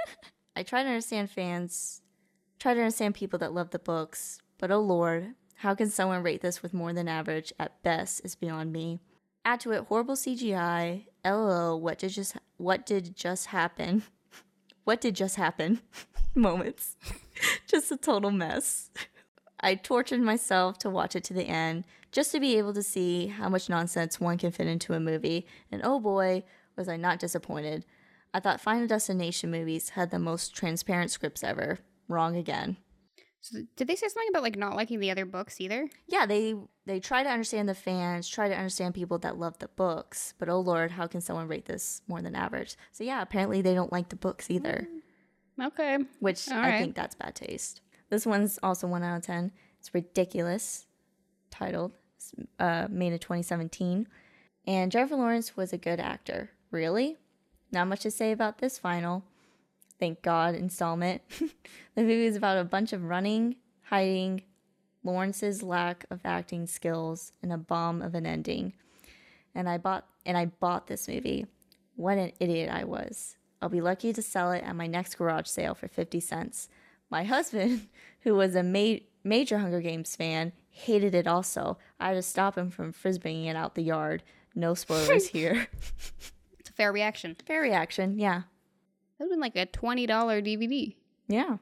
I 0.56 0.62
try 0.62 0.82
to 0.82 0.88
understand 0.88 1.30
fans, 1.30 2.00
try 2.58 2.74
to 2.74 2.80
understand 2.80 3.14
people 3.14 3.38
that 3.40 3.52
love 3.54 3.70
the 3.70 3.78
books, 3.78 4.40
but 4.58 4.70
oh 4.70 4.80
lord, 4.80 5.34
how 5.56 5.74
can 5.74 5.90
someone 5.90 6.22
rate 6.22 6.42
this 6.42 6.62
with 6.62 6.72
more 6.74 6.92
than 6.92 7.08
average 7.08 7.52
at 7.58 7.82
best 7.82 8.20
is 8.24 8.34
beyond 8.34 8.72
me. 8.72 9.00
Add 9.44 9.60
to 9.60 9.72
it 9.72 9.84
horrible 9.84 10.14
CGI. 10.14 11.04
LOL, 11.24 11.80
what 11.80 11.98
did 11.98 12.10
just 12.10 12.36
what 12.56 12.86
did 12.86 13.14
just 13.16 13.46
happen? 13.46 14.02
What 14.84 15.00
did 15.00 15.16
just 15.16 15.36
happen? 15.36 15.80
Moments. 16.34 16.96
just 17.66 17.90
a 17.90 17.96
total 17.96 18.30
mess. 18.30 18.90
I 19.60 19.76
tortured 19.76 20.20
myself 20.20 20.78
to 20.78 20.90
watch 20.90 21.16
it 21.16 21.24
to 21.24 21.34
the 21.34 21.44
end 21.44 21.84
just 22.12 22.32
to 22.32 22.40
be 22.40 22.58
able 22.58 22.74
to 22.74 22.82
see 22.82 23.26
how 23.26 23.48
much 23.48 23.68
nonsense 23.68 24.20
one 24.20 24.38
can 24.38 24.52
fit 24.52 24.66
into 24.66 24.92
a 24.92 25.00
movie. 25.00 25.46
And 25.72 25.80
oh 25.84 25.98
boy, 25.98 26.44
was 26.76 26.88
I 26.88 26.96
not 26.96 27.18
disappointed. 27.18 27.84
I 28.32 28.40
thought 28.40 28.60
Final 28.60 28.86
Destination 28.86 29.50
movies 29.50 29.90
had 29.90 30.10
the 30.10 30.18
most 30.18 30.54
transparent 30.54 31.10
scripts 31.10 31.42
ever. 31.42 31.78
Wrong 32.08 32.36
again. 32.36 32.76
So 33.44 33.58
did 33.76 33.88
they 33.88 33.94
say 33.94 34.08
something 34.08 34.30
about 34.30 34.42
like 34.42 34.56
not 34.56 34.74
liking 34.74 35.00
the 35.00 35.10
other 35.10 35.26
books 35.26 35.60
either? 35.60 35.90
Yeah, 36.06 36.24
they 36.24 36.54
they 36.86 36.98
try 36.98 37.22
to 37.22 37.28
understand 37.28 37.68
the 37.68 37.74
fans, 37.74 38.26
try 38.26 38.48
to 38.48 38.56
understand 38.56 38.94
people 38.94 39.18
that 39.18 39.36
love 39.38 39.58
the 39.58 39.68
books, 39.68 40.32
but 40.38 40.48
oh 40.48 40.60
lord, 40.60 40.90
how 40.92 41.06
can 41.06 41.20
someone 41.20 41.46
rate 41.46 41.66
this 41.66 42.00
more 42.08 42.22
than 42.22 42.34
average? 42.34 42.76
So 42.92 43.04
yeah, 43.04 43.20
apparently 43.20 43.60
they 43.60 43.74
don't 43.74 43.92
like 43.92 44.08
the 44.08 44.16
books 44.16 44.50
either, 44.50 44.88
Okay. 45.62 45.98
which 46.20 46.48
All 46.48 46.56
I 46.56 46.70
right. 46.70 46.78
think 46.80 46.94
that's 46.96 47.14
bad 47.16 47.34
taste. 47.34 47.82
This 48.08 48.24
one's 48.24 48.58
also 48.62 48.86
one 48.86 49.02
out 49.02 49.16
of 49.18 49.22
ten. 49.24 49.52
It's 49.78 49.92
ridiculous. 49.92 50.86
Titled, 51.50 51.92
It's, 52.16 52.32
uh, 52.58 52.86
made 52.90 53.12
in 53.12 53.18
2017, 53.18 54.08
and 54.66 54.90
Jennifer 54.90 55.16
Lawrence 55.16 55.54
was 55.54 55.74
a 55.74 55.78
good 55.78 56.00
actor. 56.00 56.50
Really, 56.70 57.18
not 57.70 57.88
much 57.88 58.00
to 58.00 58.10
say 58.10 58.32
about 58.32 58.56
this 58.56 58.78
final. 58.78 59.22
Thank 60.04 60.20
God 60.20 60.54
installment. 60.54 61.22
the 61.94 62.02
movie 62.02 62.26
is 62.26 62.36
about 62.36 62.58
a 62.58 62.64
bunch 62.64 62.92
of 62.92 63.04
running, 63.04 63.56
hiding, 63.84 64.42
Lawrence's 65.02 65.62
lack 65.62 66.04
of 66.10 66.20
acting 66.26 66.66
skills, 66.66 67.32
and 67.42 67.50
a 67.50 67.56
bomb 67.56 68.02
of 68.02 68.14
an 68.14 68.26
ending. 68.26 68.74
And 69.54 69.66
I 69.66 69.78
bought 69.78 70.06
and 70.26 70.36
I 70.36 70.44
bought 70.44 70.88
this 70.88 71.08
movie. 71.08 71.46
What 71.96 72.18
an 72.18 72.32
idiot 72.38 72.68
I 72.70 72.84
was. 72.84 73.38
I'll 73.62 73.70
be 73.70 73.80
lucky 73.80 74.12
to 74.12 74.20
sell 74.20 74.52
it 74.52 74.62
at 74.62 74.76
my 74.76 74.86
next 74.86 75.14
garage 75.14 75.46
sale 75.46 75.74
for 75.74 75.88
50 75.88 76.20
cents. 76.20 76.68
My 77.08 77.24
husband, 77.24 77.88
who 78.24 78.34
was 78.34 78.54
a 78.54 78.62
ma- 78.62 79.00
major 79.24 79.56
Hunger 79.56 79.80
Games 79.80 80.14
fan, 80.14 80.52
hated 80.68 81.14
it 81.14 81.26
also. 81.26 81.78
I 81.98 82.08
had 82.08 82.14
to 82.16 82.22
stop 82.22 82.58
him 82.58 82.68
from 82.68 82.92
frisbeeing 82.92 83.46
it 83.46 83.56
out 83.56 83.74
the 83.74 83.82
yard. 83.82 84.22
No 84.54 84.74
spoilers 84.74 85.28
here. 85.28 85.66
It's 86.58 86.68
a 86.68 86.74
fair 86.74 86.92
reaction. 86.92 87.36
Fair 87.46 87.62
reaction, 87.62 88.18
yeah. 88.18 88.42
That 89.18 89.24
would 89.24 89.30
have 89.30 89.30
been 89.30 89.40
like 89.40 89.56
a 89.56 89.66
twenty 89.66 90.06
dollar 90.06 90.40
DVD 90.42 90.94
Yeah. 91.28 91.56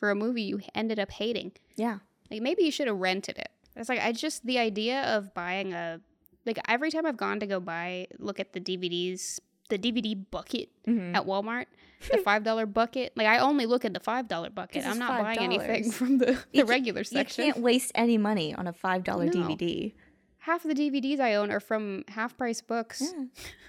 for 0.00 0.10
a 0.10 0.14
movie 0.14 0.42
you 0.42 0.60
ended 0.74 0.98
up 0.98 1.10
hating. 1.10 1.52
Yeah. 1.76 1.98
Like 2.30 2.42
maybe 2.42 2.62
you 2.64 2.70
should 2.70 2.86
have 2.88 2.98
rented 2.98 3.38
it. 3.38 3.50
It's 3.76 3.88
like 3.88 4.00
I 4.00 4.12
just 4.12 4.44
the 4.46 4.58
idea 4.58 5.02
of 5.16 5.32
buying 5.34 5.72
a 5.72 6.00
like 6.46 6.58
every 6.68 6.90
time 6.90 7.04
I've 7.06 7.16
gone 7.16 7.40
to 7.40 7.46
go 7.46 7.60
buy 7.60 8.06
look 8.18 8.40
at 8.40 8.52
the 8.52 8.60
DVDs 8.60 9.40
the 9.68 9.78
DVD 9.78 10.16
bucket 10.30 10.70
Mm-hmm. 10.86 11.14
at 11.14 11.26
Walmart, 11.26 11.66
the 12.10 12.16
five 12.24 12.42
dollar 12.42 12.64
bucket. 12.64 13.12
Like 13.16 13.26
I 13.26 13.38
only 13.38 13.66
look 13.66 13.84
at 13.84 13.92
the 13.92 14.00
five 14.00 14.26
dollar 14.26 14.48
bucket. 14.48 14.86
I'm 14.86 14.98
not 14.98 15.20
buying 15.20 15.38
anything 15.40 15.90
from 15.92 16.16
the, 16.18 16.26
the 16.26 16.38
You 16.52 16.64
regular 16.64 17.00
You 17.00 17.04
section. 17.04 17.44
can't 17.44 17.58
waste 17.58 17.92
any 17.94 18.16
money 18.16 18.54
on 18.54 18.66
a 18.66 18.72
$5 18.72 19.06
No. 19.06 19.30
DVD. 19.30 19.92
Half 20.38 20.64
of 20.64 20.74
the 20.74 20.90
DVDs 20.90 21.20
I 21.20 21.34
own 21.34 21.50
are 21.50 21.60
from 21.60 22.04
half 22.08 22.38
price 22.38 22.62
books 22.62 23.02
Yeah. 23.02 23.24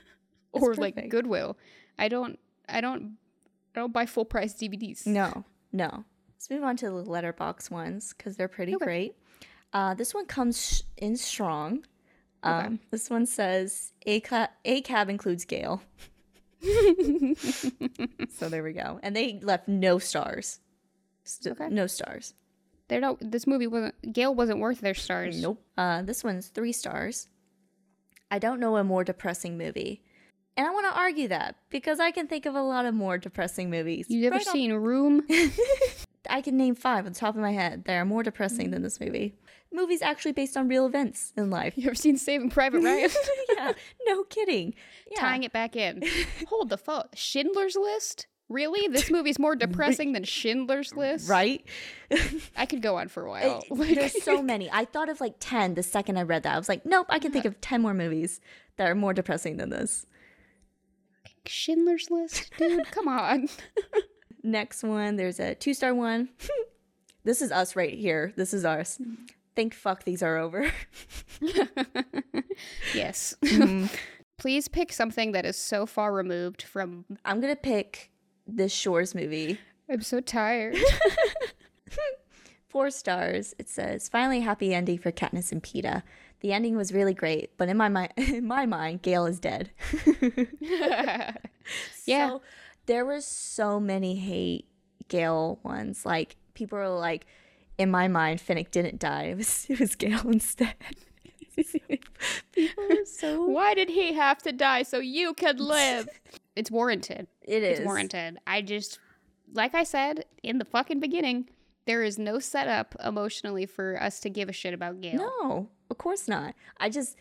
or 0.53 0.71
It's 0.71 0.79
like. 0.79 1.09
Goodwill. 1.09 1.57
I 1.97 2.07
don't 2.07 2.39
I 2.71 2.81
don't 2.81 3.17
I 3.75 3.79
don't 3.79 3.93
buy 3.93 4.05
full 4.05 4.25
price 4.25 4.53
DVDs. 4.53 5.05
No, 5.05 5.45
no. 5.71 6.05
Let's 6.35 6.49
move 6.49 6.63
on 6.63 6.77
to 6.77 6.85
the 6.85 7.03
Letterboxd 7.03 7.69
ones 7.71 8.13
because 8.17 8.37
they're 8.37 8.47
pretty 8.47 8.75
Okay. 8.75 8.85
great. 8.85 9.15
Uh, 9.73 9.93
this 9.93 10.13
one 10.13 10.25
comes 10.25 10.57
sh- 10.65 10.81
in 10.97 11.15
strong. 11.17 11.85
Um, 12.41 12.79
This 12.91 13.09
one 13.09 13.25
says 13.25 13.91
a, 14.05 14.21
ca- 14.21 14.47
a 14.63 14.81
cab 14.81 15.09
includes 15.09 15.43
Gale. 15.45 15.81
so 18.29 18.49
there 18.49 18.63
we 18.63 18.73
go. 18.73 18.99
And 19.03 19.15
they 19.15 19.39
left 19.41 19.67
no 19.67 19.99
stars. 19.99 20.59
St- 21.23 21.53
Okay. 21.59 21.69
No 21.73 21.87
stars. 21.87 22.33
They're 22.87 23.01
not 23.01 23.17
this 23.19 23.45
movie 23.45 23.67
wasn't 23.67 24.13
Gale 24.13 24.33
wasn't 24.33 24.59
worth 24.59 24.79
their 24.81 24.93
stars. 24.95 25.39
Nope. 25.41 25.61
Uh, 25.77 26.01
this 26.01 26.23
one's 26.23 26.47
three 26.47 26.71
stars. 26.71 27.27
I 28.31 28.39
don't 28.39 28.59
know 28.59 28.77
a 28.77 28.83
more 28.83 29.03
depressing 29.03 29.57
movie. 29.57 30.01
And 30.57 30.67
I 30.67 30.71
want 30.71 30.91
to 30.93 30.99
argue 30.99 31.27
that 31.29 31.55
because 31.69 31.99
I 31.99 32.11
can 32.11 32.27
think 32.27 32.45
of 32.45 32.55
a 32.55 32.61
lot 32.61 32.85
of 32.85 32.93
more 32.93 33.17
depressing 33.17 33.69
movies. 33.69 34.07
You 34.09 34.27
ever 34.27 34.35
Right 34.37 34.47
off- 34.47 34.53
seen 34.53 34.73
Room? 34.73 35.25
I 36.29 36.41
can 36.41 36.57
name 36.57 36.75
five 36.75 37.05
on 37.05 37.13
the 37.13 37.19
top 37.19 37.35
of 37.35 37.41
my 37.41 37.51
head 37.53 37.85
that 37.85 37.93
are 37.93 38.05
more 38.05 38.23
depressing 38.23 38.71
than 38.71 38.81
this 38.81 38.99
movie. 38.99 39.35
Movie's 39.71 40.01
actually 40.01 40.33
based 40.33 40.57
on 40.57 40.67
real 40.67 40.85
events 40.85 41.31
in 41.37 41.49
life. 41.49 41.73
you 41.77 41.85
ever 41.85 41.95
seen 41.95 42.17
Saving 42.17 42.49
Private 42.49 42.81
Ryan? 42.81 43.09
yeah, 43.55 43.71
no 44.05 44.23
kidding. 44.25 44.73
Yeah. 45.11 45.19
Tying 45.21 45.43
it 45.43 45.53
back 45.53 45.75
in. 45.75 46.03
Hold 46.47 46.69
the 46.69 46.77
phone. 46.77 47.03
Schindler's 47.13 47.75
List? 47.75 48.27
Really? 48.49 48.87
This 48.87 49.11
movie's 49.11 49.37
more 49.37 49.55
depressing 49.55 50.13
than 50.13 50.23
Schindler's 50.23 50.93
List? 50.95 51.29
Right? 51.29 51.63
I 52.57 52.65
could 52.65 52.81
go 52.81 52.97
on 52.97 53.07
for 53.07 53.23
a 53.25 53.29
while. 53.29 53.63
Like- 53.69 53.93
There's 53.95 54.23
so 54.23 54.41
many. 54.41 54.69
I 54.71 54.85
thought 54.85 55.07
of 55.07 55.21
like 55.21 55.35
10 55.39 55.75
the 55.75 55.83
second 55.83 56.17
I 56.17 56.23
read 56.23 56.43
that. 56.43 56.55
I 56.55 56.57
was 56.57 56.67
like, 56.67 56.83
nope, 56.85 57.05
I 57.09 57.19
can 57.19 57.31
think 57.31 57.45
of 57.45 57.61
10 57.61 57.81
more 57.81 57.93
movies 57.93 58.41
that 58.77 58.89
are 58.89 58.95
more 58.95 59.13
depressing 59.13 59.57
than 59.57 59.69
this. 59.69 60.05
Schindler's 61.49 62.09
List? 62.09 62.51
Dude, 62.57 62.89
come 62.91 63.07
on. 63.07 63.49
Next 64.43 64.83
one, 64.83 65.15
there's 65.15 65.39
a 65.39 65.55
two 65.55 65.73
star 65.73 65.93
one. 65.93 66.29
this 67.23 67.41
is 67.41 67.51
us 67.51 67.75
right 67.75 67.93
here. 67.93 68.33
This 68.35 68.53
is 68.53 68.63
ours. 68.63 68.99
Think 69.55 69.73
fuck 69.73 70.03
these 70.03 70.23
are 70.23 70.37
over. 70.37 70.71
yes. 72.93 73.35
Mm-hmm. 73.43 73.87
Please 74.37 74.67
pick 74.69 74.93
something 74.93 75.33
that 75.33 75.45
is 75.45 75.57
so 75.57 75.85
far 75.85 76.13
removed 76.13 76.61
from. 76.61 77.03
I'm 77.25 77.41
going 77.41 77.53
to 77.53 77.61
pick 77.61 78.11
this 78.47 78.71
Shores 78.71 79.13
movie. 79.13 79.59
I'm 79.89 80.01
so 80.01 80.21
tired. 80.21 80.77
Four 82.69 82.91
stars. 82.91 83.53
It 83.57 83.67
says 83.67 84.07
finally 84.07 84.39
happy 84.41 84.73
ending 84.73 84.99
for 84.99 85.11
Katniss 85.11 85.51
and 85.51 85.61
Peeta. 85.61 86.03
The 86.41 86.53
ending 86.53 86.77
was 86.77 86.93
really 86.93 87.13
great, 87.13 87.57
but 87.57 87.67
in 87.69 87.77
my 87.77 87.89
mind, 87.89 88.13
in 88.17 88.47
my 88.47 88.65
mind, 88.65 89.01
Gale 89.01 89.25
is 89.25 89.39
dead. 89.39 89.71
Yeah. 92.05 92.29
So, 92.29 92.41
there 92.87 93.05
were 93.05 93.21
so 93.21 93.79
many 93.79 94.15
hate 94.15 94.65
Gale 95.07 95.59
ones. 95.63 96.05
Like 96.05 96.37
people 96.55 96.77
were 96.79 96.89
like, 96.89 97.27
in 97.77 97.91
my 97.91 98.07
mind, 98.07 98.39
Finnick 98.39 98.71
didn't 98.71 98.99
die. 98.99 99.25
It 99.25 99.37
was 99.37 99.65
it 99.69 99.79
was 99.79 99.95
Gale 99.95 100.27
instead. 100.29 100.73
people 102.51 102.83
were 102.89 103.05
so. 103.05 103.45
Why 103.45 103.73
did 103.73 103.89
he 103.89 104.13
have 104.13 104.41
to 104.43 104.51
die 104.51 104.83
so 104.83 104.99
you 104.99 105.33
could 105.33 105.59
live? 105.59 106.09
It's 106.55 106.71
warranted. 106.71 107.27
It 107.43 107.63
is 107.63 107.79
It's 107.79 107.85
warranted. 107.85 108.39
I 108.47 108.61
just, 108.61 108.99
like 109.53 109.75
I 109.75 109.83
said 109.83 110.25
in 110.43 110.57
the 110.57 110.65
fucking 110.65 110.99
beginning, 110.99 111.49
there 111.85 112.03
is 112.03 112.17
no 112.17 112.39
setup 112.39 112.95
emotionally 113.03 113.65
for 113.65 114.01
us 114.01 114.19
to 114.21 114.29
give 114.29 114.49
a 114.49 114.53
shit 114.53 114.73
about 114.73 115.01
Gail. 115.01 115.17
No, 115.17 115.69
of 115.89 115.97
course 115.97 116.27
not. 116.27 116.55
I 116.77 116.89
just 116.89 117.15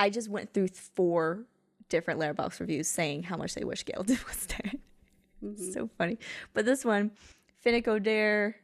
I 0.00 0.10
just 0.10 0.28
went 0.28 0.52
through 0.52 0.68
four 0.68 1.44
different 1.88 2.20
Letterboxd 2.20 2.60
reviews 2.60 2.88
saying 2.88 3.24
how 3.24 3.36
much 3.36 3.54
they 3.54 3.64
wish 3.64 3.84
Gale 3.84 4.02
did 4.02 4.22
was 4.26 4.46
dead. 4.46 4.78
So 5.72 5.88
funny. 5.96 6.18
But 6.52 6.64
this 6.64 6.84
one, 6.84 7.12
Finnick 7.64 7.84
Odair 7.84 8.54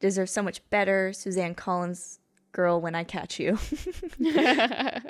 deserves 0.00 0.32
so 0.32 0.42
much 0.42 0.68
better. 0.70 1.12
Suzanne 1.12 1.54
Collins, 1.54 2.20
girl, 2.52 2.80
when 2.80 2.94
I 2.94 3.04
catch 3.04 3.38
you. 3.38 3.58
yeah, 4.18 5.02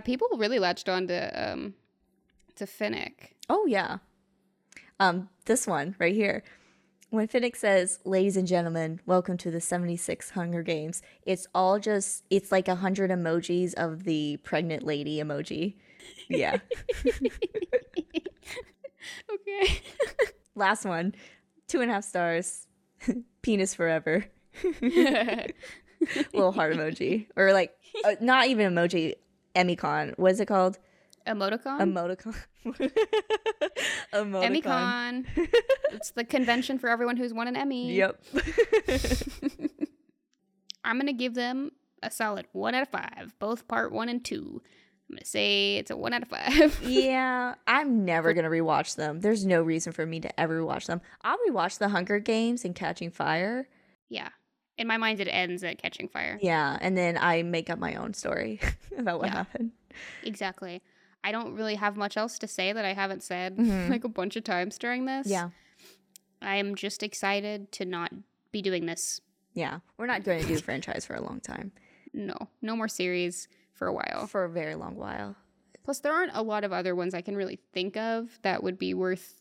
people 0.00 0.28
really 0.36 0.58
latched 0.58 0.88
on 0.88 1.06
to 1.08 1.50
um 1.50 1.74
to 2.56 2.66
Finnick. 2.66 3.34
oh 3.48 3.66
yeah. 3.66 3.98
Um, 4.98 5.30
this 5.46 5.66
one 5.66 5.96
right 5.98 6.14
here. 6.14 6.42
When 7.10 7.26
Finnick 7.26 7.56
says, 7.56 7.98
"Ladies 8.04 8.36
and 8.36 8.46
gentlemen, 8.46 9.00
welcome 9.04 9.36
to 9.38 9.50
the 9.50 9.60
'76 9.60 10.30
Hunger 10.30 10.62
Games," 10.62 11.02
it's 11.26 11.46
all 11.52 11.80
just 11.80 12.24
it's 12.30 12.52
like 12.52 12.68
a 12.68 12.76
hundred 12.76 13.10
emojis 13.10 13.74
of 13.74 14.04
the 14.04 14.36
pregnant 14.44 14.84
lady 14.84 15.18
emoji. 15.18 15.74
Yeah. 16.28 16.58
Okay. 19.32 19.80
Last 20.54 20.84
one, 20.84 21.14
two 21.66 21.80
and 21.80 21.90
a 21.90 21.94
half 21.94 22.04
stars. 22.04 22.66
Penis 23.42 23.74
forever. 23.74 24.26
Little 24.82 26.52
heart 26.52 26.74
emoji, 26.76 27.26
or 27.36 27.52
like 27.52 27.72
uh, 28.04 28.16
not 28.20 28.48
even 28.48 28.72
emoji. 28.72 29.14
Emicon. 29.56 30.16
What 30.18 30.32
is 30.32 30.40
it 30.40 30.46
called? 30.46 30.78
Emoticon. 31.26 31.78
Emoticon. 31.80 32.34
Emoticon. 34.12 34.62
Emmycon. 34.62 35.26
it's 35.92 36.10
the 36.12 36.24
convention 36.24 36.78
for 36.78 36.88
everyone 36.88 37.16
who's 37.16 37.32
won 37.34 37.48
an 37.48 37.56
Emmy. 37.56 37.92
Yep. 37.94 38.22
I'm 40.84 40.98
gonna 40.98 41.12
give 41.12 41.34
them 41.34 41.72
a 42.02 42.10
solid 42.10 42.46
one 42.52 42.74
out 42.74 42.82
of 42.82 42.88
five, 42.88 43.34
both 43.38 43.68
part 43.68 43.92
one 43.92 44.08
and 44.08 44.24
two. 44.24 44.62
I'm 45.08 45.16
gonna 45.16 45.24
say 45.26 45.76
it's 45.76 45.90
a 45.90 45.96
one 45.96 46.12
out 46.12 46.22
of 46.22 46.28
five. 46.28 46.80
yeah, 46.82 47.54
I'm 47.66 48.04
never 48.04 48.32
gonna 48.32 48.48
rewatch 48.48 48.96
them. 48.96 49.20
There's 49.20 49.44
no 49.44 49.62
reason 49.62 49.92
for 49.92 50.06
me 50.06 50.20
to 50.20 50.40
ever 50.40 50.60
rewatch 50.62 50.86
them. 50.86 51.00
I'll 51.22 51.36
rewatch 51.48 51.78
The 51.78 51.88
Hunger 51.90 52.18
Games 52.18 52.64
and 52.64 52.74
Catching 52.74 53.10
Fire. 53.10 53.68
yeah. 54.08 54.28
In 54.78 54.86
my 54.86 54.96
mind, 54.96 55.20
it 55.20 55.28
ends 55.28 55.62
at 55.62 55.76
catching 55.76 56.08
fire. 56.08 56.38
Yeah, 56.40 56.78
and 56.80 56.96
then 56.96 57.18
I 57.20 57.42
make 57.42 57.68
up 57.68 57.78
my 57.78 57.96
own 57.96 58.14
story 58.14 58.60
about 58.96 59.18
what 59.20 59.28
Yeah. 59.28 59.34
happened. 59.34 59.72
Exactly. 60.22 60.80
I 61.22 61.32
don't 61.32 61.54
really 61.54 61.74
have 61.74 61.96
much 61.96 62.16
else 62.16 62.38
to 62.40 62.46
say 62.48 62.72
that 62.72 62.84
I 62.84 62.92
haven't 62.94 63.22
said 63.22 63.56
Mhm. 63.58 63.90
like 63.90 64.04
a 64.04 64.08
bunch 64.08 64.36
of 64.36 64.44
times 64.44 64.78
during 64.78 65.04
this. 65.06 65.26
Yeah, 65.26 65.50
I'm 66.42 66.74
just 66.74 67.02
excited 67.02 67.70
to 67.72 67.84
not 67.84 68.12
be 68.52 68.62
doing 68.62 68.86
this. 68.86 69.20
yeah. 69.54 69.80
We're 69.98 70.06
not 70.06 70.24
going 70.24 70.40
to 70.42 70.46
do 70.48 70.54
a 70.54 70.58
franchise 70.58 71.04
for 71.04 71.14
a 71.14 71.20
long 71.22 71.40
time. 71.40 71.72
No, 72.12 72.34
no 72.62 72.74
more 72.76 72.88
series 72.88 73.46
for 73.74 73.86
a 73.86 73.92
while. 73.92 74.26
For 74.26 74.44
a 74.44 74.48
very 74.50 74.74
long 74.74 74.96
while. 74.96 75.36
Plus, 75.84 76.00
there 76.00 76.12
aren't 76.12 76.34
a 76.34 76.42
lot 76.42 76.64
of 76.64 76.72
other 76.72 76.94
ones 76.94 77.14
I 77.14 77.20
can 77.20 77.36
really 77.36 77.58
think 77.72 77.96
of 77.96 78.38
that 78.42 78.62
would 78.62 78.78
be 78.78 78.94
worth 78.94 79.34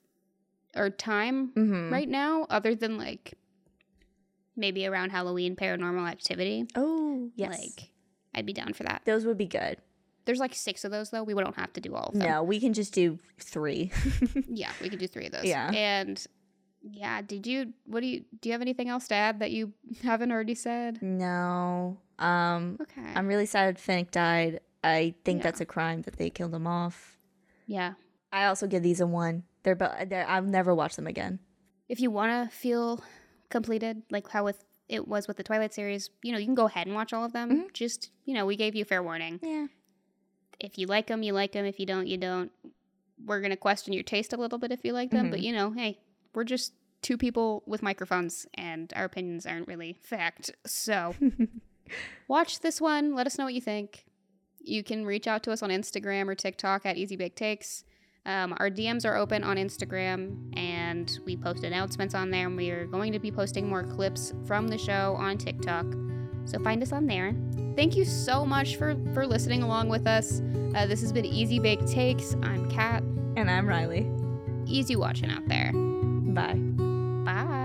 our 0.75 0.89
time 0.89 1.51
Mm-hmm. 1.55 1.91
right 1.91 2.07
now, 2.09 2.45
other 2.49 2.75
than 2.75 2.97
like 2.97 3.34
maybe 4.55 4.86
around 4.86 5.11
Halloween 5.11 5.55
paranormal 5.55 6.07
activity. 6.09 6.65
Oh, 6.75 7.30
yes. 7.36 7.57
Like, 7.59 7.89
I'd 8.36 8.45
be 8.45 8.53
down 8.53 8.73
for 8.73 8.84
that. 8.84 9.01
Those 9.05 9.25
would 9.25 9.38
be 9.38 9.47
good. 9.47 9.77
There's 10.26 10.39
like 10.39 10.53
six 10.53 10.84
of 10.86 10.91
those 10.91 11.09
though. 11.09 11.24
We 11.24 11.34
don't 11.34 11.55
have 11.55 11.74
to 11.74 11.82
do 11.82 11.95
all 11.95 12.07
of 12.07 12.13
them. 12.13 12.30
No, 12.30 12.43
we 12.43 12.59
can 12.59 12.74
just 12.74 12.93
do 12.93 13.17
three. 13.39 13.91
Yeah, 14.47 14.72
we 14.82 14.89
can 14.89 14.99
do 14.99 15.07
three 15.07 15.26
of 15.28 15.32
those. 15.32 15.45
Yeah. 15.45 15.72
And 15.74 16.24
yeah, 16.82 17.22
did 17.22 17.45
you 17.47 17.74
what 17.86 18.01
do 18.01 18.07
you 18.07 18.24
do 18.41 18.49
you 18.49 18.53
have 18.53 18.61
anything 18.61 18.89
else 18.89 19.07
to 19.09 19.15
add 19.15 19.39
that 19.39 19.51
you 19.51 19.74
haven't 20.03 20.32
already 20.32 20.55
said? 20.55 21.01
no. 21.01 21.97
Um, 22.20 22.78
Okay. 22.82 23.11
I'm 23.15 23.28
really 23.28 23.45
sad 23.45 23.78
Finnick 23.78 24.11
died. 24.11 24.59
I 24.84 25.15
think 25.24 25.39
Yeah. 25.39 25.43
that's 25.43 25.61
a 25.61 25.65
crime 25.65 26.01
that 26.03 26.17
they 26.17 26.30
killed 26.30 26.53
him 26.53 26.67
off. 26.67 27.17
yeah. 27.65 27.93
I 28.32 28.45
also 28.45 28.67
give 28.67 28.84
these 28.84 29.01
a 29.01 29.07
one. 29.07 29.43
They're, 29.63 29.76
bo- 29.76 30.05
they're 30.07 30.28
I'll 30.28 30.43
never 30.43 30.76
watch 30.76 30.95
them 30.95 31.07
again. 31.07 31.39
If 31.88 31.99
you 31.99 32.11
want 32.11 32.32
to 32.51 32.55
feel 32.55 33.03
completed, 33.49 34.03
like 34.11 34.30
how 34.30 34.43
with 34.45 34.63
it 34.88 35.07
was 35.07 35.28
with 35.28 35.38
the 35.38 35.43
Twilight 35.43 35.74
series, 35.74 36.09
you 36.24 36.32
know, 36.32 36.38
you 36.38 36.45
can 36.45 36.53
go 36.55 36.65
ahead 36.67 36.86
and 36.88 36.95
watch 36.95 37.11
all 37.13 37.26
of 37.26 37.34
them. 37.34 37.49
Mhm. 37.49 37.74
Just, 37.74 38.11
you 38.26 38.34
know, 38.36 38.45
we 38.45 38.55
gave 38.55 38.76
you 38.76 38.86
fair 38.86 39.01
warning. 39.01 39.39
Yeah. 39.41 39.67
If 40.60 40.78
you 40.78 40.88
like 40.88 41.07
them, 41.07 41.24
you 41.24 41.34
like 41.34 41.51
them. 41.53 41.66
If 41.66 41.80
you 41.80 41.86
don't, 41.86 42.07
you 42.07 42.18
don't. 42.18 42.51
We're 43.26 43.39
going 43.41 43.51
to 43.51 43.57
question 43.57 43.93
your 43.93 44.03
taste 44.03 44.34
a 44.34 44.38
little 44.38 44.57
bit 44.60 44.72
if 44.72 44.80
you 44.84 44.93
like 44.93 45.12
them, 45.12 45.30
but 45.30 45.39
Mhm. 45.39 45.43
you 45.43 45.53
know, 45.53 45.72
hey, 45.72 45.99
we're 46.34 46.43
just 46.45 46.74
two 47.01 47.18
people 47.18 47.64
with 47.66 47.82
microphones 47.82 48.45
and 48.55 48.91
our 48.95 49.05
opinions 49.05 49.45
aren't 49.45 49.68
really 49.68 49.93
fact. 50.01 50.51
So, 50.66 51.16
watch 52.28 52.60
this 52.62 52.80
one. 52.82 53.16
Let 53.16 53.28
us 53.28 53.38
know 53.38 53.45
what 53.45 53.53
you 53.53 53.62
think. 53.62 54.05
You 54.62 54.84
can 54.84 55.05
reach 55.05 55.28
out 55.28 55.43
to 55.43 55.51
us 55.51 55.64
on 55.64 55.70
Instagram 55.70 56.28
or 56.28 56.36
TikTok 56.36 56.86
at 56.86 56.97
Easy 56.97 57.16
Bake 57.16 57.36
Takes. 57.36 57.84
Um, 58.26 58.53
our 58.60 58.70
DMs 58.70 59.05
are 59.05 59.16
open 59.16 59.43
on 59.43 59.55
Instagram, 59.57 60.55
and 60.57 61.18
we 61.26 61.38
post 61.38 61.64
announcements 61.64 62.14
on 62.14 62.30
there. 62.30 62.47
And 62.47 62.57
we 62.57 62.70
are 62.70 62.86
going 62.86 63.14
to 63.14 63.20
be 63.20 63.32
posting 63.32 63.68
more 63.68 63.84
clips 63.84 64.34
from 64.45 64.68
the 64.68 64.78
show 64.78 65.16
on 65.18 65.38
TikTok, 65.38 65.86
so 66.50 66.60
find 66.60 66.82
us 66.82 66.91
on 66.91 67.06
there. 67.06 67.36
Thank 67.76 67.95
you 67.95 68.06
so 68.06 68.45
much 68.45 68.76
for 68.76 68.95
for 69.14 69.26
listening 69.26 69.64
along 69.64 69.89
with 69.89 70.08
us. 70.08 70.41
Uh, 70.76 70.86
this 70.86 71.02
has 71.02 71.12
been 71.12 71.26
Easy 71.26 71.60
Bake 71.60 71.86
Takes. 71.86 72.36
I'm 72.41 72.70
Kat. 72.70 73.04
And 73.36 73.50
I'm 73.50 73.68
Ryley. 73.68 74.08
Easy 74.68 74.95
watching 74.95 75.30
out 75.30 75.47
there. 75.47 75.72
Bye. 75.74 76.56
Bye. 77.26 77.59